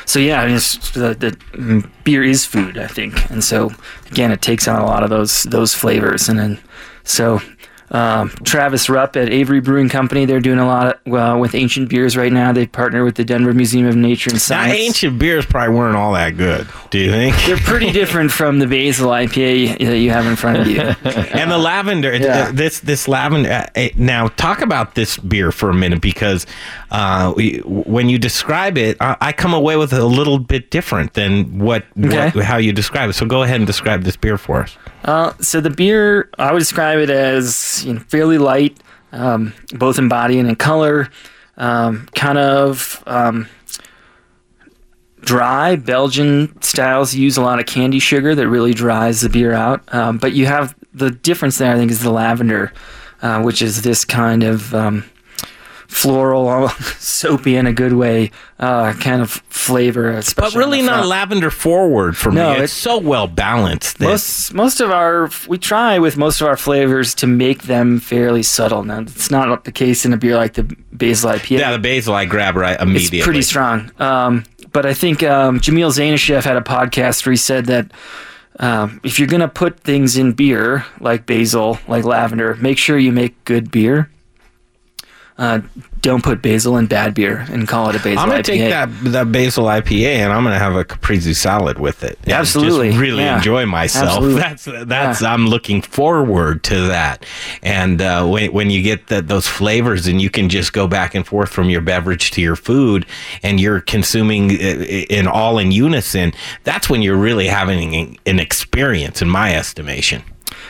so 0.05 0.19
yeah, 0.19 0.41
I 0.41 0.47
mean, 0.47 0.55
the, 0.55 1.17
the 1.19 1.31
mm, 1.57 1.91
beer 2.05 2.23
is 2.23 2.45
food, 2.45 2.79
I 2.79 2.87
think, 2.87 3.31
and 3.31 3.43
so 3.43 3.71
again, 4.11 4.31
it 4.31 4.43
takes 4.43 4.69
on 4.69 4.81
a 4.81 4.87
lot 4.87 5.03
of 5.03 5.11
those 5.11 5.43
those 5.45 5.75
flavors, 5.75 6.29
and 6.29 6.39
then 6.39 6.59
so 7.05 7.41
um, 7.93 8.31
Travis 8.45 8.89
Rupp 8.89 9.17
at 9.17 9.29
Avery 9.29 9.61
Brewing 9.61 9.89
Company, 9.89 10.25
they're 10.25 10.41
doing 10.41 10.59
a 10.59 10.67
lot 10.67 10.87
of, 10.87 11.01
well 11.07 11.39
with 11.39 11.55
ancient 11.55 11.89
beers 11.91 12.17
right 12.17 12.33
now. 12.33 12.51
They 12.53 12.67
partner 12.67 13.05
with 13.05 13.15
the 13.17 13.25
Denver 13.25 13.53
Museum 13.53 13.87
of 13.87 13.95
Nature 13.97 14.31
and 14.31 14.41
Science. 14.41 14.73
Now, 14.73 14.79
ancient 14.85 15.19
beers 15.19 15.47
probably 15.47 15.75
weren't 15.77 15.97
all 15.97 16.15
that 16.15 16.37
good. 16.37 16.67
Do 16.91 16.99
you 16.99 17.11
think? 17.11 17.37
They're 17.47 17.57
pretty 17.59 17.91
different 18.01 18.33
from 18.33 18.59
the 18.59 18.67
Basil 18.67 19.11
IPA 19.11 19.79
that 19.79 19.99
you 19.99 20.11
have 20.11 20.27
in 20.27 20.37
front 20.37 20.59
of 20.59 20.67
you. 20.67 20.81
and 21.05 21.51
the 21.51 21.59
lavender 21.59 22.15
Yeah. 22.15 22.51
this 22.51 22.81
this 22.81 23.07
lavender 23.09 23.67
uh, 23.77 23.89
now 23.97 24.29
talk 24.29 24.63
about 24.63 24.95
this 24.95 25.17
beer 25.19 25.53
for 25.53 25.71
a 25.71 25.75
minute 25.75 26.01
because 26.01 26.47
uh, 26.91 27.33
we, 27.37 27.59
when 27.65 28.09
you 28.09 28.19
describe 28.19 28.77
it 28.79 28.97
I, 29.01 29.17
I 29.21 29.33
come 29.33 29.55
away 29.55 29.77
with 29.77 29.93
a 29.93 30.05
little 30.05 30.39
bit 30.39 30.71
different 30.71 31.15
than 31.15 31.59
what, 31.59 31.85
Okay. 32.03 32.31
what 32.31 32.45
how 32.45 32.57
you 32.57 32.73
describe 32.73 33.11
it 33.11 33.15
so 33.15 33.27
go 33.27 33.43
ahead 33.43 33.57
and 33.57 33.67
describe 33.67 34.03
this 34.05 34.17
beer 34.17 34.39
for 34.39 34.63
us 34.63 34.77
Uh, 35.05 35.33
so 35.41 35.61
the 35.61 35.71
beer, 35.71 36.29
I 36.39 36.53
would 36.53 36.61
describe 36.61 36.99
it 37.01 37.11
as 37.11 37.82
you 37.85 37.95
know, 37.95 38.01
fairly 38.01 38.39
light, 38.39 38.79
um, 39.13 39.53
both 39.75 39.99
in 39.99 40.09
body 40.09 40.39
and 40.39 40.49
in 40.49 40.57
color. 40.57 41.09
Um, 41.57 42.09
kind 42.15 42.39
of 42.39 43.03
um, 43.07 43.47
dry. 45.21 45.77
Belgian 45.77 46.61
styles 46.63 47.15
use 47.15 47.37
a 47.37 47.43
lot 47.43 47.61
of 47.61 47.67
candy 47.67 47.99
sugar 47.99 48.35
that 48.35 48.49
really 48.49 48.75
dries 48.75 49.21
the 49.21 49.29
beer 49.29 49.53
out. 49.53 49.83
Um, 49.95 50.19
but 50.19 50.33
you 50.33 50.47
have 50.47 50.75
the 50.93 51.11
difference 51.11 51.59
there. 51.59 51.73
I 51.73 51.77
think 51.77 51.91
is 51.91 52.03
the 52.03 52.11
lavender, 52.11 52.73
uh, 53.21 53.43
which 53.43 53.63
is 53.63 53.83
this 53.83 54.05
kind 54.05 54.43
of 54.43 54.75
um, 54.75 55.05
floral, 55.93 56.69
soapy 56.99 57.55
in 57.57 57.67
a 57.67 57.73
good 57.73 57.93
way, 57.93 58.31
uh, 58.59 58.93
kind 58.95 59.21
of 59.23 59.31
flavor. 59.51 60.21
but 60.37 60.55
really 60.55 60.83
not 60.83 61.07
lavender 61.07 61.51
forward 61.51 62.17
for 62.17 62.31
No, 62.33 62.47
me 62.47 62.51
it's- 62.55 62.65
it's 62.65 62.73
so 62.73 62.99
well 62.99 63.27
balanced 63.29 63.99
that 63.99 64.07
Most 64.09 64.55
most 64.55 64.81
of 64.81 64.91
our 64.91 65.29
we 65.49 65.59
try 65.59 65.99
with 65.99 66.17
most 66.17 66.41
of 66.41 66.47
our 66.49 66.57
flavors 66.57 67.15
to 67.17 67.27
make 67.27 67.65
them 67.65 68.01
fairly 68.01 68.43
subtle. 68.43 68.83
Now 68.85 69.01
it's 69.01 69.31
not 69.31 69.65
the 69.65 69.73
case 69.73 70.05
in 70.07 70.13
a 70.13 70.17
beer 70.17 70.37
like 70.37 70.55
the 70.55 70.65
Basil 70.93 71.31
IPA. 71.31 71.59
yeah 71.59 71.73
the 71.73 71.79
basil 71.79 72.15
I 72.15 72.25
grab 72.25 72.57
right 72.57 72.81
immediately 72.81 73.19
It's 73.19 73.25
pretty 73.27 73.43
strong. 73.43 73.91
Um, 73.99 74.45
but 74.73 74.87
I 74.87 74.95
think 74.95 75.23
um, 75.23 75.61
Jamil 75.61 75.91
Zainasheff 75.93 76.45
had 76.45 76.57
a 76.57 76.63
podcast 76.63 77.27
where 77.27 77.33
he 77.33 77.37
said 77.37 77.67
that 77.67 77.91
um, 78.59 79.01
if 79.05 79.19
you're 79.19 79.29
gonna 79.29 79.49
put 79.49 79.81
things 79.81 80.17
in 80.17 80.33
beer 80.33 80.85
like 81.01 81.27
basil, 81.27 81.79
like 81.89 82.05
lavender, 82.05 82.55
make 82.57 82.79
sure 82.79 82.97
you 82.99 83.13
make 83.13 83.45
good 83.45 83.71
beer. 83.71 84.09
Uh, 85.39 85.61
don't 86.03 86.23
put 86.23 86.43
basil 86.43 86.77
in 86.77 86.87
bad 86.87 87.15
beer 87.15 87.47
and 87.51 87.67
call 87.67 87.89
it 87.89 87.97
a 87.97 87.99
basil 87.99 88.19
I'm 88.19 88.29
gonna 88.29 88.41
IPA. 88.43 88.45
take 88.45 88.61
that 88.71 88.89
that 89.13 89.33
basil 89.33 89.65
IPA 89.65 90.17
and 90.19 90.33
I'm 90.33 90.45
gonna 90.45 90.59
have 90.59 90.75
a 90.77 90.85
caprese 90.85 91.35
salad 91.35 91.79
with 91.79 92.05
it. 92.05 92.19
Absolutely. 92.29 92.91
just 92.91 93.01
really 93.01 93.23
Yeah. 93.23 93.37
enjoy 93.39 93.65
myself. 93.65 94.09
Absolutely. 94.11 94.41
That's 94.41 94.65
that's 94.87 95.23
I'm 95.23 95.47
looking 95.47 95.81
forward 95.81 96.63
to 96.65 96.87
that. 96.89 97.25
And 97.63 98.03
uh, 98.03 98.27
when 98.27 98.53
when 98.53 98.69
you 98.71 98.83
get 98.83 99.07
that 99.07 99.29
those 99.29 99.49
flavors 99.49 100.07
and 100.07 100.21
you 100.21 100.29
can 100.29 100.49
just 100.51 100.75
go 100.75 100.87
back 100.87 101.15
and 101.15 101.27
forth 101.27 101.49
from 101.49 101.71
your 101.71 101.81
beverage 101.81 102.31
to 102.33 102.43
your 102.43 102.57
food 102.57 103.07
and 103.43 103.59
you're 103.59 103.81
consuming 103.81 104.51
in 104.51 105.27
all 105.27 105.59
in 105.59 105.73
unison, 105.73 106.33
that's 106.65 106.91
when 106.91 107.01
you're 107.01 107.17
really 107.17 107.47
having 107.49 107.95
an- 107.95 108.17
an 108.27 108.39
experience, 108.39 109.23
in 109.23 109.29
my 109.31 109.55
estimation. 109.57 110.23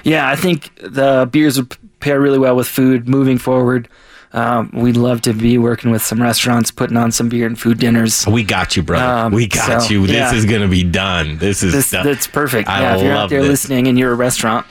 Yeah, 0.05 0.29
I 0.29 0.37
think 0.37 0.71
the 0.81 1.29
beers 1.31 1.57
would 1.59 1.77
pair 2.01 2.21
really 2.21 2.39
well 2.39 2.55
with 2.55 2.69
food 2.69 3.09
moving 3.09 3.39
forward. 3.39 3.89
Um, 4.35 4.71
we'd 4.73 4.97
love 4.97 5.21
to 5.23 5.35
be 5.35 5.59
working 5.59 5.91
with 5.91 6.03
some 6.03 6.21
restaurants, 6.23 6.71
putting 6.71 6.97
on 6.97 7.13
some 7.13 7.29
beer 7.29 7.47
and 7.47 7.59
food 7.59 7.79
dinners. 7.79 8.27
We 8.27 8.43
got 8.45 8.77
you, 8.77 8.83
brother. 8.83 9.27
Um, 9.27 9.33
we 9.33 9.47
got 9.47 9.83
so, 9.83 9.89
you. 9.93 10.07
This 10.07 10.17
yeah. 10.17 10.35
is 10.35 10.47
gonna 10.47 10.69
be 10.69 10.83
done. 10.85 11.37
This 11.39 11.63
is 11.63 11.73
This, 11.75 11.91
done. 11.91 12.07
that's 12.07 12.27
perfect. 12.27 12.69
I 12.69 12.81
yeah, 12.81 12.97
if 12.97 13.03
you're 13.03 13.15
love 13.15 13.25
out 13.25 13.31
there 13.31 13.41
this. 13.43 13.51
listening 13.51 13.89
and 13.89 13.99
you're 13.99 14.13
a 14.13 14.17
restaurant, 14.17 14.67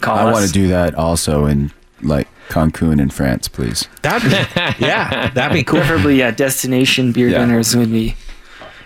call 0.00 0.18
I 0.18 0.24
us. 0.24 0.32
want 0.34 0.46
to 0.46 0.52
do 0.52 0.68
that 0.68 0.94
also 0.94 1.46
in 1.46 1.72
like 2.02 2.28
Cancun 2.50 3.00
in 3.00 3.08
France, 3.10 3.48
please. 3.48 3.88
That'd 4.02 4.30
be, 4.30 4.84
yeah, 4.84 5.30
that'd 5.30 5.54
be 5.54 5.64
cool. 5.64 5.80
Preferably, 5.80 6.18
yeah, 6.18 6.30
destination 6.30 7.12
beer 7.12 7.28
Yeah. 7.28 7.38
dinners 7.38 7.74
would 7.74 7.90
be. 7.90 8.16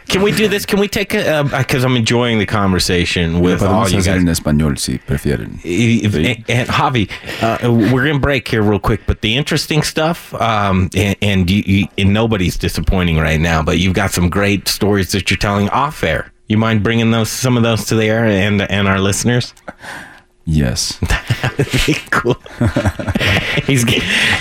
Can 0.08 0.22
we 0.22 0.32
do 0.32 0.48
this? 0.48 0.66
Can 0.66 0.78
we 0.78 0.88
take 0.88 1.14
a 1.14 1.44
because 1.58 1.84
I'm 1.84 1.96
enjoying 1.96 2.38
the 2.38 2.46
conversation 2.46 3.40
with 3.40 3.62
all 3.62 3.88
you 3.88 4.02
guys. 4.02 4.20
en 4.20 4.26
español 4.26 4.78
si 4.78 4.98
prefieren. 4.98 5.58
If- 5.64 6.14
and, 6.14 6.44
and 6.48 6.68
Javi, 6.68 7.10
uh, 7.42 7.72
we're 7.92 8.06
gonna 8.06 8.18
break 8.18 8.46
here 8.48 8.62
real 8.62 8.78
quick, 8.78 9.00
but 9.06 9.20
the 9.22 9.36
interesting 9.36 9.82
stuff, 9.82 10.34
um, 10.34 10.90
and, 10.94 11.16
and, 11.22 11.50
you, 11.50 11.62
you, 11.66 11.88
and 11.98 12.12
nobody's 12.12 12.56
disappointing 12.56 13.16
right 13.18 13.40
now, 13.40 13.62
but 13.62 13.78
you've 13.78 13.94
got 13.94 14.10
some 14.10 14.28
great 14.28 14.68
stories 14.68 15.12
that 15.12 15.30
you're 15.30 15.38
telling 15.38 15.68
off 15.70 16.02
air. 16.04 16.30
You 16.48 16.58
mind 16.58 16.82
bringing 16.82 17.10
those 17.10 17.30
some 17.30 17.56
of 17.56 17.62
those 17.62 17.86
to 17.86 17.94
the 17.94 18.04
air 18.04 18.26
and 18.26 18.60
and 18.70 18.86
our 18.86 19.00
listeners? 19.00 19.54
Yes. 20.46 20.98
cool. 22.10 22.36
He's, 23.66 23.84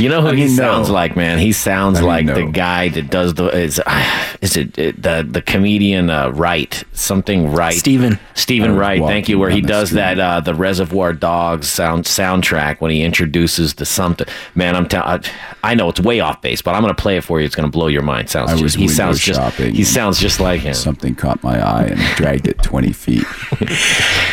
you 0.02 0.10
know 0.10 0.22
who 0.22 0.30
I 0.30 0.36
he 0.36 0.46
mean, 0.46 0.56
no. 0.56 0.64
sounds 0.64 0.90
like, 0.90 1.16
man. 1.16 1.38
He 1.40 1.54
sounds 1.54 2.00
I 2.00 2.02
mean, 2.02 2.08
like 2.08 2.36
the 2.36 2.52
guy 2.52 2.90
that 2.90 3.10
does 3.10 3.36
the 3.36 3.46
is 3.48 3.82
is 4.42 4.58
it, 4.58 4.78
it 4.78 5.02
the 5.02 5.26
the 5.30 5.42
comedian 5.42 6.10
uh, 6.10 6.30
Wright 6.32 6.84
something 6.92 7.54
Wright 7.54 7.74
Steven. 7.74 8.20
Stephen 8.34 8.72
I 8.72 8.76
Wright. 8.76 9.02
Thank 9.02 9.30
you. 9.30 9.40
Where 9.40 9.50
he 9.50 9.62
does 9.62 9.90
street. 9.90 10.00
that 10.00 10.20
uh, 10.20 10.40
the 10.42 10.54
Reservoir 10.54 11.14
Dogs 11.14 11.70
sound 11.70 12.04
soundtrack 12.04 12.82
when 12.82 12.92
he 12.92 13.02
introduces 13.02 13.76
the 13.76 13.86
something. 13.86 14.28
Man, 14.56 14.76
I'm 14.76 14.90
telling. 14.90 15.24
I 15.64 15.74
know 15.74 15.88
it's 15.88 16.02
way 16.02 16.20
off 16.20 16.42
base, 16.42 16.62
but 16.62 16.76
I'm 16.76 16.82
gonna 16.82 16.94
play 16.94 17.16
it 17.16 17.24
for 17.24 17.40
you. 17.40 17.46
It's 17.46 17.56
gonna 17.56 17.70
blow 17.70 17.88
your 17.88 18.02
mind. 18.02 18.30
Sounds 18.30 18.50
I 18.50 18.54
just 18.56 18.64
was 18.64 18.74
he 18.74 18.90
sounds 18.90 19.20
just 19.20 19.40
he 19.58 19.86
sounds 19.86 20.20
just 20.20 20.42
like 20.42 20.62
him. 20.62 20.74
Something 20.74 21.16
caught 21.16 21.42
my 21.44 21.62
eye 21.62 21.86
and 21.86 22.00
dragged 22.18 22.48
it 22.48 22.62
20 22.62 22.92
feet. 22.92 23.24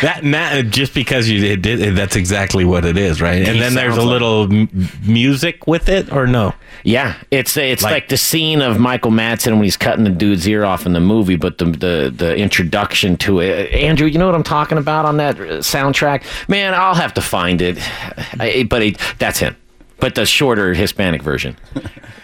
That, 0.01 0.21
that 0.23 0.65
just 0.71 0.95
because 0.95 1.29
you 1.29 1.39
did, 1.39 1.60
it, 1.65 1.95
that's 1.95 2.15
exactly 2.15 2.65
what 2.65 2.85
it 2.85 2.97
is, 2.97 3.21
right? 3.21 3.37
And 3.41 3.55
He 3.55 3.59
then 3.59 3.73
there's 3.73 3.93
a 3.93 3.97
sounds 3.97 4.05
like- 4.05 4.13
little 4.13 4.43
m- 4.53 4.69
music 5.05 5.67
with 5.67 5.89
it, 5.89 6.11
or 6.11 6.27
no? 6.27 6.53
Yeah, 6.83 7.15
it's 7.29 7.55
it's 7.57 7.83
Like- 7.83 7.91
like, 7.93 8.07
the 8.09 8.17
scene 8.17 8.61
of 8.61 8.79
Michael 8.79 9.11
Madsen 9.11 9.53
when 9.53 9.63
he's 9.63 9.77
cutting 9.77 10.03
the 10.03 10.09
dude's 10.09 10.47
ear 10.47 10.63
off 10.65 10.85
in 10.85 10.93
the 10.93 10.99
movie, 10.99 11.35
but 11.35 11.57
the 11.59 11.65
the 11.65 12.13
the 12.15 12.35
introduction 12.35 13.17
to 13.17 13.39
it. 13.39 13.71
Andrew, 13.73 14.07
you 14.07 14.17
know 14.17 14.25
what 14.25 14.35
I'm 14.35 14.43
talking 14.43 14.77
about 14.77 15.05
on 15.05 15.17
that 15.17 15.39
uh, 15.39 15.43
soundtrack? 15.59 16.23
Man, 16.47 16.73
I'll 16.73 16.95
have 16.95 17.13
to 17.15 17.21
find 17.21 17.61
it. 17.61 17.77
I, 18.39 18.65
but 18.69 18.81
it, 18.81 18.97
that's 19.19 19.39
him. 19.39 19.55
But 19.99 20.15
the 20.15 20.25
shorter 20.25 20.73
Hispanic 20.73 21.21
version 21.21 21.55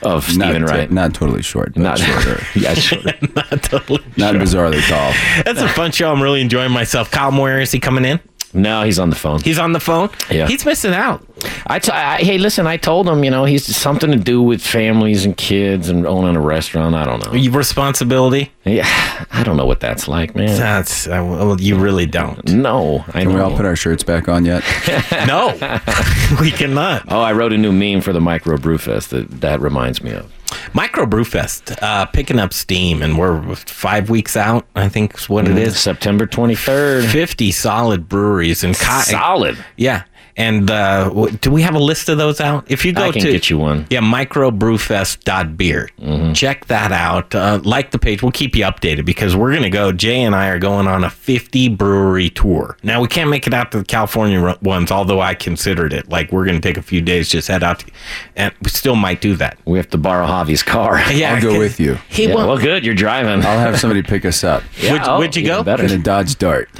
of 0.01 0.23
Steven 0.27 0.63
not, 0.63 0.71
Wright. 0.71 0.91
Not 0.91 1.13
totally 1.13 1.43
short, 1.43 1.73
but 1.75 1.83
Not- 1.83 1.99
shorter. 1.99 2.41
yeah, 2.59 2.73
shorter. 2.73 3.13
Not 3.35 3.61
totally. 3.61 4.03
Not 4.17 4.33
bizarrely 4.35 4.81
tall. 4.89 5.13
That's 5.43 5.61
a 5.61 5.67
fun 5.69 5.91
show. 5.91 6.11
I'm 6.11 6.23
really 6.23 6.41
enjoying 6.41 6.71
myself. 6.71 7.11
Kyle 7.11 7.29
Moyer, 7.31 7.59
is 7.59 7.71
he 7.71 7.79
coming 7.79 8.03
in? 8.03 8.19
No, 8.57 8.83
he's 8.83 8.99
on 8.99 9.09
the 9.09 9.15
phone. 9.15 9.41
He's 9.41 9.59
on 9.59 9.71
the 9.73 9.79
phone. 9.79 10.09
Yeah. 10.31 10.47
he's 10.47 10.65
missing 10.65 10.93
out. 10.93 11.21
I, 11.67 11.79
t- 11.79 11.91
I 11.91 12.17
hey, 12.17 12.37
listen, 12.37 12.65
I 12.65 12.77
told 12.77 13.07
him, 13.07 13.23
you 13.23 13.29
know, 13.31 13.45
he's 13.45 13.63
something 13.75 14.11
to 14.11 14.17
do 14.17 14.41
with 14.41 14.61
families 14.61 15.25
and 15.25 15.35
kids 15.37 15.89
and 15.89 16.05
owning 16.07 16.35
a 16.35 16.41
restaurant. 16.41 16.95
I 16.95 17.05
don't 17.05 17.25
know. 17.25 17.33
Your 17.33 17.53
responsibility. 17.53 18.51
Yeah, 18.65 18.85
I 19.31 19.43
don't 19.43 19.57
know 19.57 19.65
what 19.65 19.79
that's 19.79 20.07
like, 20.07 20.35
man. 20.35 20.47
That's 20.57 21.07
uh, 21.07 21.23
well, 21.23 21.59
you 21.59 21.77
really 21.77 22.05
don't. 22.05 22.43
No, 22.49 23.03
I 23.09 23.21
Can 23.23 23.29
know. 23.29 23.35
we 23.35 23.41
all 23.41 23.55
put 23.55 23.65
our 23.65 23.75
shirts 23.75 24.03
back 24.03 24.27
on 24.29 24.45
yet? 24.45 24.63
no, 25.27 25.49
we 26.41 26.51
cannot. 26.51 27.05
Oh, 27.09 27.21
I 27.21 27.33
wrote 27.33 27.53
a 27.53 27.57
new 27.57 27.71
meme 27.71 28.01
for 28.01 28.13
the 28.13 28.21
Micro 28.21 28.57
Brewfest 28.57 29.09
that 29.09 29.41
that 29.41 29.59
reminds 29.61 30.01
me 30.01 30.11
of. 30.13 30.31
Micro 30.73 31.05
Brewfest 31.05 31.77
uh, 31.81 32.05
picking 32.07 32.39
up 32.39 32.53
steam, 32.53 33.01
and 33.01 33.17
we're 33.17 33.55
five 33.55 34.09
weeks 34.09 34.35
out. 34.37 34.65
I 34.75 34.87
think 34.89 35.15
is 35.17 35.29
what 35.29 35.47
it 35.47 35.57
is. 35.57 35.77
September 35.79 36.25
23rd. 36.25 37.11
Fifty 37.11 37.51
solid 37.51 38.07
breweries 38.09 38.63
and 38.63 38.75
co- 38.77 39.01
Solid. 39.01 39.57
Yeah. 39.75 40.03
And 40.39 40.69
uh, 40.69 41.05
w- 41.09 41.35
do 41.37 41.49
we 41.49 41.63
have 41.63 41.73
a 41.73 41.79
list 41.79 42.09
of 42.09 42.19
those 42.19 42.39
out? 42.39 42.69
If 42.69 42.85
you 42.85 42.93
go 42.93 43.05
I 43.05 43.11
can 43.11 43.23
to 43.23 43.31
get 43.31 43.49
you 43.49 43.57
one. 43.57 43.87
yeah, 43.89 44.01
microbrewfest.beer. 44.01 45.89
Mm-hmm. 45.99 46.33
Check 46.33 46.65
that 46.67 46.91
out. 46.91 47.33
Uh, 47.33 47.59
like 47.63 47.89
the 47.91 47.97
page. 47.99 48.21
We'll 48.21 48.31
keep 48.31 48.55
you 48.55 48.63
updated 48.63 49.03
because 49.05 49.35
we're 49.35 49.49
going 49.51 49.63
to 49.63 49.69
go. 49.71 49.91
Jay 49.91 50.21
and 50.21 50.35
I 50.35 50.49
are 50.49 50.59
going 50.59 50.85
on 50.87 51.03
a 51.03 51.09
50 51.09 51.69
brewery 51.69 52.29
tour. 52.29 52.77
Now, 52.83 53.01
we 53.01 53.07
can't 53.07 53.29
make 53.31 53.47
it 53.47 53.53
out 53.53 53.71
to 53.71 53.79
the 53.79 53.83
California 53.85 54.39
ru- 54.39 54.53
ones, 54.61 54.91
although 54.91 55.21
I 55.21 55.33
considered 55.33 55.91
it. 55.91 56.07
Like, 56.09 56.31
we're 56.31 56.45
going 56.45 56.61
to 56.61 56.67
take 56.67 56.77
a 56.77 56.81
few 56.83 57.01
days, 57.01 57.29
just 57.29 57.47
head 57.47 57.63
out, 57.63 57.79
to, 57.79 57.91
and 58.35 58.53
we 58.61 58.69
still 58.69 58.95
might 58.95 59.21
do 59.21 59.35
that. 59.37 59.57
We 59.65 59.77
have 59.79 59.89
to 59.89 59.97
borrow 59.97 60.27
Javi's 60.27 60.61
car. 60.63 61.01
Yeah, 61.17 61.33
I'll 61.33 61.41
go 61.41 61.57
with 61.57 61.79
you. 61.79 61.95
He 62.09 62.27
Yeah, 62.27 62.35
won't. 62.35 62.47
well, 62.47 62.57
good. 62.59 62.85
You're 62.85 62.93
driving. 62.93 63.43
I'll 63.43 63.57
have 63.59 63.79
somebody 63.79 64.03
pick 64.07 64.23
us 64.23 64.43
up 64.43 64.61
Yeah, 64.79 64.91
Would- 64.93 65.01
oh, 65.05 65.17
would 65.17 65.35
you 65.35 65.43
go? 65.47 65.63
Better. 65.63 65.83
in 65.85 65.91
a 65.91 65.97
Dodge 65.97 66.37
Dart 66.37 66.69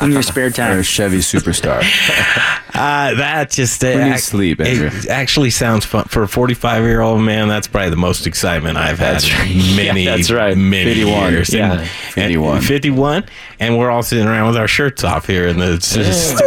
in 0.00 0.12
your 0.12 0.22
spare 0.22 0.46
or 0.46 0.50
time. 0.50 0.78
a 0.78 0.82
Chevy 0.84 1.18
Superstar. 1.18 1.82
Uh, 2.72 3.14
that 3.16 3.50
just 3.50 3.82
uh, 3.84 3.88
ac- 3.88 4.18
sleep, 4.18 4.58
It 4.60 5.06
actually 5.08 5.50
sounds 5.50 5.84
fun 5.84 6.04
for 6.04 6.22
a 6.22 6.28
45 6.28 6.84
year 6.84 7.00
old 7.02 7.20
man. 7.20 7.48
That's 7.48 7.66
probably 7.66 7.90
the 7.90 7.96
most 7.96 8.26
excitement 8.28 8.78
I've 8.78 8.98
had 8.98 9.16
That's 9.16 9.30
right. 9.34 9.48
many, 9.76 10.04
Yeah, 10.04 10.16
that's 10.16 10.30
right. 10.30 10.56
many 10.56 10.94
51. 10.94 11.32
years. 11.32 11.52
Yeah. 11.52 11.80
And- 11.80 11.88
51. 11.88 12.56
and 12.58 12.64
51, 12.66 13.24
and 13.58 13.76
we're 13.76 13.90
all 13.90 14.02
sitting 14.04 14.26
around 14.26 14.46
with 14.48 14.56
our 14.56 14.68
shirts 14.68 15.02
off 15.04 15.26
here, 15.26 15.48
and 15.48 15.60
it's 15.60 15.92
just. 15.94 16.40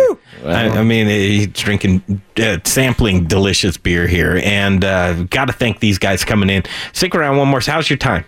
I, 0.46 0.70
I 0.70 0.84
mean, 0.84 1.08
he's 1.08 1.48
drinking, 1.48 2.22
uh, 2.38 2.58
sampling 2.64 3.26
delicious 3.28 3.78
beer 3.78 4.08
here, 4.08 4.42
and 4.44 4.84
uh, 4.84 5.24
got 5.24 5.46
to 5.46 5.54
thank 5.54 5.82
these 5.82 6.00
guys 6.00 6.24
coming 6.26 6.50
in. 6.50 6.64
Stick 6.94 7.14
around 7.16 7.38
one 7.38 7.50
more. 7.50 7.60
How's 7.60 7.90
your 7.90 7.98
time? 7.98 8.26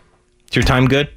Is 0.50 0.56
your 0.56 0.64
time 0.66 0.88
good? 0.88 1.10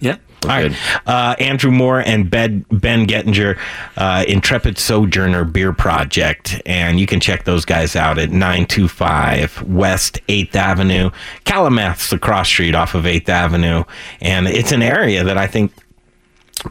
Yeah. 0.00 0.16
All 0.44 0.50
right. 0.50 0.72
Uh, 1.06 1.34
Andrew 1.38 1.70
Moore 1.70 2.00
and 2.00 2.30
Ben, 2.30 2.64
ben 2.70 3.06
Gettinger, 3.06 3.58
uh, 3.96 4.24
Intrepid 4.26 4.78
Sojourner 4.78 5.44
Beer 5.44 5.72
Project. 5.72 6.60
And 6.66 6.98
you 7.00 7.06
can 7.06 7.20
check 7.20 7.44
those 7.44 7.64
guys 7.64 7.96
out 7.96 8.18
at 8.18 8.30
925 8.30 9.62
West 9.62 10.20
8th 10.28 10.54
Avenue. 10.54 11.10
Calumet's 11.44 12.10
the 12.10 12.18
cross 12.18 12.48
street 12.48 12.74
off 12.74 12.94
of 12.94 13.04
8th 13.04 13.28
Avenue. 13.28 13.84
And 14.20 14.46
it's 14.46 14.72
an 14.72 14.82
area 14.82 15.24
that 15.24 15.38
I 15.38 15.46
think 15.46 15.72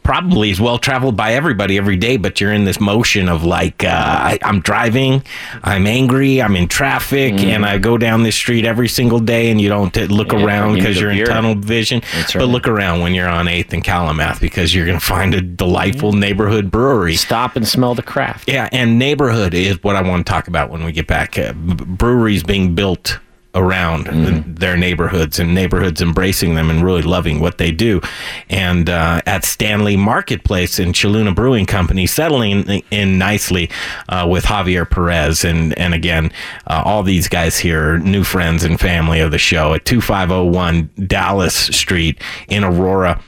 probably 0.03 0.49
is 0.49 0.59
well 0.59 0.77
traveled 0.77 1.15
by 1.15 1.33
everybody 1.33 1.77
every 1.77 1.97
day, 1.97 2.17
but 2.17 2.41
you're 2.41 2.51
in 2.53 2.63
this 2.65 2.79
motion 2.79 3.29
of 3.29 3.43
like, 3.43 3.83
uh, 3.83 3.87
I, 3.89 4.39
I'm 4.41 4.59
driving, 4.61 5.23
I'm 5.63 5.85
angry, 5.87 6.41
I'm 6.41 6.55
in 6.55 6.67
traffic, 6.67 7.33
and 7.33 7.65
I 7.65 7.77
go 7.77 7.97
down 7.97 8.23
this 8.23 8.35
street 8.35 8.65
every 8.65 8.87
single 8.87 9.19
day, 9.19 9.51
and 9.51 9.61
you 9.61 9.69
don't 9.69 9.93
t- 9.93 10.07
look. 10.07 10.31
Yeah, 10.33 10.43
around 10.45 10.75
because 10.75 10.99
you're 10.99 11.11
in 11.11 11.25
tunnel 11.25 11.55
vision. 11.55 12.01
That's 12.15 12.33
But 12.33 12.45
look 12.45 12.67
around 12.67 13.01
when 13.01 13.13
you're 13.13 13.29
on 13.29 13.45
8th 13.47 13.73
and 13.73 13.83
Calumet 13.83 14.39
because 14.39 14.73
you're 14.73 14.85
going 14.85 14.99
to 14.99 15.05
find 15.05 15.33
a 15.35 15.41
delightful 15.41 16.11
Mm. 16.13 16.19
neighborhood 16.19 16.71
brewery. 16.71 17.15
Stop 17.15 17.55
and 17.55 17.67
smell 17.67 17.93
the 17.93 18.01
craft. 18.01 18.49
Yeah, 18.49 18.69
and 18.71 18.97
neighborhood 18.97 19.53
is 19.53 19.81
what 19.83 19.95
I 19.95 20.01
want 20.01 20.25
to 20.25 20.31
talk 20.31 20.47
about 20.47 20.69
when 20.71 20.83
we 20.83 20.91
get 20.91 21.07
back. 21.07 21.37
Uh, 21.37 21.53
b- 21.53 21.73
breweries 21.85 22.41
being 22.43 22.73
built 22.73 23.19
around 23.55 24.05
Mm-hmm. 24.13 24.53
their 24.55 24.77
neighborhoods 24.77 25.39
and 25.39 25.53
neighborhoods 25.53 26.01
embracing 26.01 26.55
them 26.55 26.69
and 26.69 26.83
really 26.83 27.01
loving 27.01 27.39
what 27.39 27.57
they 27.57 27.71
do. 27.71 28.01
And 28.49 28.89
uh, 28.89 29.21
at 29.25 29.43
Stanley 29.43 29.95
Marketplace 29.97 30.79
in 30.79 30.93
Cheluna 30.93 31.33
Brewing 31.35 31.65
Company, 31.65 32.05
settling 32.07 32.63
in 32.91 33.17
nicely 33.17 33.69
uh, 34.09 34.27
with 34.29 34.45
Javier 34.45 34.89
Perez. 34.89 35.43
And, 35.45 35.77
and 35.77 35.93
again, 35.93 36.31
uh, 36.67 36.81
all 36.85 37.03
these 37.03 37.27
guys 37.27 37.59
here 37.59 37.93
are 37.95 37.99
new 37.99 38.23
friends 38.23 38.63
and 38.63 38.79
family 38.79 39.19
of 39.19 39.31
the 39.31 39.37
show 39.37 39.73
at 39.73 39.85
2501 39.85 40.89
Dallas 41.07 41.55
Street 41.55 42.21
in 42.47 42.63
Aurora. 42.63 43.21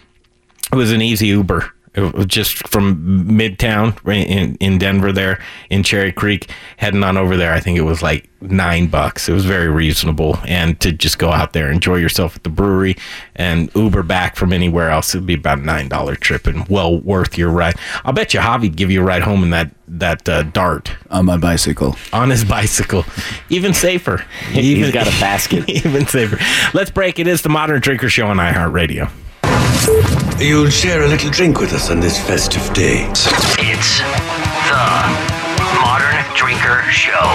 It 0.71 0.75
was 0.75 0.91
an 0.91 1.01
easy 1.01 1.27
Uber 1.27 1.71
just 2.27 2.67
from 2.67 3.27
Midtown 3.27 3.97
in 4.07 4.55
in 4.55 4.77
Denver, 4.77 5.11
there 5.11 5.39
in 5.69 5.83
Cherry 5.83 6.11
Creek, 6.11 6.49
heading 6.77 7.03
on 7.03 7.17
over 7.17 7.37
there. 7.37 7.53
I 7.53 7.59
think 7.59 7.77
it 7.77 7.83
was 7.83 8.01
like 8.01 8.29
nine 8.41 8.87
bucks. 8.87 9.29
It 9.29 9.33
was 9.33 9.45
very 9.45 9.69
reasonable, 9.69 10.37
and 10.45 10.79
to 10.81 10.91
just 10.91 11.17
go 11.19 11.31
out 11.31 11.53
there, 11.53 11.71
enjoy 11.71 11.95
yourself 11.95 12.35
at 12.35 12.43
the 12.43 12.49
brewery, 12.49 12.95
and 13.35 13.73
Uber 13.75 14.03
back 14.03 14.35
from 14.35 14.51
anywhere 14.53 14.89
else, 14.89 15.15
it'd 15.15 15.25
be 15.25 15.35
about 15.35 15.59
a 15.59 15.61
nine 15.61 15.87
dollar 15.87 16.15
trip, 16.15 16.47
and 16.47 16.67
well 16.67 16.99
worth 16.99 17.37
your 17.37 17.49
ride. 17.49 17.75
I'll 18.03 18.13
bet 18.13 18.33
you 18.33 18.39
Javi'd 18.39 18.75
give 18.75 18.91
you 18.91 19.01
a 19.01 19.05
ride 19.05 19.23
home 19.23 19.43
in 19.43 19.49
that 19.51 19.71
that 19.87 20.27
uh, 20.27 20.43
dart 20.43 20.91
on 21.09 21.25
my 21.25 21.37
bicycle. 21.37 21.95
On 22.11 22.29
his 22.29 22.43
bicycle, 22.43 23.05
even 23.49 23.73
safer. 23.73 24.25
He's 24.49 24.91
got 24.91 25.07
a 25.07 25.11
basket. 25.21 25.69
even 25.69 26.05
safer. 26.07 26.37
Let's 26.73 26.91
break. 26.91 27.19
It 27.19 27.27
is 27.27 27.41
the 27.41 27.49
Modern 27.49 27.79
Drinker 27.81 28.09
Show 28.09 28.27
on 28.27 28.37
iHeartRadio. 28.37 29.11
You'll 30.39 30.69
share 30.69 31.03
a 31.03 31.07
little 31.07 31.29
drink 31.29 31.59
with 31.59 31.73
us 31.73 31.89
on 31.89 31.99
this 31.99 32.19
festive 32.19 32.73
day. 32.73 33.07
It's 33.59 33.99
the 34.69 34.83
Modern 35.81 36.23
Drinker 36.35 36.81
Show. 36.91 37.25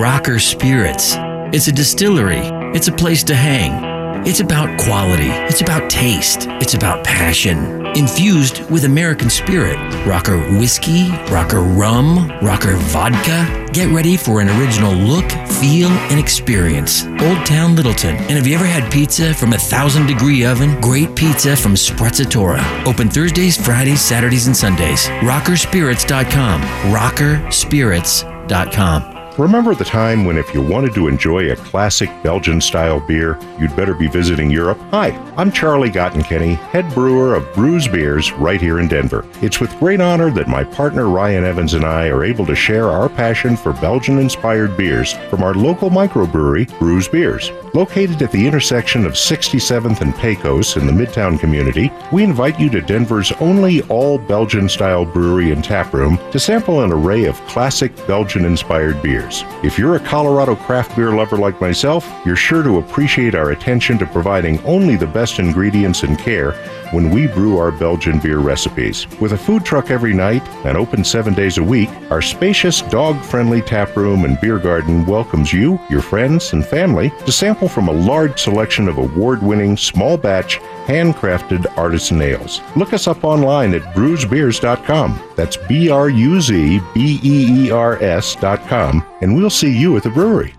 Rocker 0.00 0.38
Spirits. 0.38 1.14
It's 1.54 1.68
a 1.68 1.72
distillery. 1.72 2.40
It's 2.74 2.88
a 2.88 2.92
place 2.92 3.22
to 3.24 3.34
hang. 3.34 3.91
It's 4.24 4.38
about 4.38 4.78
quality. 4.78 5.30
It's 5.50 5.62
about 5.62 5.90
taste. 5.90 6.46
It's 6.60 6.74
about 6.74 7.02
passion. 7.02 7.84
Infused 7.96 8.70
with 8.70 8.84
American 8.84 9.28
spirit. 9.28 9.76
Rocker 10.06 10.38
whiskey, 10.58 11.10
rocker 11.28 11.60
rum, 11.60 12.28
rocker 12.40 12.76
vodka. 12.76 13.68
Get 13.72 13.92
ready 13.92 14.16
for 14.16 14.40
an 14.40 14.48
original 14.60 14.92
look, 14.92 15.28
feel, 15.60 15.88
and 15.88 16.20
experience. 16.20 17.04
Old 17.04 17.44
Town 17.44 17.74
Littleton. 17.74 18.14
And 18.14 18.30
have 18.30 18.46
you 18.46 18.54
ever 18.54 18.64
had 18.64 18.92
pizza 18.92 19.34
from 19.34 19.54
a 19.54 19.58
thousand 19.58 20.06
degree 20.06 20.44
oven? 20.44 20.80
Great 20.80 21.16
pizza 21.16 21.56
from 21.56 21.74
Sprezzatura. 21.74 22.62
Open 22.86 23.10
Thursdays, 23.10 23.56
Fridays, 23.56 24.00
Saturdays, 24.00 24.46
and 24.46 24.56
Sundays. 24.56 25.06
Rockerspirits.com. 25.22 26.60
Rockerspirits.com. 26.94 29.11
Remember 29.38 29.74
the 29.74 29.82
time 29.82 30.26
when, 30.26 30.36
if 30.36 30.52
you 30.52 30.60
wanted 30.60 30.92
to 30.92 31.08
enjoy 31.08 31.50
a 31.50 31.56
classic 31.56 32.10
Belgian 32.22 32.60
style 32.60 33.00
beer, 33.00 33.38
you'd 33.58 33.74
better 33.74 33.94
be 33.94 34.06
visiting 34.06 34.50
Europe? 34.50 34.78
Hi, 34.90 35.08
I'm 35.38 35.50
Charlie 35.50 35.90
Gottenkieny, 35.90 36.56
head 36.56 36.92
brewer 36.92 37.34
of 37.34 37.44
Bruz 37.54 37.90
Beers 37.90 38.30
right 38.32 38.60
here 38.60 38.78
in 38.78 38.88
Denver. 38.88 39.26
It's 39.40 39.58
with 39.58 39.78
great 39.78 40.02
honor 40.02 40.30
that 40.32 40.48
my 40.48 40.64
partner 40.64 41.08
Ryan 41.08 41.44
Evans 41.44 41.72
and 41.72 41.82
I 41.82 42.08
are 42.08 42.24
able 42.24 42.44
to 42.44 42.54
share 42.54 42.90
our 42.90 43.08
passion 43.08 43.56
for 43.56 43.72
Belgian 43.72 44.18
inspired 44.18 44.76
beers 44.76 45.14
from 45.30 45.42
our 45.42 45.54
local 45.54 45.88
microbrewery, 45.88 46.68
Bruz 46.72 47.10
Beers. 47.10 47.50
Located 47.72 48.20
at 48.20 48.32
the 48.32 48.46
intersection 48.46 49.06
of 49.06 49.12
67th 49.12 50.02
and 50.02 50.14
Pecos 50.16 50.76
in 50.76 50.86
the 50.86 50.92
Midtown 50.92 51.40
community, 51.40 51.90
we 52.12 52.22
invite 52.22 52.60
you 52.60 52.68
to 52.68 52.82
Denver's 52.82 53.32
only 53.40 53.80
all 53.82 54.18
Belgian 54.18 54.68
style 54.68 55.06
brewery 55.06 55.52
and 55.52 55.64
taproom 55.64 56.18
to 56.32 56.38
sample 56.38 56.82
an 56.82 56.92
array 56.92 57.24
of 57.24 57.40
classic 57.46 57.96
Belgian 58.06 58.44
inspired 58.44 59.00
beers. 59.00 59.21
If 59.62 59.78
you're 59.78 59.96
a 59.96 60.00
Colorado 60.00 60.56
craft 60.56 60.96
beer 60.96 61.12
lover 61.12 61.36
like 61.36 61.60
myself, 61.60 62.10
you're 62.26 62.36
sure 62.36 62.62
to 62.62 62.78
appreciate 62.78 63.34
our 63.34 63.50
attention 63.50 63.98
to 63.98 64.06
providing 64.06 64.58
only 64.64 64.96
the 64.96 65.06
best 65.06 65.38
ingredients 65.38 66.02
and 66.02 66.18
care 66.18 66.52
when 66.92 67.10
we 67.10 67.26
brew 67.26 67.56
our 67.56 67.72
Belgian 67.72 68.18
beer 68.18 68.38
recipes. 68.38 69.06
With 69.20 69.32
a 69.32 69.38
food 69.38 69.64
truck 69.64 69.90
every 69.90 70.12
night 70.12 70.46
and 70.66 70.76
open 70.76 71.04
seven 71.04 71.34
days 71.34 71.58
a 71.58 71.62
week, 71.62 71.88
our 72.10 72.20
spacious, 72.20 72.82
dog 72.82 73.22
friendly 73.22 73.62
tap 73.62 73.96
room 73.96 74.24
and 74.24 74.40
beer 74.40 74.58
garden 74.58 75.06
welcomes 75.06 75.52
you, 75.52 75.80
your 75.88 76.02
friends, 76.02 76.52
and 76.52 76.66
family 76.66 77.10
to 77.24 77.32
sample 77.32 77.68
from 77.68 77.88
a 77.88 77.92
large 77.92 78.40
selection 78.40 78.88
of 78.88 78.98
award 78.98 79.42
winning, 79.42 79.76
small 79.76 80.16
batch, 80.16 80.60
handcrafted 80.86 81.66
artisan 81.76 82.20
ales. 82.22 82.60
Look 82.76 82.92
us 82.92 83.06
up 83.06 83.24
online 83.24 83.74
at 83.74 83.82
bruzbeers.com. 83.94 85.20
That's 85.36 85.56
B 85.56 85.90
R 85.90 86.08
U 86.08 86.40
Z 86.40 86.80
B 86.94 87.20
E 87.22 87.66
E 87.66 87.70
R 87.70 88.02
S.com, 88.02 89.04
and 89.20 89.34
we'll 89.34 89.50
see 89.50 89.76
you 89.76 89.96
at 89.96 90.02
the 90.02 90.10
brewery. 90.10 90.54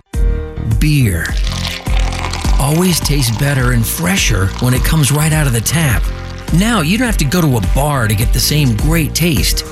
Beer 0.80 1.26
always 2.60 3.00
tastes 3.00 3.38
better 3.38 3.74
and 3.74 3.86
fresher 3.86 4.48
when 4.62 4.74
it 4.74 4.84
comes 4.84 5.12
right 5.12 5.34
out 5.34 5.48
of 5.48 5.54
the 5.54 5.62
tap. 5.62 6.02
Now 6.54 6.82
you 6.82 6.98
don't 6.98 7.08
have 7.08 7.18
to 7.18 7.26
go 7.26 7.42
to 7.42 7.58
a 7.58 7.74
bar 7.76 8.08
to 8.08 8.16
get 8.16 8.32
the 8.32 8.40
same 8.40 8.78
great 8.78 9.14
taste. 9.14 9.66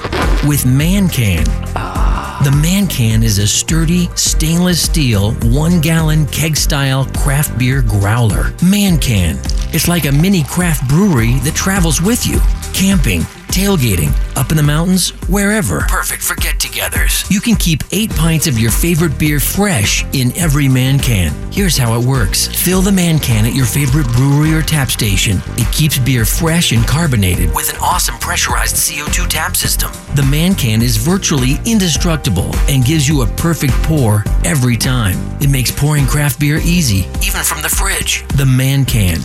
With 0.45 0.65
Man 0.65 1.07
Can. 1.07 1.45
Ah. 1.75 2.20
The 2.43 2.49
Man 2.59 2.87
Can 2.87 3.21
is 3.21 3.37
a 3.37 3.45
sturdy 3.45 4.09
stainless 4.15 4.81
steel, 4.81 5.33
one 5.43 5.79
gallon 5.79 6.25
keg 6.25 6.57
style 6.57 7.05
craft 7.15 7.55
beer 7.59 7.83
growler. 7.83 8.55
Man 8.63 8.97
Can. 8.97 9.37
It's 9.71 9.87
like 9.87 10.05
a 10.05 10.11
mini 10.11 10.43
craft 10.43 10.89
brewery 10.89 11.33
that 11.41 11.53
travels 11.53 12.01
with 12.01 12.25
you. 12.25 12.39
Camping, 12.73 13.21
tailgating, 13.51 14.11
up 14.35 14.51
in 14.51 14.57
the 14.57 14.63
mountains, 14.63 15.09
wherever. 15.29 15.81
Perfect 15.81 16.23
for 16.23 16.35
get 16.35 16.55
togethers. 16.57 17.29
You 17.29 17.41
can 17.41 17.55
keep 17.55 17.83
eight 17.91 18.09
pints 18.11 18.47
of 18.47 18.57
your 18.57 18.71
favorite 18.71 19.19
beer 19.19 19.39
fresh 19.39 20.03
in 20.13 20.35
every 20.37 20.67
man 20.67 20.97
can. 20.97 21.31
Here's 21.51 21.77
how 21.77 21.99
it 21.99 22.05
works 22.05 22.47
fill 22.47 22.81
the 22.81 22.91
man 22.91 23.19
can 23.19 23.45
at 23.45 23.53
your 23.53 23.65
favorite 23.65 24.07
brewery 24.13 24.53
or 24.53 24.61
tap 24.61 24.89
station. 24.89 25.41
It 25.57 25.71
keeps 25.73 25.97
beer 25.97 26.25
fresh 26.25 26.71
and 26.71 26.87
carbonated 26.87 27.53
with 27.53 27.69
an 27.69 27.79
awesome 27.81 28.17
pressurized 28.19 28.75
CO2 28.75 29.27
tap 29.27 29.55
system. 29.55 29.91
The 30.15 30.23
man 30.23 30.55
can 30.55 30.81
is 30.81 30.97
virtually 30.97 31.55
indestructible 31.65 32.51
and 32.69 32.85
gives 32.85 33.07
you 33.07 33.21
a 33.21 33.27
perfect 33.37 33.73
pour 33.83 34.23
every 34.45 34.77
time. 34.77 35.17
It 35.41 35.49
makes 35.49 35.71
pouring 35.71 36.07
craft 36.07 36.39
beer 36.39 36.59
easy, 36.63 37.07
even 37.21 37.43
from 37.43 37.61
the 37.61 37.69
fridge. 37.69 38.25
The 38.37 38.45
man 38.45 38.85
can. 38.85 39.19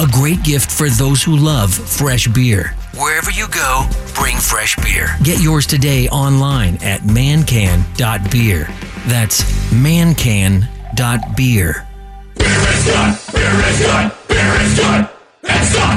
A 0.00 0.06
great 0.06 0.42
gift 0.42 0.70
for 0.70 0.88
those 0.88 1.22
who 1.22 1.36
love 1.36 1.72
fresh 1.72 2.26
beer. 2.28 2.74
Wherever 2.94 3.30
you 3.30 3.48
go, 3.48 3.88
bring 4.14 4.36
fresh 4.36 4.76
beer. 4.76 5.16
Get 5.22 5.40
yours 5.40 5.66
today 5.66 6.08
online 6.08 6.74
at 6.82 7.00
mancan.beer. 7.00 8.68
That's 9.06 9.42
mancan.beer. 9.72 10.68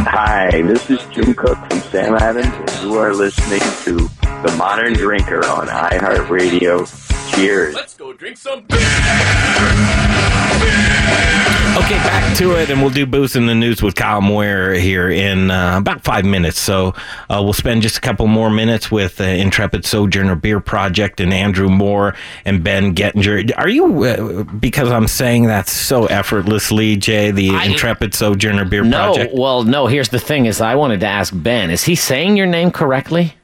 Hi, 0.07 0.61
this 0.61 0.89
is 0.89 1.03
Jim 1.11 1.33
Koch 1.33 1.57
from 1.69 1.79
Sam 1.81 2.15
Adams, 2.15 2.53
and 2.55 2.89
you 2.89 2.97
are 2.97 3.13
listening 3.13 3.59
to 3.83 4.09
The 4.47 4.55
Modern 4.57 4.93
Drinker 4.93 5.45
on 5.45 5.67
iHeartRadio. 5.67 7.04
Cheers. 7.35 7.75
Let's 7.75 7.95
go 7.95 8.13
drink 8.13 8.37
some 8.37 8.61
beer. 8.61 8.79
Okay, 11.77 11.97
back 11.97 12.37
to 12.37 12.51
it, 12.53 12.69
and 12.69 12.81
we'll 12.81 12.89
do 12.89 13.05
booze 13.05 13.35
in 13.35 13.45
the 13.47 13.53
news 13.53 13.83
with 13.83 13.95
Kyle 13.95 14.21
Moyer 14.21 14.73
here 14.73 15.09
in 15.09 15.51
uh, 15.51 15.77
about 15.77 16.03
five 16.03 16.23
minutes. 16.23 16.57
So 16.57 16.93
uh, 17.29 17.41
we'll 17.43 17.53
spend 17.53 17.81
just 17.81 17.97
a 17.97 18.01
couple 18.01 18.25
more 18.27 18.49
minutes 18.49 18.89
with 18.89 19.19
uh, 19.19 19.25
Intrepid 19.25 19.85
Sojourner 19.85 20.35
Beer 20.35 20.59
Project 20.61 21.19
and 21.19 21.33
Andrew 21.33 21.67
Moore 21.69 22.15
and 22.45 22.63
Ben 22.63 22.95
Gettinger. 22.95 23.51
Are 23.57 23.67
you, 23.69 24.03
uh, 24.05 24.43
because 24.43 24.89
I'm 24.89 25.07
saying 25.07 25.43
that 25.47 25.67
so 25.67 26.05
effortlessly, 26.05 26.95
Jay, 26.95 27.31
the 27.31 27.49
I- 27.51 27.65
Intrepid 27.65 28.13
Sojourner 28.15 28.65
Beer 28.65 28.83
No, 28.85 29.13
Project? 29.13 29.35
No, 29.35 29.41
well, 29.41 29.63
no. 29.63 29.87
Here's 29.87 30.09
the 30.09 30.19
thing: 30.19 30.45
is 30.45 30.61
I 30.61 30.75
wanted 30.75 31.01
to 31.01 31.07
ask 31.07 31.33
Ben. 31.35 31.69
Is 31.69 31.83
he 31.83 31.95
saying 31.95 32.37
your 32.37 32.47
name 32.47 32.71
correctly? 32.71 33.35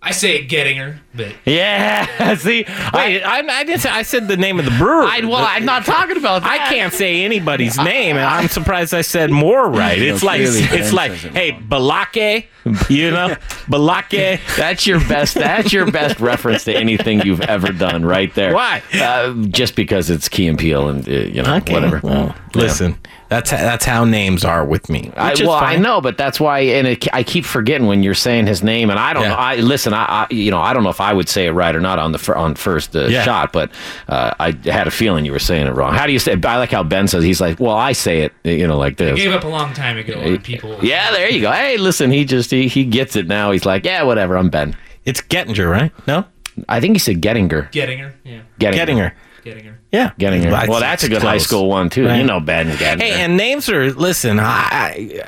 I 0.00 0.12
say 0.12 0.36
it 0.36 0.48
Gettinger, 0.48 1.00
but 1.12 1.34
Yeah. 1.44 2.34
See, 2.36 2.64
Wait, 2.94 3.22
I, 3.22 3.40
I 3.40 3.64
didn't 3.64 3.80
say, 3.80 3.90
I 3.90 4.02
said 4.02 4.28
the 4.28 4.36
name 4.36 4.60
of 4.60 4.64
the 4.64 4.70
brewery. 4.72 5.06
I, 5.10 5.20
well, 5.26 5.44
I'm 5.44 5.64
not 5.64 5.84
talking 5.84 6.16
about 6.16 6.42
that. 6.42 6.50
I 6.50 6.72
can't 6.72 6.92
say 6.92 7.24
anybody's 7.24 7.76
name, 7.82 8.16
and 8.16 8.24
I'm 8.24 8.48
surprised 8.48 8.94
I 8.94 9.00
said 9.02 9.30
more 9.32 9.68
right. 9.68 9.98
It's 10.00 10.22
like 10.22 10.40
clearly 10.40 10.60
it's 10.60 10.70
Ben 10.90 10.94
like, 10.94 11.10
says 11.12 11.24
it 11.24 11.32
hey, 11.32 11.52
Balake, 11.52 12.46
you 12.88 13.10
know, 13.10 13.28
Balake. 13.68 14.40
That's 14.56 14.86
your 14.86 15.00
best. 15.00 15.34
That's 15.34 15.72
your 15.72 15.90
best 15.90 16.20
reference 16.20 16.64
to 16.64 16.74
anything 16.76 17.22
you've 17.22 17.40
ever 17.42 17.72
done, 17.72 18.04
right 18.04 18.32
there. 18.34 18.54
Why? 18.54 18.82
Uh, 18.94 19.34
just 19.48 19.74
because 19.74 20.10
it's 20.10 20.28
Key 20.28 20.46
and 20.46 20.58
Peele, 20.58 20.88
and 20.88 21.08
uh, 21.08 21.10
you 21.10 21.42
know, 21.42 21.56
Okay, 21.56 21.72
whatever. 21.72 22.00
well, 22.04 22.36
listen, 22.54 22.96
that's 23.28 23.50
that's 23.50 23.84
how 23.84 24.04
names 24.04 24.44
are 24.44 24.64
with 24.64 24.88
me. 24.88 25.12
I, 25.16 25.30
which 25.30 25.40
is 25.42 25.46
well, 25.46 25.56
I 25.56 25.76
know, 25.76 26.00
but 26.00 26.16
that's 26.16 26.40
why, 26.40 26.60
and 26.60 26.86
it, 26.86 27.06
I 27.14 27.22
keep 27.22 27.44
forgetting 27.44 27.86
when 27.86 28.02
you're 28.02 28.14
saying 28.14 28.46
his 28.46 28.62
name, 28.62 28.88
and 28.90 28.98
I 28.98 29.12
don't 29.12 29.24
Yeah. 29.24 29.28
know. 29.30 29.34
I 29.36 29.56
listen. 29.56 29.92
I, 29.92 30.04
I, 30.04 30.26
you 30.30 30.50
know, 30.50 30.60
I 30.60 30.72
don't 30.72 30.82
know 30.82 30.88
if 30.90 31.00
I 31.00 31.12
would 31.12 31.28
say 31.28 31.46
it 31.46 31.50
right 31.50 31.74
or 31.76 31.80
not 31.80 31.98
on 31.98 32.12
the 32.12 32.34
on 32.34 32.54
first 32.54 32.96
uh, 32.96 33.06
Yeah. 33.06 33.22
shot, 33.24 33.52
but 33.52 33.70
uh, 34.08 34.32
I 34.40 34.52
had 34.64 34.86
a 34.86 34.90
feeling 34.90 35.24
you 35.26 35.32
were 35.32 35.38
saying 35.38 35.66
it 35.66 35.74
wrong. 35.74 35.92
How 35.94 36.06
do 36.06 36.12
you 36.12 36.18
say? 36.18 36.32
I 36.42 36.56
like 36.56 36.70
how 36.70 36.82
Ben 36.82 37.06
says. 37.06 37.22
He's 37.22 37.40
like, 37.40 37.60
well, 37.60 37.76
I 37.76 37.92
say 37.92 38.20
it, 38.22 38.32
you 38.44 38.66
know, 38.66 38.78
like 38.78 39.00
I 39.00 39.04
this. 39.06 39.16
gave 39.18 39.32
up 39.32 39.44
a 39.44 39.48
long 39.48 39.74
time 39.74 39.98
ago 39.98 40.18
on 40.20 40.38
people. 40.38 40.78
Yeah, 40.82 41.10
there 41.12 41.30
you 41.30 41.42
go. 41.42 41.52
Hey, 41.52 41.76
listen, 41.76 42.10
he 42.10 42.24
just 42.24 42.50
he, 42.50 42.68
he 42.68 42.84
gets 42.84 43.14
it 43.16 43.26
now. 43.26 43.50
He's 43.50 43.66
like, 43.66 43.84
yeah, 43.84 44.02
whatever. 44.04 44.36
I'm 44.38 44.48
Ben. 44.48 44.76
It's 45.04 45.20
Gettinger, 45.20 45.70
right? 45.70 45.92
No, 46.06 46.24
I 46.68 46.80
think 46.80 46.94
he 46.94 46.98
said 46.98 47.20
Gettinger. 47.20 47.70
Gettinger, 47.72 48.12
yeah. 48.24 48.40
Gettinger. 48.58 48.74
Gettinger. 48.86 49.12
Gettinger. 49.54 49.74
Yeah, 49.92 50.10
Gettinger. 50.18 50.50
Well, 50.50 50.68
Well, 50.68 50.80
that's 50.80 51.02
a 51.04 51.08
good 51.08 51.22
high 51.22 51.38
school 51.38 51.68
one 51.68 51.88
too. 51.90 52.06
Right. 52.06 52.18
You 52.18 52.24
know 52.24 52.40
Ben 52.40 52.68
Gettinger. 52.72 53.00
Hey, 53.00 53.12
and 53.22 53.36
names 53.36 53.68
are 53.68 53.92
listen. 53.92 54.38
I 54.40 54.44
I 54.70 55.22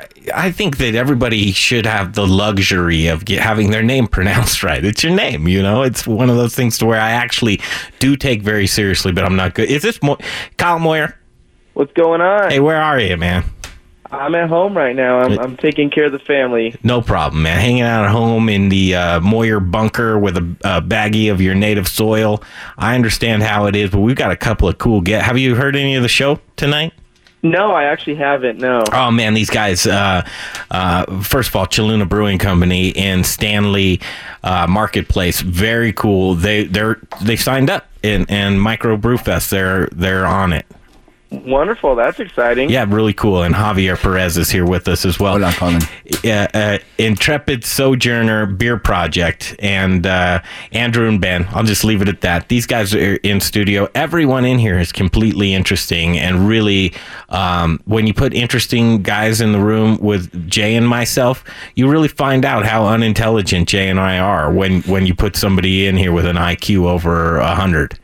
I 0.47 0.51
think 0.51 0.77
that 0.77 0.95
everybody 0.95 1.51
should 1.51 1.85
have 1.85 2.13
the 2.13 2.27
luxury 2.27 3.07
of 3.07 3.25
get, 3.25 3.41
having 3.41 3.71
their 3.71 3.83
name 3.83 4.07
pronounced 4.17 4.63
right. 4.63 4.83
It's 4.83 5.03
your 5.03 5.13
name, 5.15 5.47
you 5.47 5.61
know. 5.61 5.81
It's 5.83 6.05
one 6.05 6.29
of 6.29 6.35
those 6.37 6.53
things 6.55 6.77
to 6.79 6.85
where 6.85 6.99
I 7.01 7.11
actually 7.11 7.59
do 7.99 8.15
take 8.15 8.41
very 8.41 8.67
seriously, 8.67 9.11
but 9.11 9.23
I'm 9.23 9.35
not 9.35 9.55
good. 9.55 9.69
Is 9.69 9.81
this 9.81 10.01
Mo- 10.03 10.17
Kyle 10.57 10.79
Moyer? 10.79 11.17
What's 11.73 11.93
going 11.93 12.21
on? 12.21 12.49
Hey, 12.51 12.59
where 12.59 12.81
are 12.81 12.99
you, 12.99 13.15
man? 13.17 13.45
I'm 14.11 14.35
at 14.35 14.49
home 14.49 14.75
right 14.75 14.95
now. 14.95 15.19
I'm, 15.19 15.39
I'm 15.39 15.57
taking 15.57 15.89
care 15.89 16.05
of 16.05 16.11
the 16.11 16.19
family. 16.19 16.75
No 16.83 17.01
problem, 17.01 17.43
man. 17.43 17.59
Hanging 17.59 17.81
out 17.83 18.05
at 18.05 18.11
home 18.11 18.49
in 18.49 18.69
the 18.69 18.95
uh, 18.95 19.19
Moyer 19.21 19.59
bunker 19.59 20.19
with 20.19 20.37
a, 20.37 20.41
a 20.63 20.81
baggie 20.81 21.31
of 21.31 21.39
your 21.39 21.55
native 21.55 21.87
soil. 21.87 22.43
I 22.77 22.95
understand 22.95 23.43
how 23.43 23.67
it 23.67 23.75
is, 23.75 23.89
but 23.89 24.01
we've 24.01 24.15
got 24.15 24.31
a 24.31 24.35
couple 24.35 24.67
of 24.67 24.77
cool 24.77 25.01
get. 25.01 25.23
Have 25.23 25.37
you 25.37 25.55
heard 25.55 25.75
any 25.75 25.95
of 25.95 26.03
the 26.03 26.09
show 26.09 26.39
tonight? 26.57 26.93
No, 27.43 27.71
I 27.71 27.85
actually 27.85 28.15
haven't. 28.15 28.59
No. 28.59 28.83
Oh 28.91 29.09
man, 29.09 29.33
these 29.33 29.49
guys! 29.49 29.87
Uh, 29.87 30.23
uh, 30.69 31.21
first 31.21 31.49
of 31.49 31.55
all, 31.55 31.65
Cheluna 31.65 32.07
Brewing 32.07 32.37
Company 32.37 32.89
in 32.89 33.23
Stanley 33.23 33.99
uh, 34.43 34.67
Marketplace, 34.67 35.41
very 35.41 35.91
cool. 35.91 36.35
They 36.35 36.65
they're 36.65 36.99
they 37.23 37.35
signed 37.35 37.71
up 37.71 37.87
in 38.03 38.27
and 38.29 38.61
Micro 38.61 38.95
Brew 38.95 39.17
Fest. 39.17 39.49
They're 39.49 39.87
they're 39.91 40.27
on 40.27 40.53
it. 40.53 40.67
Wonderful. 41.31 41.95
That's 41.95 42.19
exciting. 42.19 42.69
Yeah, 42.69 42.85
really 42.87 43.13
cool. 43.13 43.43
And 43.43 43.55
Javier 43.55 43.97
Perez 43.97 44.37
is 44.37 44.49
here 44.49 44.65
with 44.65 44.89
us 44.89 45.05
as 45.05 45.17
well. 45.17 45.33
Hola, 45.33 45.53
Colin. 45.53 45.81
Yeah, 46.23 46.47
uh, 46.53 46.77
Intrepid 46.97 47.63
Sojourner 47.63 48.45
Beer 48.45 48.77
Project 48.77 49.55
and 49.59 50.05
uh, 50.05 50.41
Andrew 50.73 51.07
and 51.07 51.21
Ben. 51.21 51.47
I'll 51.51 51.63
just 51.63 51.85
leave 51.85 52.01
it 52.01 52.09
at 52.09 52.19
that. 52.21 52.49
These 52.49 52.65
guys 52.65 52.93
are 52.93 53.15
in 53.15 53.39
studio. 53.39 53.87
Everyone 53.95 54.43
in 54.43 54.59
here 54.59 54.77
is 54.77 54.91
completely 54.91 55.53
interesting 55.53 56.17
and 56.17 56.47
really. 56.47 56.93
Um, 57.29 57.79
when 57.85 58.07
you 58.07 58.13
put 58.13 58.33
interesting 58.33 59.01
guys 59.01 59.39
in 59.39 59.53
the 59.53 59.59
room 59.59 59.97
with 59.99 60.49
Jay 60.49 60.75
and 60.75 60.85
myself, 60.85 61.45
you 61.75 61.89
really 61.89 62.09
find 62.09 62.43
out 62.43 62.65
how 62.65 62.85
unintelligent 62.85 63.69
Jay 63.69 63.89
and 63.89 64.01
I 64.01 64.19
are 64.19 64.51
when 64.51 64.81
when 64.81 65.05
you 65.05 65.15
put 65.15 65.37
somebody 65.37 65.87
in 65.87 65.95
here 65.95 66.11
with 66.11 66.25
an 66.25 66.35
IQ 66.35 66.85
over 66.87 67.37
a 67.37 67.55
hundred. 67.55 67.97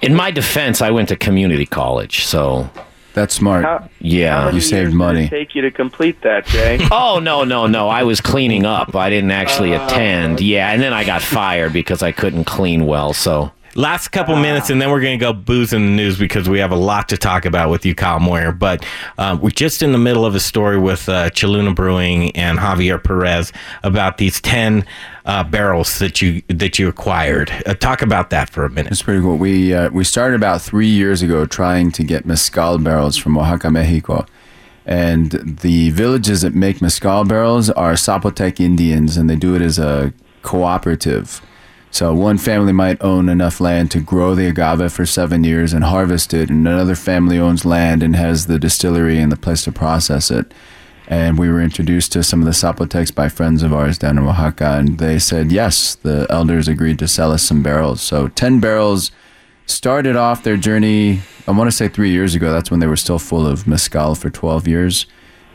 In 0.00 0.14
my 0.14 0.30
defense, 0.30 0.80
I 0.80 0.90
went 0.90 1.08
to 1.08 1.16
community 1.16 1.66
college, 1.66 2.24
so 2.24 2.70
that's 3.14 3.34
smart. 3.34 3.64
How- 3.64 3.88
yeah, 4.00 4.34
how 4.42 4.44
many 4.46 4.58
years 4.58 4.70
did 4.70 4.88
it 4.88 5.28
Take 5.28 5.54
you 5.54 5.62
to 5.62 5.70
complete 5.70 6.22
that, 6.22 6.46
Jay. 6.46 6.78
oh 6.92 7.18
no 7.18 7.44
no 7.44 7.66
no! 7.66 7.88
I 7.88 8.04
was 8.04 8.20
cleaning 8.20 8.64
up. 8.64 8.94
I 8.94 9.10
didn't 9.10 9.32
actually 9.32 9.74
Oh. 9.74 9.84
attend. 9.84 10.40
Yeah, 10.40 10.70
and 10.70 10.80
then 10.80 10.92
I 10.92 11.04
got 11.04 11.22
fired 11.22 11.72
because 11.72 12.02
I 12.02 12.12
couldn't 12.12 12.44
clean 12.44 12.86
well. 12.86 13.12
So 13.12 13.50
Last 13.78 14.08
couple 14.08 14.34
minutes, 14.34 14.70
and 14.70 14.82
then 14.82 14.90
we're 14.90 15.00
going 15.00 15.16
to 15.16 15.24
go 15.24 15.32
booze 15.32 15.72
in 15.72 15.86
the 15.86 15.92
news 15.92 16.18
because 16.18 16.48
we 16.48 16.58
have 16.58 16.72
a 16.72 16.76
lot 16.76 17.08
to 17.10 17.16
talk 17.16 17.44
about 17.44 17.70
with 17.70 17.86
you, 17.86 17.94
Kyle 17.94 18.18
Moyer. 18.18 18.50
But 18.50 18.84
uh, 19.18 19.38
we're 19.40 19.50
just 19.50 19.82
in 19.82 19.92
the 19.92 19.98
middle 19.98 20.26
of 20.26 20.34
a 20.34 20.40
story 20.40 20.76
with 20.76 21.08
uh, 21.08 21.30
Cheluna 21.30 21.76
Brewing 21.76 22.34
and 22.34 22.58
Javier 22.58 23.00
Perez 23.00 23.52
about 23.84 24.18
these 24.18 24.40
ten 24.40 24.84
uh, 25.26 25.44
barrels 25.44 26.00
that 26.00 26.20
you 26.20 26.42
that 26.48 26.80
you 26.80 26.88
acquired. 26.88 27.52
Uh, 27.66 27.74
talk 27.74 28.02
about 28.02 28.30
that 28.30 28.50
for 28.50 28.64
a 28.64 28.68
minute. 28.68 28.90
It's 28.90 29.02
pretty 29.02 29.20
cool. 29.20 29.36
We 29.36 29.72
uh, 29.72 29.90
we 29.90 30.02
started 30.02 30.34
about 30.34 30.60
three 30.60 30.88
years 30.88 31.22
ago 31.22 31.46
trying 31.46 31.92
to 31.92 32.02
get 32.02 32.26
mezcal 32.26 32.78
barrels 32.78 33.16
from 33.16 33.38
Oaxaca, 33.38 33.70
Mexico, 33.70 34.26
and 34.86 35.30
the 35.60 35.90
villages 35.90 36.42
that 36.42 36.52
make 36.52 36.82
mezcal 36.82 37.22
barrels 37.24 37.70
are 37.70 37.92
Zapotec 37.92 38.58
Indians, 38.58 39.16
and 39.16 39.30
they 39.30 39.36
do 39.36 39.54
it 39.54 39.62
as 39.62 39.78
a 39.78 40.12
cooperative. 40.42 41.40
So 41.90 42.14
one 42.14 42.38
family 42.38 42.72
might 42.72 43.02
own 43.02 43.28
enough 43.28 43.60
land 43.60 43.90
to 43.92 44.00
grow 44.00 44.34
the 44.34 44.46
agave 44.46 44.92
for 44.92 45.06
seven 45.06 45.42
years 45.42 45.72
and 45.72 45.84
harvest 45.84 46.34
it, 46.34 46.50
and 46.50 46.68
another 46.68 46.94
family 46.94 47.38
owns 47.38 47.64
land 47.64 48.02
and 48.02 48.14
has 48.14 48.46
the 48.46 48.58
distillery 48.58 49.18
and 49.18 49.32
the 49.32 49.36
place 49.36 49.64
to 49.64 49.72
process 49.72 50.30
it. 50.30 50.52
And 51.08 51.38
we 51.38 51.48
were 51.48 51.62
introduced 51.62 52.12
to 52.12 52.22
some 52.22 52.40
of 52.40 52.44
the 52.44 52.52
Zapotecs 52.52 53.14
by 53.14 53.30
friends 53.30 53.62
of 53.62 53.72
ours 53.72 53.96
down 53.96 54.18
in 54.18 54.28
Oaxaca, 54.28 54.72
and 54.72 54.98
they 54.98 55.18
said 55.18 55.50
yes. 55.50 55.94
The 55.94 56.26
elders 56.28 56.68
agreed 56.68 56.98
to 56.98 57.08
sell 57.08 57.32
us 57.32 57.42
some 57.42 57.62
barrels. 57.62 58.02
So 58.02 58.28
ten 58.28 58.60
barrels 58.60 59.10
started 59.64 60.16
off 60.16 60.42
their 60.42 60.58
journey. 60.58 61.22
I 61.46 61.52
want 61.52 61.68
to 61.68 61.76
say 61.76 61.88
three 61.88 62.10
years 62.10 62.34
ago. 62.34 62.52
That's 62.52 62.70
when 62.70 62.80
they 62.80 62.86
were 62.86 62.96
still 62.96 63.18
full 63.18 63.46
of 63.46 63.66
mezcal 63.66 64.14
for 64.14 64.28
twelve 64.28 64.68
years. 64.68 65.06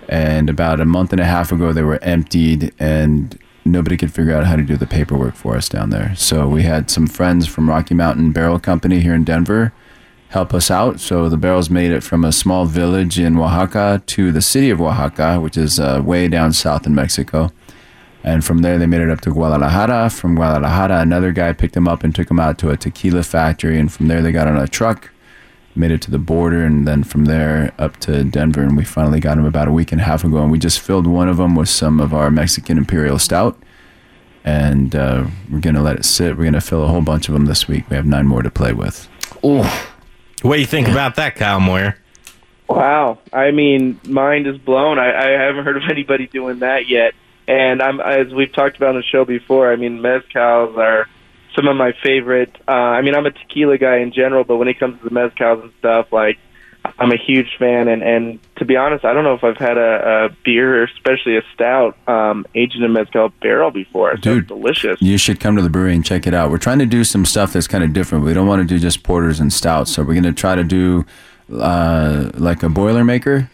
And 0.09 0.49
about 0.49 0.81
a 0.81 0.85
month 0.85 1.13
and 1.13 1.21
a 1.21 1.25
half 1.25 1.51
ago, 1.51 1.71
they 1.71 1.83
were 1.83 2.03
emptied, 2.03 2.73
and 2.79 3.37
nobody 3.65 3.97
could 3.97 4.13
figure 4.13 4.35
out 4.35 4.45
how 4.45 4.55
to 4.55 4.63
do 4.63 4.77
the 4.77 4.87
paperwork 4.87 5.35
for 5.35 5.55
us 5.55 5.69
down 5.69 5.89
there. 5.89 6.15
So 6.15 6.47
we 6.47 6.63
had 6.63 6.89
some 6.89 7.07
friends 7.07 7.47
from 7.47 7.69
Rocky 7.69 7.93
Mountain 7.93 8.31
Barrel 8.31 8.59
Company 8.59 8.99
here 8.99 9.13
in 9.13 9.23
Denver 9.23 9.73
help 10.33 10.51
us 10.51 10.71
out. 10.71 10.99
So 10.99 11.29
the 11.29 11.37
barrels 11.37 11.69
made 11.69 11.91
it 11.91 12.01
from 12.01 12.25
a 12.25 12.31
small 12.31 12.65
village 12.65 13.19
in 13.19 13.37
Oaxaca 13.37 14.01
to 14.07 14.31
the 14.31 14.41
city 14.41 14.71
of 14.71 14.81
Oaxaca, 14.81 15.39
which 15.39 15.55
is 15.55 15.79
uh, 15.79 16.01
way 16.03 16.27
down 16.27 16.53
south 16.53 16.87
in 16.87 16.95
Mexico. 16.95 17.51
And 18.23 18.43
from 18.43 18.63
there, 18.63 18.79
they 18.79 18.87
made 18.87 19.01
it 19.01 19.11
up 19.11 19.21
to 19.21 19.31
Guadalajara. 19.31 20.09
From 20.09 20.33
Guadalajara, 20.33 21.01
another 21.01 21.31
guy 21.31 21.53
picked 21.53 21.75
them 21.75 21.87
up 21.87 22.03
and 22.03 22.15
took 22.15 22.29
them 22.29 22.39
out 22.39 22.57
to 22.59 22.71
a 22.71 22.77
tequila 22.77 23.21
factory. 23.21 23.77
And 23.77 23.93
from 23.93 24.07
there, 24.07 24.23
they 24.23 24.31
got 24.31 24.47
on 24.47 24.57
a 24.57 24.67
truck, 24.67 25.11
made 25.75 25.91
it 25.91 26.01
to 26.03 26.11
the 26.11 26.19
border, 26.19 26.63
and 26.63 26.87
then 26.87 27.03
from 27.03 27.25
there 27.25 27.73
up 27.77 27.97
to 28.01 28.23
Denver. 28.23 28.61
And 28.61 28.77
we 28.77 28.83
finally 28.83 29.19
got 29.19 29.35
them 29.35 29.45
about 29.45 29.67
a 29.67 29.71
week 29.71 29.91
and 29.91 30.01
a 30.01 30.03
half 30.03 30.23
ago. 30.23 30.37
And 30.37 30.51
we 30.51 30.59
just 30.59 30.79
filled 30.79 31.07
one 31.07 31.29
of 31.29 31.37
them 31.37 31.55
with 31.55 31.69
some 31.69 31.99
of 31.99 32.13
our 32.13 32.29
Mexican 32.29 32.77
Imperial 32.77 33.19
Stout. 33.19 33.57
And 34.43 34.95
uh, 34.95 35.25
we're 35.51 35.61
going 35.61 35.75
to 35.75 35.81
let 35.81 35.95
it 35.95 36.05
sit. 36.05 36.37
We're 36.37 36.43
going 36.43 36.53
to 36.53 36.61
fill 36.61 36.83
a 36.83 36.87
whole 36.87 37.01
bunch 37.01 37.29
of 37.29 37.33
them 37.33 37.45
this 37.45 37.67
week. 37.67 37.89
We 37.89 37.95
have 37.95 38.05
nine 38.05 38.27
more 38.27 38.41
to 38.41 38.51
play 38.51 38.73
with. 38.73 39.07
Oh. 39.43 39.89
What 40.41 40.55
do 40.55 40.61
you 40.61 40.67
think 40.67 40.89
about 40.89 41.15
that, 41.15 41.35
Kyle 41.35 41.61
Moyer? 41.61 41.97
Wow. 42.67 43.19
I 43.31 43.51
mean, 43.51 43.99
mind 44.03 44.47
is 44.47 44.57
blown. 44.57 44.99
I, 44.99 45.13
I 45.13 45.29
haven't 45.43 45.63
heard 45.63 45.77
of 45.77 45.83
anybody 45.89 46.27
doing 46.27 46.59
that 46.59 46.89
yet. 46.89 47.13
And 47.47 47.81
I'm 47.81 47.99
as 47.99 48.33
we've 48.33 48.51
talked 48.51 48.77
about 48.77 48.89
on 48.89 48.95
the 48.95 49.03
show 49.03 49.25
before. 49.25 49.71
I 49.71 49.75
mean, 49.75 49.99
mezcals 49.99 50.77
are 50.77 51.07
some 51.55 51.67
of 51.67 51.75
my 51.75 51.93
favorite. 52.03 52.55
Uh, 52.67 52.71
I 52.71 53.01
mean, 53.01 53.15
I'm 53.15 53.25
a 53.25 53.31
tequila 53.31 53.77
guy 53.77 53.97
in 53.97 54.11
general, 54.11 54.43
but 54.43 54.57
when 54.57 54.67
it 54.67 54.79
comes 54.79 54.99
to 54.99 55.09
the 55.09 55.15
mezcals 55.15 55.63
and 55.63 55.71
stuff, 55.79 56.11
like 56.11 56.37
I'm 56.99 57.11
a 57.11 57.17
huge 57.17 57.55
fan. 57.57 57.87
And 57.87 58.03
and 58.03 58.39
to 58.57 58.65
be 58.65 58.75
honest, 58.75 59.05
I 59.05 59.13
don't 59.13 59.23
know 59.23 59.33
if 59.33 59.43
I've 59.43 59.57
had 59.57 59.77
a, 59.77 60.25
a 60.25 60.29
beer, 60.43 60.83
especially 60.83 61.37
a 61.37 61.41
stout, 61.53 61.97
um, 62.07 62.45
aged 62.55 62.75
in 62.75 62.83
a 62.83 62.89
mezcal 62.89 63.29
barrel 63.41 63.71
before. 63.71 64.11
It 64.11 64.21
Dude. 64.21 64.47
delicious. 64.47 65.01
You 65.01 65.17
should 65.17 65.39
come 65.39 65.55
to 65.55 65.61
the 65.61 65.69
brewery 65.69 65.95
and 65.95 66.05
check 66.05 66.27
it 66.27 66.33
out. 66.33 66.51
We're 66.51 66.57
trying 66.57 66.79
to 66.79 66.85
do 66.85 67.03
some 67.03 67.25
stuff 67.25 67.53
that's 67.53 67.67
kind 67.67 67.83
of 67.83 67.93
different. 67.93 68.25
We 68.25 68.33
don't 68.33 68.47
want 68.47 68.61
to 68.61 68.67
do 68.67 68.79
just 68.79 69.03
porters 69.03 69.39
and 69.39 69.51
stouts, 69.51 69.93
so 69.93 70.03
we're 70.03 70.13
going 70.13 70.23
to 70.23 70.33
try 70.33 70.55
to 70.55 70.63
do 70.63 71.05
uh, 71.51 72.31
like 72.35 72.63
a 72.63 72.67
boilermaker. 72.67 73.49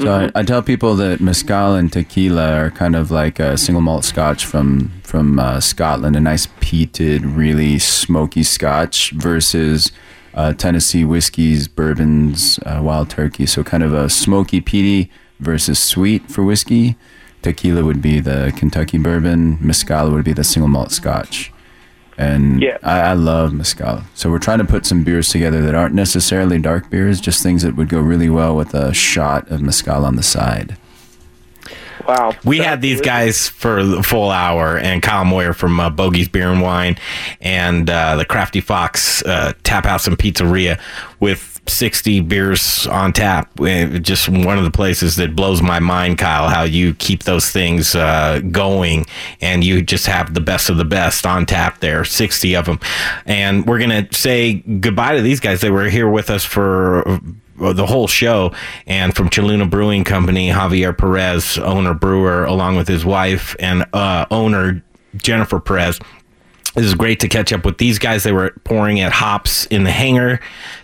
So 0.00 0.10
I, 0.34 0.40
I 0.40 0.42
tell 0.44 0.62
people 0.62 0.94
that 0.94 1.20
mezcal 1.20 1.74
and 1.74 1.92
tequila 1.92 2.54
are 2.54 2.70
kind 2.70 2.96
of 2.96 3.10
like 3.10 3.38
a 3.38 3.58
single 3.58 3.82
malt 3.82 4.02
Scotch 4.02 4.46
from 4.46 4.90
from 5.02 5.38
uh, 5.38 5.60
Scotland, 5.60 6.16
a 6.16 6.20
nice 6.20 6.46
peated, 6.46 7.36
really 7.36 7.78
smoky 7.78 8.42
Scotch 8.42 9.10
versus 9.10 9.92
uh, 10.32 10.54
Tennessee 10.54 11.04
whiskeys, 11.04 11.68
bourbons, 11.68 12.58
uh, 12.64 12.80
wild 12.82 13.10
turkey. 13.10 13.44
So 13.44 13.62
kind 13.62 13.82
of 13.82 13.92
a 13.92 14.08
smoky, 14.08 14.62
peaty 14.62 15.10
versus 15.38 15.78
sweet 15.78 16.30
for 16.30 16.44
whiskey. 16.44 16.96
Tequila 17.42 17.84
would 17.84 18.00
be 18.00 18.20
the 18.20 18.54
Kentucky 18.56 18.96
bourbon. 18.96 19.58
Mezcal 19.60 20.10
would 20.12 20.24
be 20.24 20.32
the 20.32 20.44
single 20.44 20.68
malt 20.68 20.92
Scotch. 20.92 21.52
And 22.20 22.60
Yeah. 22.62 22.76
I, 22.82 23.00
I 23.00 23.12
love 23.14 23.52
mezcal. 23.52 24.02
So 24.14 24.30
we're 24.30 24.38
trying 24.38 24.58
to 24.58 24.64
put 24.64 24.84
some 24.84 25.02
beers 25.04 25.28
together 25.30 25.62
that 25.62 25.74
aren't 25.74 25.94
necessarily 25.94 26.58
dark 26.58 26.90
beers, 26.90 27.20
just 27.20 27.42
things 27.42 27.62
that 27.62 27.76
would 27.76 27.88
go 27.88 28.00
really 28.00 28.28
well 28.28 28.54
with 28.54 28.74
a 28.74 28.92
shot 28.92 29.50
of 29.50 29.62
mezcal 29.62 30.04
on 30.04 30.16
the 30.16 30.22
side. 30.22 30.76
Wow. 32.06 32.34
We 32.44 32.58
had 32.58 32.80
these 32.82 33.00
guys 33.00 33.48
for 33.48 33.84
the 33.84 34.02
full 34.02 34.30
hour, 34.30 34.76
and 34.78 35.02
Kyle 35.02 35.24
Moyer 35.24 35.52
from 35.52 35.78
uh, 35.78 35.90
Bogey's 35.90 36.28
Beer 36.28 36.50
and 36.50 36.60
Wine, 36.60 36.96
and 37.40 37.88
uh, 37.88 38.16
the 38.16 38.24
Crafty 38.24 38.60
Fox 38.60 39.22
uh, 39.22 39.52
Tap 39.62 39.84
House 39.84 40.06
and 40.06 40.18
Pizzeria 40.18 40.80
with 41.20 41.49
60 41.66 42.20
beers 42.20 42.86
on 42.86 43.12
tap. 43.12 43.50
Uh, 43.60 43.98
Just 43.98 44.28
one 44.28 44.58
of 44.58 44.64
the 44.64 44.70
places 44.70 45.16
that 45.16 45.36
blows 45.36 45.62
my 45.62 45.78
mind, 45.78 46.18
Kyle, 46.18 46.48
how 46.48 46.62
you 46.62 46.94
keep 46.94 47.22
those 47.24 47.50
things 47.50 47.94
uh, 47.94 48.40
going, 48.50 49.06
and 49.40 49.62
you 49.62 49.82
just 49.82 50.06
have 50.06 50.34
the 50.34 50.40
best 50.40 50.70
of 50.70 50.76
the 50.76 50.84
best 50.84 51.26
on 51.26 51.46
tap 51.46 51.80
there, 51.80 52.04
60 52.04 52.56
of 52.56 52.64
them. 52.66 52.80
And 53.26 53.66
we're 53.66 53.78
going 53.78 54.06
to 54.06 54.14
say 54.16 54.54
goodbye 54.54 55.16
to 55.16 55.22
these 55.22 55.40
guys. 55.40 55.60
They 55.60 55.70
were 55.70 55.88
here 55.88 56.08
with 56.08 56.30
us 56.30 56.44
for 56.44 57.06
uh, 57.60 57.72
the 57.72 57.86
whole 57.86 58.08
show. 58.08 58.52
And 58.86 59.14
from 59.14 59.28
Cheluna 59.30 59.68
Brewing 59.68 60.04
Company, 60.04 60.50
Javier 60.50 60.96
Perez, 60.96 61.58
owner 61.58 61.94
brewer, 61.94 62.44
along 62.44 62.76
with 62.76 62.88
his 62.88 63.04
wife 63.04 63.54
and 63.60 63.84
uh, 63.92 64.26
owner 64.30 64.82
Jennifer 65.16 65.60
Perez. 65.60 65.98
This 66.74 66.84
is 66.84 66.94
great 66.94 67.18
to 67.20 67.28
catch 67.28 67.52
up 67.52 67.64
with 67.64 67.78
these 67.78 67.98
guys. 67.98 68.22
They 68.22 68.30
were 68.32 68.50
pouring 68.62 69.00
at 69.00 69.10
Hops 69.10 69.66
in 69.66 69.82
the 69.82 69.90
hangar 69.90 70.40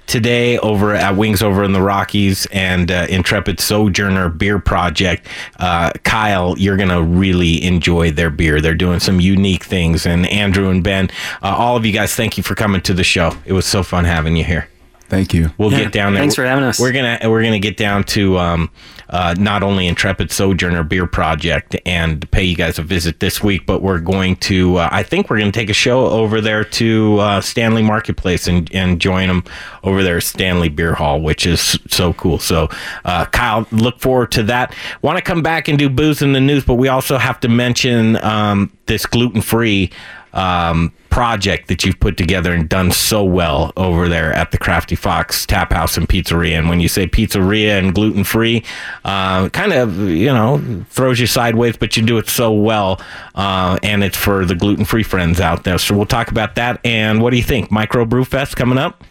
today 0.07 0.59
over 0.59 0.95
at 0.95 1.17
Wings 1.17 1.43
over 1.43 1.63
in 1.63 1.73
the 1.73 1.81
Rockies 1.81 2.47
and 2.47 2.91
uh, 2.91 3.07
Intrepid 3.09 3.61
Sojourner 3.61 4.29
Beer 4.29 4.59
Project. 4.59 5.27
Uh, 5.61 5.93
Kyle, 6.03 6.59
you're 6.59 6.77
going 6.77 6.89
to 6.89 7.03
really 7.03 7.63
enjoy 7.63 8.11
their 8.11 8.31
beer. 8.31 8.61
They're 8.61 8.75
doing 8.75 8.99
some 8.99 9.21
unique 9.21 9.63
things. 9.63 10.07
And 10.07 10.27
Andrew 10.27 10.71
and 10.71 10.83
Ben, 10.83 11.09
uh, 11.43 11.55
all 11.57 11.77
of 11.77 11.87
you 11.87 11.93
guys, 11.93 12.15
thank 12.17 12.37
you 12.37 12.43
for 12.43 12.57
coming 12.57 12.81
to 12.81 12.93
the 12.93 13.05
show. 13.05 13.33
It 13.45 13.53
was 13.53 13.65
so 13.65 13.85
fun 13.85 14.05
having 14.05 14.35
you 14.35 14.45
here. 14.45 14.69
Thank 15.09 15.33
you. 15.35 15.51
We'll 15.59 15.71
Yeah, 15.73 15.85
get 15.85 15.93
down 15.93 16.15
there. 16.15 16.21
thanks 16.23 16.35
for 16.35 16.45
having 16.45 16.65
us. 16.65 16.81
We're 16.81 16.93
gonna 16.93 17.19
we're 17.25 17.43
gonna 17.43 17.59
get 17.61 17.77
down 17.77 18.05
to 18.05 18.39
um, 18.39 18.71
uh, 19.09 19.35
not 19.39 19.63
only 19.63 19.87
Intrepid 19.87 20.33
Sojourner 20.33 20.83
Beer 20.83 21.07
Project 21.07 21.77
and 21.87 22.29
pay 22.33 22.43
you 22.43 22.57
guys 22.57 22.79
a 22.79 22.83
visit 22.83 23.21
this 23.21 23.41
week, 23.43 23.67
but 23.67 23.83
we're 23.83 24.01
going 24.01 24.35
to 24.37 24.77
uh, 24.79 24.89
I 24.91 25.03
think 25.05 25.31
we're 25.31 25.39
gonna 25.39 25.53
take 25.53 25.71
a 25.71 25.75
show 25.75 26.07
over 26.07 26.41
there 26.41 26.65
to 26.65 27.19
uh, 27.19 27.41
Stanley 27.41 27.83
Marketplace 27.83 28.49
and 28.49 28.69
and 28.75 29.01
join 29.01 29.29
them 29.29 29.45
over 29.85 30.03
there 30.03 30.17
at 30.17 30.25
Stanley 30.25 30.69
Beer 30.69 30.95
Hall, 30.95 31.21
which 31.21 31.47
is 31.47 31.79
so 31.89 32.13
cool. 32.15 32.39
So 32.41 32.69
uh, 33.05 33.27
Kyle, 33.27 33.67
look 33.71 34.01
forward 34.01 34.33
to 34.33 34.43
that. 34.45 34.75
Want 35.03 35.19
to 35.19 35.23
come 35.23 35.43
back 35.43 35.69
and 35.69 35.79
do 35.79 35.89
booze 35.89 36.21
in 36.23 36.33
the 36.33 36.41
news, 36.41 36.65
but 36.65 36.75
we 36.75 36.89
also 36.89 37.17
have 37.17 37.39
to 37.41 37.49
mention 37.49 38.17
um, 38.25 38.73
this 38.87 39.07
gluten 39.07 39.41
free 39.41 39.93
um, 40.33 40.93
project 41.11 41.69
that 41.69 41.85
you've 41.85 41.99
put 41.99 42.17
together 42.17 42.53
and 42.53 42.69
done 42.69 42.93
so 42.93 43.25
well 43.25 43.73
over 43.77 44.09
there 44.09 44.33
at 44.35 44.51
the 44.51 44.59
Crafty 44.59 44.95
Fox 44.95 45.47
Tap 45.47 45.73
House 45.73 45.97
and 45.97 46.09
Pizzeria. 46.09 46.59
And 46.59 46.69
when 46.69 46.81
you 46.81 46.89
say 46.89 47.07
pizzeria 47.07 47.79
and 47.79 47.95
gluten 47.95 48.23
free, 48.23 48.63
uh, 49.05 49.49
kind 49.49 49.73
of 49.73 49.99
you 49.99 50.27
know 50.27 50.85
throws 50.91 51.19
you 51.19 51.27
sideways, 51.27 51.77
but 51.77 51.97
you 51.97 52.03
do 52.03 52.19
it 52.19 52.29
so 52.29 52.53
well, 52.53 53.01
uh, 53.35 53.79
and 53.83 54.05
it's 54.05 54.17
for 54.17 54.45
the 54.45 54.55
gluten 54.55 54.85
free 54.85 55.03
friends 55.03 55.41
out 55.41 55.65
there. 55.65 55.79
So 55.79 55.97
we'll 55.97 56.07
talk 56.07 56.31
about 56.31 56.55
that. 56.57 56.81
And 56.85 57.23
what 57.23 57.31
do 57.31 57.37
you 57.37 57.43
think? 57.43 57.71
Micro 57.71 58.05
Brew 58.05 58.25
Fest 58.25 58.57
coming 58.57 58.79
up. 58.79 59.03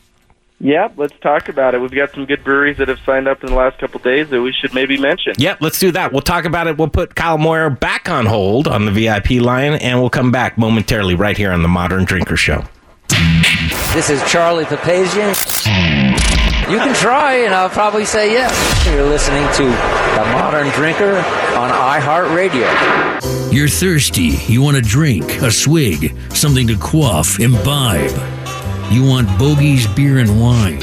Yeah, 0.60 0.88
let's 0.96 1.14
talk 1.22 1.50
about 1.50 1.76
it. 1.76 1.82
We've 1.82 1.92
got 1.92 2.12
some 2.14 2.26
good 2.26 2.44
breweries 2.44 2.78
that 2.78 2.88
have 2.88 3.00
signed 3.06 3.28
up 3.28 3.44
in 3.44 3.50
the 3.50 3.56
last 3.56 3.78
couple 3.78 3.98
of 3.98 4.04
days 4.04 4.30
that 4.30 4.42
we 4.42 4.54
should 4.54 4.74
maybe 4.74 4.98
mention. 4.98 5.34
Yep, 5.38 5.58
let's 5.62 5.80
do 5.80 5.92
that. 5.92 6.14
We'll 6.14 6.22
talk 6.22 6.46
about 6.46 6.68
it. 6.68 6.78
We'll 6.78 6.88
put 6.88 7.14
Kyle 7.14 7.38
Moyer 7.38 7.70
back 7.70 8.08
on 8.10 8.26
hold 8.26 8.68
on 8.68 8.86
the 8.86 8.92
VIP 8.92 9.32
line, 9.42 9.74
and 9.74 10.00
we'll 10.00 10.10
come 10.10 10.32
back 10.32 10.58
momentarily 10.58 11.14
right 11.14 11.38
here 11.38 11.52
on 11.52 11.62
the 11.62 11.68
Modern 11.68 12.06
Drinker 12.06 12.38
Show. 12.38 12.64
This 13.94 14.10
is 14.10 14.24
Charlie 14.32 14.66
Papazian. 14.66 15.36
You 16.72 16.78
can 16.78 16.96
try, 16.96 17.36
and 17.36 17.54
I'll 17.54 17.70
probably 17.70 18.06
say 18.06 18.32
yes. 18.32 18.86
You're 18.88 19.04
listening 19.04 19.46
to 19.54 19.64
The 19.66 20.26
Modern 20.32 20.70
Drinker 20.70 21.18
on 21.56 21.70
iHeartRadio. 21.70 23.54
You're 23.54 23.68
thirsty. 23.68 24.38
You 24.48 24.62
want 24.62 24.78
a 24.78 24.82
drink, 24.82 25.42
a 25.42 25.52
swig, 25.52 26.16
something 26.34 26.66
to 26.68 26.78
quaff, 26.78 27.40
imbibe. 27.40 28.35
You 28.92 29.04
want 29.04 29.28
Bogey's 29.40 29.88
Beer 29.88 30.20
and 30.20 30.40
Wine. 30.40 30.82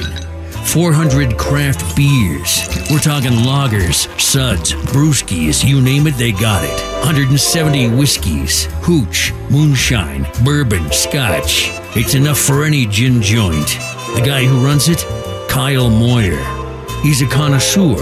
400 0.65 1.37
craft 1.37 1.97
beers. 1.97 2.67
We're 2.91 2.99
talking 2.99 3.33
lagers, 3.33 4.09
suds, 4.21 4.73
brewskis, 4.73 5.65
you 5.65 5.81
name 5.81 6.07
it, 6.07 6.17
they 6.17 6.33
got 6.33 6.65
it. 6.65 6.81
170 7.05 7.91
whiskeys, 7.91 8.65
hooch, 8.83 9.33
moonshine, 9.51 10.27
bourbon, 10.45 10.91
scotch. 10.91 11.71
It's 11.95 12.15
enough 12.15 12.39
for 12.39 12.65
any 12.65 12.87
gin 12.87 13.23
joint. 13.23 13.69
The 14.15 14.23
guy 14.25 14.45
who 14.45 14.65
runs 14.65 14.89
it? 14.89 15.05
Kyle 15.49 15.91
Moyer. 15.91 16.43
He's 17.03 17.23
a 17.23 17.27
connoisseur. 17.27 17.97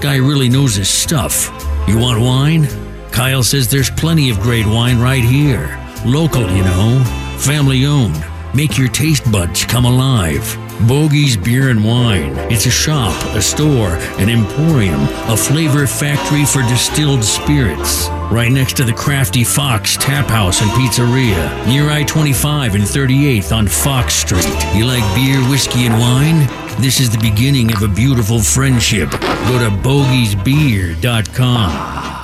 Guy 0.00 0.16
really 0.16 0.48
knows 0.48 0.74
his 0.74 0.88
stuff. 0.88 1.50
You 1.86 1.98
want 1.98 2.20
wine? 2.20 2.66
Kyle 3.10 3.42
says 3.42 3.70
there's 3.70 3.90
plenty 3.90 4.30
of 4.30 4.40
great 4.40 4.66
wine 4.66 4.98
right 4.98 5.24
here. 5.24 5.78
Local, 6.04 6.42
you 6.50 6.62
know. 6.64 7.02
Family 7.38 7.86
owned. 7.86 8.24
Make 8.56 8.78
your 8.78 8.88
taste 8.88 9.30
buds 9.30 9.66
come 9.66 9.84
alive. 9.84 10.56
Bogey's 10.88 11.36
Beer 11.36 11.68
and 11.68 11.84
Wine. 11.84 12.32
It's 12.50 12.64
a 12.64 12.70
shop, 12.70 13.14
a 13.34 13.42
store, 13.42 13.96
an 14.18 14.30
emporium, 14.30 15.02
a 15.28 15.36
flavor 15.36 15.86
factory 15.86 16.46
for 16.46 16.62
distilled 16.62 17.22
spirits. 17.22 18.08
Right 18.32 18.50
next 18.50 18.78
to 18.78 18.84
the 18.84 18.94
Crafty 18.94 19.44
Fox 19.44 19.98
Tap 19.98 20.28
House 20.28 20.62
and 20.62 20.70
Pizzeria, 20.70 21.66
near 21.66 21.90
I 21.90 22.04
25 22.04 22.76
and 22.76 22.84
38th 22.84 23.54
on 23.54 23.68
Fox 23.68 24.14
Street. 24.14 24.46
You 24.74 24.86
like 24.86 25.04
beer, 25.14 25.38
whiskey, 25.50 25.84
and 25.84 26.00
wine? 26.00 26.46
This 26.80 26.98
is 26.98 27.10
the 27.10 27.18
beginning 27.18 27.74
of 27.74 27.82
a 27.82 27.88
beautiful 27.88 28.40
friendship. 28.40 29.10
Go 29.10 29.58
to 29.58 29.68
bogiesbeer.com. 29.82 32.15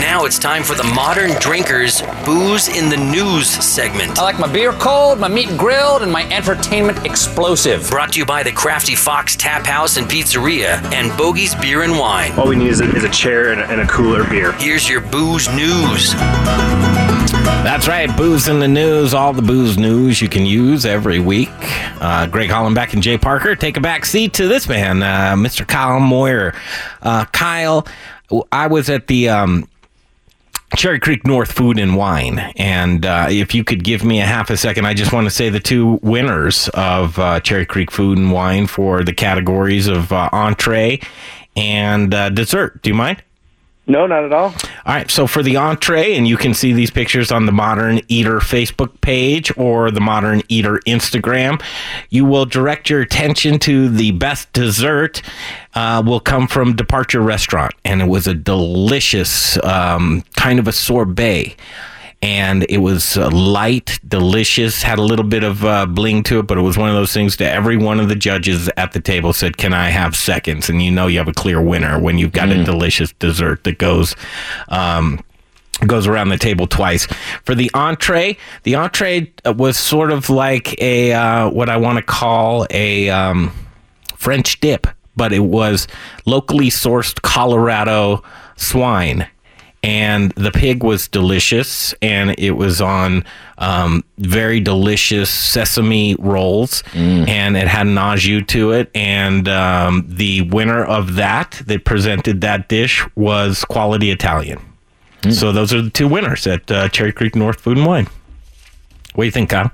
Now 0.00 0.24
it's 0.24 0.38
time 0.38 0.62
for 0.64 0.74
the 0.74 0.84
Modern 0.84 1.30
Drinkers 1.40 2.02
Booze 2.24 2.68
in 2.68 2.88
the 2.88 2.96
News 2.96 3.48
segment. 3.48 4.18
I 4.18 4.22
like 4.22 4.38
my 4.38 4.50
beer 4.52 4.72
cold, 4.72 5.20
my 5.20 5.28
meat 5.28 5.56
grilled, 5.56 6.02
and 6.02 6.10
my 6.10 6.28
entertainment 6.30 7.06
explosive. 7.06 7.88
Brought 7.88 8.12
to 8.14 8.18
you 8.18 8.26
by 8.26 8.42
the 8.42 8.50
Crafty 8.50 8.96
Fox 8.96 9.36
Tap 9.36 9.64
House 9.66 9.96
and 9.96 10.08
Pizzeria 10.08 10.82
and 10.92 11.16
Bogey's 11.16 11.54
Beer 11.54 11.82
and 11.82 11.98
Wine. 11.98 12.32
All 12.32 12.48
we 12.48 12.56
need 12.56 12.70
is 12.70 12.80
a, 12.80 12.94
is 12.96 13.04
a 13.04 13.10
chair 13.10 13.52
and 13.52 13.60
a, 13.60 13.66
and 13.70 13.80
a 13.80 13.86
cooler 13.86 14.24
beer. 14.28 14.52
Here's 14.52 14.88
your 14.88 15.00
booze 15.00 15.48
news. 15.54 16.14
That's 17.62 17.86
right, 17.86 18.14
booze 18.16 18.48
in 18.48 18.60
the 18.60 18.68
news. 18.68 19.14
All 19.14 19.32
the 19.32 19.42
booze 19.42 19.76
news 19.76 20.22
you 20.22 20.28
can 20.28 20.46
use 20.46 20.86
every 20.86 21.18
week. 21.18 21.50
Uh, 22.00 22.26
Greg 22.26 22.48
Hollenbeck 22.48 22.92
and 22.94 23.02
Jay 23.02 23.18
Parker 23.18 23.54
take 23.54 23.76
a 23.76 23.80
back 23.80 24.04
seat 24.06 24.32
to 24.34 24.48
this 24.48 24.68
man, 24.68 25.02
uh, 25.02 25.34
Mr. 25.34 25.66
Kyle 25.66 26.00
Moyer. 26.00 26.54
Uh, 27.02 27.24
Kyle, 27.26 27.86
I 28.52 28.66
was 28.66 28.90
at 28.90 29.06
the 29.06 29.28
um, 29.28 29.68
Cherry 30.76 31.00
Creek 31.00 31.26
North 31.26 31.50
Food 31.50 31.78
and 31.78 31.96
Wine, 31.96 32.38
and 32.56 33.06
uh, 33.06 33.26
if 33.30 33.54
you 33.54 33.64
could 33.64 33.82
give 33.82 34.04
me 34.04 34.20
a 34.20 34.26
half 34.26 34.50
a 34.50 34.56
second, 34.56 34.86
I 34.86 34.94
just 34.94 35.12
want 35.12 35.26
to 35.26 35.30
say 35.30 35.48
the 35.48 35.60
two 35.60 35.98
winners 36.02 36.68
of 36.74 37.18
uh, 37.18 37.40
Cherry 37.40 37.64
Creek 37.64 37.90
Food 37.90 38.18
and 38.18 38.32
Wine 38.32 38.66
for 38.66 39.02
the 39.02 39.14
categories 39.14 39.86
of 39.86 40.12
uh, 40.12 40.28
entree 40.32 41.00
and 41.56 42.12
uh, 42.12 42.28
dessert. 42.28 42.82
Do 42.82 42.90
you 42.90 42.94
mind? 42.94 43.22
No, 43.88 44.06
not 44.06 44.22
at 44.22 44.32
all. 44.34 44.54
All 44.84 44.94
right, 44.94 45.10
so 45.10 45.26
for 45.26 45.42
the 45.42 45.56
entree, 45.56 46.14
and 46.14 46.28
you 46.28 46.36
can 46.36 46.52
see 46.52 46.74
these 46.74 46.90
pictures 46.90 47.32
on 47.32 47.46
the 47.46 47.52
Modern 47.52 48.02
Eater 48.08 48.38
Facebook 48.38 49.00
page 49.00 49.50
or 49.56 49.90
the 49.90 50.00
Modern 50.00 50.42
Eater 50.48 50.80
Instagram, 50.86 51.62
you 52.10 52.26
will 52.26 52.44
direct 52.44 52.90
your 52.90 53.00
attention 53.00 53.58
to 53.60 53.88
the 53.88 54.10
best 54.12 54.52
dessert. 54.52 55.22
Uh, 55.74 56.02
will 56.04 56.20
come 56.20 56.48
from 56.48 56.74
Departure 56.74 57.20
Restaurant, 57.20 57.72
and 57.84 58.02
it 58.02 58.06
was 58.06 58.26
a 58.26 58.34
delicious 58.34 59.62
um, 59.64 60.24
kind 60.34 60.58
of 60.58 60.66
a 60.66 60.72
sorbet. 60.72 61.54
And 62.20 62.66
it 62.68 62.78
was 62.78 63.16
uh, 63.16 63.30
light, 63.30 64.00
delicious, 64.06 64.82
had 64.82 64.98
a 64.98 65.02
little 65.02 65.24
bit 65.24 65.44
of 65.44 65.64
uh, 65.64 65.86
bling 65.86 66.24
to 66.24 66.40
it, 66.40 66.48
but 66.48 66.58
it 66.58 66.62
was 66.62 66.76
one 66.76 66.88
of 66.88 66.96
those 66.96 67.12
things 67.12 67.36
that 67.36 67.54
every 67.54 67.76
one 67.76 68.00
of 68.00 68.08
the 68.08 68.16
judges 68.16 68.68
at 68.76 68.92
the 68.92 69.00
table 69.00 69.32
said, 69.32 69.56
Can 69.56 69.72
I 69.72 69.90
have 69.90 70.16
seconds? 70.16 70.68
And 70.68 70.82
you 70.82 70.90
know 70.90 71.06
you 71.06 71.18
have 71.18 71.28
a 71.28 71.32
clear 71.32 71.62
winner 71.62 72.00
when 72.00 72.18
you've 72.18 72.32
got 72.32 72.48
a 72.48 72.64
delicious 72.64 73.12
dessert 73.12 73.62
that 73.64 73.78
goes. 73.78 74.16
Um, 74.68 75.20
goes 75.86 76.08
around 76.08 76.28
the 76.28 76.36
table 76.36 76.66
twice 76.66 77.06
for 77.44 77.54
the 77.54 77.70
entree 77.72 78.36
the 78.64 78.74
entree 78.74 79.32
uh, 79.46 79.52
was 79.52 79.78
sort 79.78 80.10
of 80.10 80.28
like 80.28 80.80
a 80.82 81.12
uh, 81.12 81.48
what 81.50 81.68
i 81.68 81.76
want 81.76 81.96
to 81.96 82.02
call 82.02 82.66
a 82.70 83.08
um, 83.10 83.52
french 84.16 84.58
dip 84.58 84.88
but 85.16 85.32
it 85.32 85.38
was 85.38 85.86
locally 86.26 86.68
sourced 86.68 87.22
colorado 87.22 88.20
swine 88.56 89.28
and 89.88 90.32
the 90.32 90.50
pig 90.50 90.82
was 90.82 91.08
delicious 91.08 91.94
and 92.02 92.34
it 92.38 92.50
was 92.50 92.78
on 92.78 93.24
um, 93.56 94.04
very 94.18 94.60
delicious 94.60 95.30
sesame 95.30 96.14
rolls 96.18 96.82
and 96.94 97.56
it 97.56 97.66
had 97.66 97.86
an 97.86 97.96
au 97.96 98.14
jus 98.14 98.44
to 98.46 98.72
it 98.72 98.90
and 98.94 99.48
um, 99.48 100.04
the 100.06 100.42
winner 100.42 100.84
of 100.84 101.14
that 101.14 101.62
that 101.64 101.86
presented 101.86 102.42
that 102.42 102.68
dish 102.68 103.02
was 103.16 103.64
quality 103.64 104.10
italian. 104.10 104.60
So 105.30 105.52
those 105.52 105.72
are 105.72 105.80
the 105.80 105.90
two 105.90 106.06
winners 106.06 106.46
at 106.46 106.70
uh, 106.70 106.88
cherry 106.90 107.12
creek 107.12 107.34
north 107.34 107.60
food 107.60 107.78
and 107.78 107.86
wine. 107.86 108.08
What 109.14 109.24
do 109.24 109.26
you 109.26 109.32
think 109.32 109.50
kyle? 109.50 109.72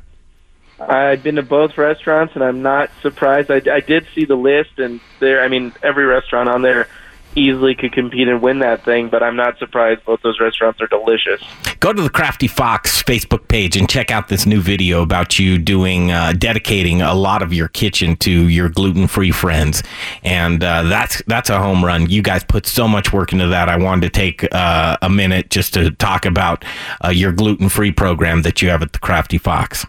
I've 0.78 1.22
been 1.22 1.36
to 1.36 1.42
both 1.42 1.76
restaurants, 1.78 2.34
and 2.34 2.42
I'm 2.42 2.62
not 2.62 2.90
surprised. 3.02 3.50
I, 3.50 3.60
I 3.72 3.80
did 3.80 4.06
see 4.14 4.24
the 4.24 4.36
list, 4.36 4.78
and 4.78 5.00
there, 5.20 5.42
I 5.42 5.48
mean, 5.48 5.72
every 5.82 6.04
restaurant 6.04 6.48
on 6.48 6.62
there 6.62 6.88
easily 7.36 7.74
could 7.74 7.92
compete 7.92 8.28
and 8.28 8.40
win 8.42 8.60
that 8.60 8.84
thing. 8.84 9.08
But 9.08 9.22
I'm 9.22 9.36
not 9.36 9.58
surprised. 9.58 10.04
Both 10.04 10.22
those 10.22 10.40
restaurants 10.40 10.80
are 10.80 10.86
delicious. 10.86 11.42
Go 11.80 11.92
to 11.92 12.02
the 12.02 12.10
Crafty 12.10 12.46
Fox 12.46 13.02
Facebook 13.02 13.48
page 13.48 13.76
and 13.76 13.88
check 13.88 14.10
out 14.10 14.28
this 14.28 14.46
new 14.46 14.60
video 14.60 15.02
about 15.02 15.38
you 15.38 15.58
doing 15.58 16.10
uh, 16.10 16.32
dedicating 16.32 17.02
a 17.02 17.14
lot 17.14 17.42
of 17.42 17.52
your 17.52 17.68
kitchen 17.68 18.16
to 18.16 18.48
your 18.48 18.68
gluten-free 18.68 19.32
friends, 19.32 19.82
and 20.22 20.64
uh, 20.64 20.84
that's 20.84 21.22
that's 21.26 21.50
a 21.50 21.58
home 21.58 21.84
run. 21.84 22.08
You 22.08 22.22
guys 22.22 22.44
put 22.44 22.66
so 22.66 22.88
much 22.88 23.12
work 23.12 23.32
into 23.32 23.48
that. 23.48 23.68
I 23.68 23.76
wanted 23.76 24.02
to 24.02 24.10
take 24.10 24.46
uh, 24.52 24.96
a 25.02 25.10
minute 25.10 25.50
just 25.50 25.74
to 25.74 25.90
talk 25.90 26.24
about 26.24 26.64
uh, 27.04 27.10
your 27.10 27.32
gluten-free 27.32 27.92
program 27.92 28.42
that 28.42 28.62
you 28.62 28.70
have 28.70 28.82
at 28.82 28.92
the 28.92 28.98
Crafty 28.98 29.38
Fox. 29.38 29.86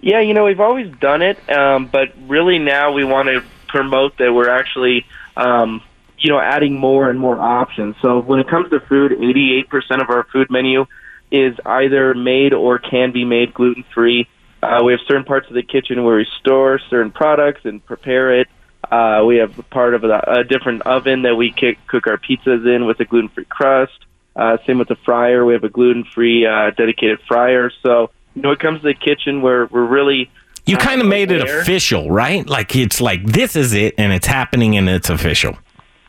Yeah, 0.00 0.20
you 0.20 0.34
know, 0.34 0.44
we've 0.44 0.60
always 0.60 0.94
done 0.98 1.22
it, 1.22 1.38
um, 1.50 1.86
but 1.86 2.12
really 2.28 2.58
now 2.58 2.92
we 2.92 3.04
want 3.04 3.28
to 3.28 3.42
promote 3.66 4.16
that 4.18 4.32
we're 4.32 4.48
actually, 4.48 5.04
um, 5.36 5.82
you 6.18 6.30
know, 6.30 6.40
adding 6.40 6.78
more 6.78 7.10
and 7.10 7.18
more 7.18 7.38
options. 7.38 7.96
So 8.00 8.20
when 8.20 8.40
it 8.40 8.48
comes 8.48 8.70
to 8.70 8.80
food, 8.80 9.12
88% 9.12 10.02
of 10.02 10.10
our 10.10 10.24
food 10.32 10.50
menu 10.50 10.86
is 11.30 11.56
either 11.64 12.14
made 12.14 12.52
or 12.52 12.78
can 12.78 13.12
be 13.12 13.24
made 13.24 13.52
gluten 13.52 13.84
free. 13.94 14.28
Uh, 14.62 14.80
we 14.84 14.92
have 14.92 15.00
certain 15.06 15.24
parts 15.24 15.48
of 15.48 15.54
the 15.54 15.62
kitchen 15.62 16.04
where 16.04 16.16
we 16.16 16.26
store 16.40 16.78
certain 16.90 17.10
products 17.10 17.64
and 17.64 17.84
prepare 17.84 18.40
it. 18.40 18.48
Uh, 18.90 19.24
we 19.26 19.36
have 19.36 19.68
part 19.70 19.94
of 19.94 20.04
a, 20.04 20.20
a 20.26 20.44
different 20.44 20.82
oven 20.82 21.22
that 21.22 21.34
we 21.34 21.50
kick, 21.50 21.78
cook 21.86 22.06
our 22.06 22.16
pizzas 22.16 22.66
in 22.66 22.86
with 22.86 23.00
a 23.00 23.04
gluten 23.04 23.28
free 23.28 23.44
crust. 23.44 23.98
Uh, 24.34 24.58
same 24.66 24.78
with 24.78 24.88
the 24.88 24.96
fryer. 24.96 25.44
We 25.44 25.54
have 25.54 25.64
a 25.64 25.68
gluten 25.68 26.04
free 26.04 26.46
uh, 26.46 26.70
dedicated 26.70 27.20
fryer. 27.26 27.70
So, 27.82 28.10
you 28.34 28.42
know, 28.42 28.52
it 28.52 28.60
comes 28.60 28.80
to 28.82 28.86
the 28.86 28.94
kitchen 28.94 29.42
where 29.42 29.66
we're 29.66 29.86
really 29.86 30.30
You 30.66 30.76
kind 30.76 31.00
of 31.00 31.06
made 31.06 31.32
it 31.32 31.42
official, 31.42 32.10
right? 32.10 32.46
Like 32.46 32.76
it's 32.76 33.00
like 33.00 33.24
this 33.24 33.56
is 33.56 33.72
it, 33.72 33.94
and 33.96 34.12
it's 34.12 34.26
happening, 34.26 34.76
and 34.76 34.88
it's 34.88 35.08
official. 35.08 35.56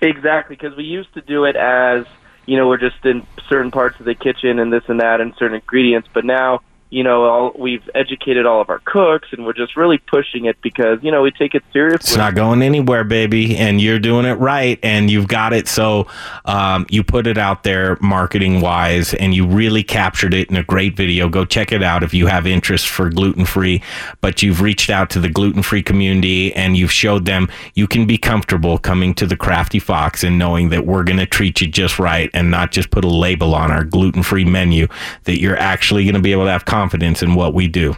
Exactly, 0.02 0.56
because 0.56 0.78
we 0.78 0.84
used 0.84 1.14
to 1.16 1.22
do 1.22 1.46
it 1.46 1.56
as 1.56 2.06
you 2.46 2.58
know 2.58 2.68
we're 2.68 2.78
just 2.78 3.04
in 3.04 3.26
certain 3.50 3.72
parts 3.72 4.00
of 4.00 4.06
the 4.06 4.16
kitchen 4.16 4.60
and 4.60 4.72
this 4.72 4.84
and 4.88 5.00
that 5.00 5.22
and 5.22 5.34
certain 5.38 5.56
ingredients, 5.56 6.08
but 6.14 6.24
now 6.24 6.62
you 6.90 7.04
know 7.04 7.26
all, 7.26 7.52
we've 7.58 7.88
educated 7.94 8.46
all 8.46 8.62
of 8.62 8.70
our 8.70 8.80
cooks 8.80 9.28
and 9.32 9.46
we're 9.46 9.54
just 9.54 9.76
really 9.76 9.98
pushing 9.98 10.46
it 10.46 10.58
because 10.62 11.00
you 11.02 11.12
know 11.12 11.22
we 11.22 11.32
take 11.32 11.54
it 11.54 11.64
seriously. 11.74 11.96
It's 11.96 12.16
not 12.16 12.36
going 12.36 12.62
anywhere, 12.62 13.04
baby, 13.04 13.58
and 13.58 13.82
you're 13.82 14.00
doing 14.00 14.26
it 14.26 14.36
right, 14.36 14.80
and 14.84 15.10
you've 15.10 15.28
got 15.28 15.52
it. 15.54 15.68
So 15.68 16.08
um, 16.46 16.86
you 16.90 17.04
put 17.04 17.28
it 17.28 17.38
out 17.38 17.64
there, 17.64 17.98
marketing 18.00 18.62
wise, 18.62 19.14
and 19.14 19.34
you 19.34 19.46
really 19.46 19.84
captured 19.84 20.34
it 20.34 20.50
in 20.50 20.56
a 20.56 20.64
great 20.64 20.96
video. 20.96 21.28
Go 21.28 21.44
check 21.44 21.72
it 21.72 21.84
out 21.84 22.04
if 22.04 22.14
you 22.14 22.28
have 22.28 22.48
interest 22.48 22.88
for 22.88 23.10
gluten 23.10 23.46
free. 23.46 23.82
But 24.22 24.42
you've 24.42 24.62
reached 24.62 24.90
out 24.90 25.10
to 25.12 25.20
the 25.20 25.30
gluten 25.30 25.64
free 25.64 25.84
community, 25.84 26.54
and 26.54 26.78
you've 26.78 26.92
showed 26.92 27.26
them 27.26 27.50
you 27.74 27.88
can 27.88 28.06
be 28.06 28.18
comfortable 28.18 28.78
coming 28.78 29.14
to 29.16 29.26
the 29.26 29.36
Crafty 29.36 29.80
Fox 29.80 30.24
and 30.24 30.40
knowing 30.40 30.70
that 30.70 30.86
we're 30.86 31.04
going 31.04 31.20
to 31.20 31.26
treat 31.26 31.60
you 31.60 31.68
just 31.68 32.00
right, 32.00 32.30
and 32.34 32.50
not 32.50 32.72
just 32.72 32.92
put 32.92 33.04
a 33.04 33.10
label 33.10 33.54
on 33.54 33.72
our 33.72 33.84
gluten 33.84 34.24
free 34.24 34.46
menu. 34.46 34.88
That 35.26 35.42
you're 35.42 35.58
actually 35.58 36.06
going 36.06 36.16
to 36.16 36.22
be 36.22 36.32
able 36.32 36.46
to 36.46 36.52
have 36.52 36.64
confidence 36.78 37.24
in 37.24 37.34
what 37.34 37.56
we 37.56 37.68
do. 37.68 37.96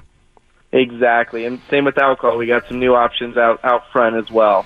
Exactly, 0.71 1.45
and 1.45 1.59
same 1.69 1.85
with 1.85 1.97
alcohol. 1.97 2.37
We 2.37 2.45
got 2.45 2.67
some 2.67 2.79
new 2.79 2.93
options 2.95 3.35
out 3.37 3.59
out 3.63 3.83
front 3.91 4.15
as 4.15 4.29
well. 4.31 4.65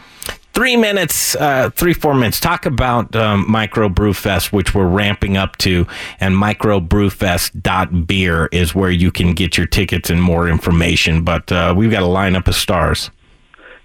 three 0.54 0.78
minutes, 0.78 1.36
uh, 1.36 1.72
three, 1.72 1.94
four 1.94 2.14
minutes. 2.14 2.40
Talk 2.40 2.68
about 2.68 3.16
um, 3.16 3.50
Micro 3.50 3.90
Brew 3.90 4.14
Fest, 4.14 4.54
which 4.54 4.76
we're 4.76 4.88
ramping 4.88 5.36
up 5.36 5.58
to, 5.66 5.88
and 6.20 6.36
microbrewfest.beer 6.36 8.50
is 8.52 8.76
where 8.76 8.92
you 8.92 9.12
can 9.12 9.34
get 9.34 9.58
your 9.58 9.66
tickets 9.66 10.12
and 10.12 10.22
more 10.22 10.48
information. 10.48 11.24
But 11.24 11.52
uh, 11.52 11.74
we've 11.76 11.90
got 11.90 12.04
a 12.04 12.06
lineup 12.06 12.48
of 12.48 12.54
stars. 12.54 13.10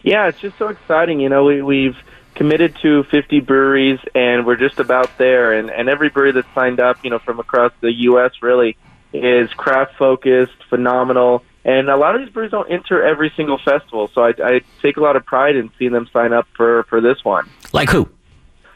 Yeah, 0.02 0.28
it's 0.28 0.40
just 0.40 0.58
so 0.58 0.68
exciting. 0.68 1.20
You 1.20 1.30
know, 1.30 1.44
we, 1.44 1.62
we've 1.62 1.96
committed 2.34 2.76
to 2.82 3.04
50 3.04 3.40
breweries, 3.40 3.98
and 4.14 4.44
we're 4.44 4.56
just 4.56 4.78
about 4.78 5.16
there. 5.16 5.54
And, 5.54 5.70
and 5.70 5.88
every 5.88 6.10
brewery 6.10 6.32
that's 6.32 6.54
signed 6.54 6.80
up, 6.80 7.02
you 7.02 7.08
know, 7.10 7.18
from 7.18 7.40
across 7.40 7.72
the 7.80 7.92
U.S. 8.10 8.32
really 8.42 8.76
is 9.12 9.52
craft 9.54 9.96
focused, 9.98 10.64
phenomenal. 10.68 11.42
And 11.64 11.90
a 11.90 11.96
lot 11.96 12.14
of 12.14 12.22
these 12.22 12.30
breweries 12.30 12.50
don't 12.50 12.70
enter 12.70 13.02
every 13.02 13.32
single 13.36 13.58
festival, 13.58 14.08
so 14.14 14.22
I, 14.22 14.32
I 14.42 14.60
take 14.80 14.96
a 14.96 15.00
lot 15.00 15.16
of 15.16 15.26
pride 15.26 15.56
in 15.56 15.70
seeing 15.78 15.92
them 15.92 16.08
sign 16.12 16.32
up 16.32 16.46
for 16.56 16.84
for 16.84 17.00
this 17.00 17.24
one. 17.24 17.48
Like 17.72 17.90
who? 17.90 18.08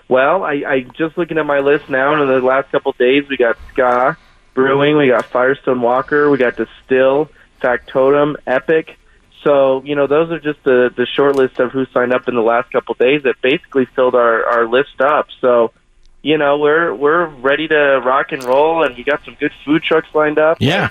Well, 0.08 0.42
I, 0.42 0.62
I 0.66 0.80
just 0.96 1.16
looking 1.16 1.38
at 1.38 1.46
my 1.46 1.60
list 1.60 1.88
now, 1.88 2.12
and 2.12 2.22
in 2.22 2.28
the 2.28 2.40
last 2.46 2.70
couple 2.70 2.90
of 2.90 2.98
days, 2.98 3.24
we 3.30 3.38
got 3.38 3.56
Ska 3.72 4.18
Brewing, 4.52 4.98
we 4.98 5.08
got 5.08 5.24
Firestone 5.26 5.80
Walker, 5.80 6.28
we 6.28 6.36
got 6.36 6.56
Distill, 6.56 7.30
Factotum, 7.62 8.36
Epic. 8.46 8.98
So 9.42 9.82
you 9.84 9.96
know, 9.96 10.06
those 10.06 10.30
are 10.30 10.38
just 10.38 10.62
the 10.64 10.90
the 10.94 11.06
short 11.06 11.36
list 11.36 11.58
of 11.60 11.72
who 11.72 11.86
signed 11.94 12.12
up 12.12 12.28
in 12.28 12.34
the 12.34 12.42
last 12.42 12.70
couple 12.70 12.92
of 12.92 12.98
days 12.98 13.22
that 13.22 13.36
basically 13.40 13.86
filled 13.96 14.14
our 14.14 14.44
our 14.46 14.68
list 14.68 15.00
up. 15.00 15.28
So 15.40 15.72
you 16.22 16.38
know, 16.38 16.56
we're 16.56 16.94
we're 16.94 17.26
ready 17.26 17.66
to 17.66 18.00
rock 18.04 18.30
and 18.30 18.42
roll, 18.44 18.84
and 18.84 18.96
we 18.96 19.02
got 19.02 19.24
some 19.24 19.34
good 19.40 19.52
food 19.64 19.82
trucks 19.82 20.06
lined 20.14 20.38
up. 20.38 20.58
Yeah. 20.60 20.90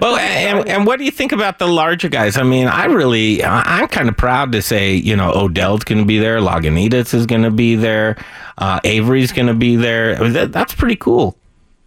Well, 0.00 0.16
and, 0.16 0.68
and 0.68 0.86
what 0.86 0.98
do 0.98 1.04
you 1.04 1.10
think 1.10 1.32
about 1.32 1.58
the 1.58 1.66
larger 1.66 2.08
guys? 2.08 2.36
I 2.36 2.44
mean, 2.44 2.68
I 2.68 2.84
really, 2.84 3.42
I'm 3.42 3.88
kind 3.88 4.08
of 4.08 4.16
proud 4.16 4.52
to 4.52 4.62
say, 4.62 4.94
you 4.94 5.16
know, 5.16 5.32
Odell's 5.32 5.82
going 5.82 5.98
to 5.98 6.04
be 6.04 6.18
there, 6.18 6.38
Lagunitas 6.38 7.12
is 7.12 7.26
going 7.26 7.42
to 7.42 7.50
be 7.50 7.74
there, 7.74 8.16
uh, 8.58 8.78
Avery's 8.84 9.32
going 9.32 9.48
to 9.48 9.54
be 9.54 9.74
there. 9.74 10.16
I 10.16 10.20
mean, 10.20 10.32
that, 10.34 10.52
that's 10.52 10.74
pretty 10.74 10.96
cool. 10.96 11.36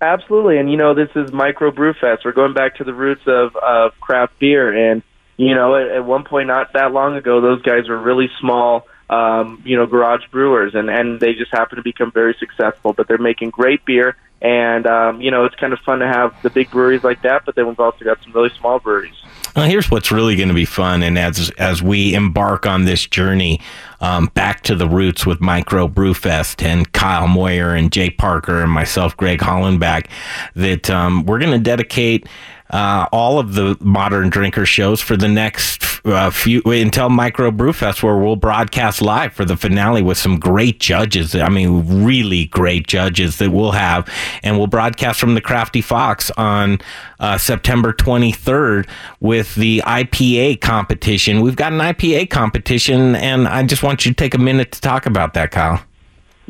Absolutely, 0.01 0.57
and 0.57 0.69
you 0.69 0.77
know 0.77 0.95
this 0.95 1.09
is 1.15 1.31
Micro 1.31 1.71
Brew 1.71 1.93
Fest. 1.93 2.25
We're 2.25 2.31
going 2.31 2.55
back 2.55 2.77
to 2.77 2.83
the 2.83 2.93
roots 2.93 3.21
of 3.27 3.55
of 3.55 3.91
craft 4.01 4.39
beer, 4.39 4.91
and 4.91 5.03
you 5.37 5.53
know 5.53 5.75
at, 5.75 5.95
at 5.95 6.05
one 6.05 6.23
point 6.23 6.47
not 6.47 6.73
that 6.73 6.91
long 6.91 7.15
ago, 7.15 7.39
those 7.39 7.61
guys 7.61 7.87
were 7.87 7.99
really 7.99 8.27
small, 8.39 8.87
um, 9.11 9.61
you 9.65 9.75
know, 9.75 9.85
garage 9.85 10.25
brewers, 10.31 10.73
and 10.73 10.89
and 10.89 11.19
they 11.19 11.33
just 11.33 11.51
happen 11.51 11.75
to 11.75 11.83
become 11.83 12.11
very 12.11 12.33
successful. 12.39 12.93
But 12.93 13.07
they're 13.07 13.17
making 13.17 13.49
great 13.49 13.83
beer, 13.85 14.15
and 14.41 14.87
um, 14.87 15.21
you 15.21 15.29
know 15.29 15.43
it's 15.45 15.55
kind 15.55 15.73
of 15.73 15.79
fun 15.79 15.99
to 15.99 16.07
have 16.07 16.33
the 16.41 16.49
big 16.49 16.71
breweries 16.71 17.03
like 17.03 17.21
that. 17.23 17.45
But 17.45 17.55
then 17.55 17.67
we've 17.67 17.79
also 17.79 18.05
got 18.05 18.23
some 18.23 18.31
really 18.31 18.51
small 18.57 18.79
breweries. 18.79 19.15
Well, 19.53 19.67
here's 19.67 19.91
what's 19.91 20.13
really 20.13 20.37
going 20.37 20.47
to 20.47 20.55
be 20.55 20.65
fun, 20.65 21.03
and 21.03 21.19
as 21.19 21.49
as 21.57 21.83
we 21.83 22.13
embark 22.13 22.65
on 22.65 22.85
this 22.85 23.05
journey 23.05 23.59
um, 23.99 24.27
back 24.27 24.61
to 24.63 24.75
the 24.75 24.87
roots 24.87 25.25
with 25.25 25.41
Micro 25.41 25.89
Brewfest 25.89 26.63
and 26.63 26.91
Kyle 26.93 27.27
Moyer 27.27 27.75
and 27.75 27.91
Jay 27.91 28.09
Parker 28.09 28.61
and 28.61 28.71
myself, 28.71 29.17
Greg 29.17 29.39
Hollenbeck, 29.39 30.07
that 30.55 30.89
um, 30.89 31.25
we're 31.25 31.39
going 31.39 31.51
to 31.51 31.59
dedicate 31.59 32.27
uh, 32.71 33.05
all 33.11 33.37
of 33.37 33.53
the 33.53 33.77
modern 33.81 34.29
drinker 34.29 34.65
shows 34.65 35.01
for 35.01 35.17
the 35.17 35.27
next 35.27 35.83
uh, 36.05 36.31
few 36.31 36.61
until 36.65 37.09
Micro 37.09 37.51
Brewfest, 37.51 38.01
where 38.01 38.17
we'll 38.17 38.35
broadcast 38.35 39.01
live 39.01 39.33
for 39.33 39.45
the 39.45 39.57
finale 39.57 40.01
with 40.01 40.17
some 40.17 40.39
great 40.39 40.79
judges. 40.79 41.35
I 41.35 41.49
mean, 41.49 42.03
really 42.03 42.45
great 42.45 42.87
judges 42.87 43.37
that 43.37 43.51
we'll 43.51 43.71
have, 43.71 44.09
and 44.41 44.57
we'll 44.57 44.67
broadcast 44.67 45.19
from 45.19 45.35
the 45.35 45.41
Crafty 45.41 45.81
Fox 45.81 46.31
on 46.31 46.79
uh, 47.19 47.37
September 47.37 47.93
23rd 47.93 48.87
with 49.19 49.53
the 49.55 49.83
IPA 49.85 50.61
competition. 50.61 51.41
We've 51.41 51.55
got 51.55 51.73
an 51.73 51.79
IPA 51.79 52.29
competition, 52.29 53.15
and 53.15 53.47
I 53.47 53.63
just 53.63 53.83
want 53.83 54.05
you 54.05 54.11
to 54.11 54.15
take 54.15 54.33
a 54.33 54.39
minute 54.39 54.71
to 54.71 54.81
talk 54.81 55.05
about 55.05 55.33
that, 55.33 55.51
Kyle. 55.51 55.83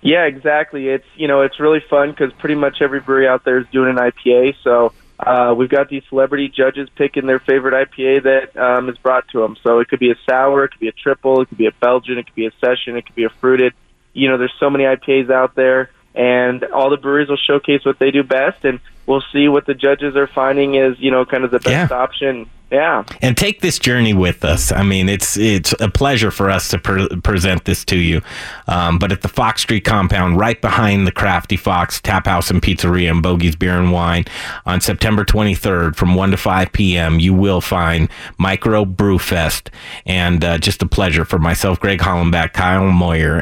Yeah, 0.04 0.26
exactly. 0.26 0.88
It's 0.88 1.06
you 1.16 1.28
know 1.28 1.42
it's 1.42 1.60
really 1.60 1.84
fun 1.88 2.10
because 2.10 2.34
pretty 2.40 2.56
much 2.56 2.82
every 2.82 3.00
brewery 3.00 3.28
out 3.28 3.46
there 3.46 3.60
is 3.60 3.68
doing 3.72 3.92
an 3.92 3.98
IPA. 3.98 4.56
So 4.64 4.94
uh, 5.26 5.54
we've 5.56 5.70
got 5.70 5.90
these 5.90 6.04
celebrity 6.10 6.50
judges 6.50 6.90
picking 6.96 7.28
their 7.28 7.40
favorite 7.40 7.88
IPA 7.88 8.24
that 8.24 8.58
um, 8.62 8.90
is 8.90 8.98
brought 8.98 9.28
to 9.30 9.40
them. 9.40 9.56
So 9.64 9.80
it 9.80 9.88
could 9.88 10.00
be 10.00 10.12
a 10.12 10.16
sour, 10.28 10.66
it 10.66 10.72
could 10.72 10.80
be 10.80 10.88
a 10.88 10.94
triple, 10.94 11.42
it 11.42 11.50
could 11.50 11.58
be 11.58 11.68
a 11.68 11.72
Belgian, 11.72 12.18
it 12.18 12.26
could 12.26 12.36
be 12.36 12.48
a 12.48 12.52
session, 12.60 12.98
it 12.98 13.06
could 13.06 13.16
be 13.16 13.26
a 13.26 13.30
fruited. 13.30 13.74
You 14.14 14.30
know, 14.30 14.38
there's 14.38 14.54
so 14.60 14.70
many 14.70 14.84
IPAs 14.86 15.30
out 15.30 15.56
there, 15.56 15.92
and 16.16 16.64
all 16.66 16.90
the 16.90 16.98
breweries 16.98 17.30
will 17.30 17.38
showcase 17.38 17.86
what 17.86 18.00
they 18.00 18.12
do 18.12 18.24
best, 18.24 18.64
and 18.66 18.80
we'll 19.06 19.24
see 19.34 19.48
what 19.48 19.66
the 19.66 19.74
judges 19.74 20.16
are 20.16 20.28
finding 20.28 20.76
is 20.76 21.00
you 21.00 21.12
know 21.12 21.26
kind 21.26 21.44
of 21.44 21.52
the 21.52 21.60
best 21.60 21.92
option. 21.92 22.50
Yeah. 22.72 23.04
and 23.22 23.36
take 23.36 23.60
this 23.60 23.78
journey 23.78 24.14
with 24.14 24.46
us. 24.46 24.72
I 24.72 24.82
mean, 24.82 25.10
it's 25.10 25.36
it's 25.36 25.76
a 25.82 25.90
pleasure 25.90 26.32
for 26.32 26.50
us 26.50 26.70
to 26.70 26.78
pre- 26.78 27.10
present 27.18 27.66
this 27.66 27.84
to 27.84 27.98
you. 27.98 28.22
Um, 28.66 28.98
but 28.98 29.12
at 29.12 29.24
the 29.24 29.28
Fox 29.28 29.64
Street 29.64 29.82
compound, 29.82 30.40
right 30.40 30.60
behind 30.62 31.06
the 31.06 31.12
Crafty 31.12 31.58
Fox 31.58 32.00
Tap 32.00 32.28
House 32.28 32.50
and 32.50 32.62
Pizzeria 32.62 33.12
and 33.12 33.22
Bogey's 33.22 33.58
Beer 33.58 33.78
and 33.78 33.92
Wine, 33.92 34.24
on 34.66 34.80
September 34.80 35.26
23rd 35.26 35.98
from 35.98 36.16
1 36.16 36.32
to 36.32 36.38
5 36.38 36.72
p.m., 36.72 37.20
you 37.20 37.34
will 37.34 37.60
find 37.60 38.08
Micro 38.38 38.86
Brew 38.86 39.20
Fest. 39.20 39.70
And 40.06 40.42
uh, 40.46 40.58
just 40.58 40.82
a 40.82 40.86
pleasure 40.88 41.26
for 41.26 41.40
myself, 41.40 41.78
Greg 41.78 42.00
Hollenbeck, 42.00 42.54
Kyle 42.54 42.90
Moyer, 42.90 43.38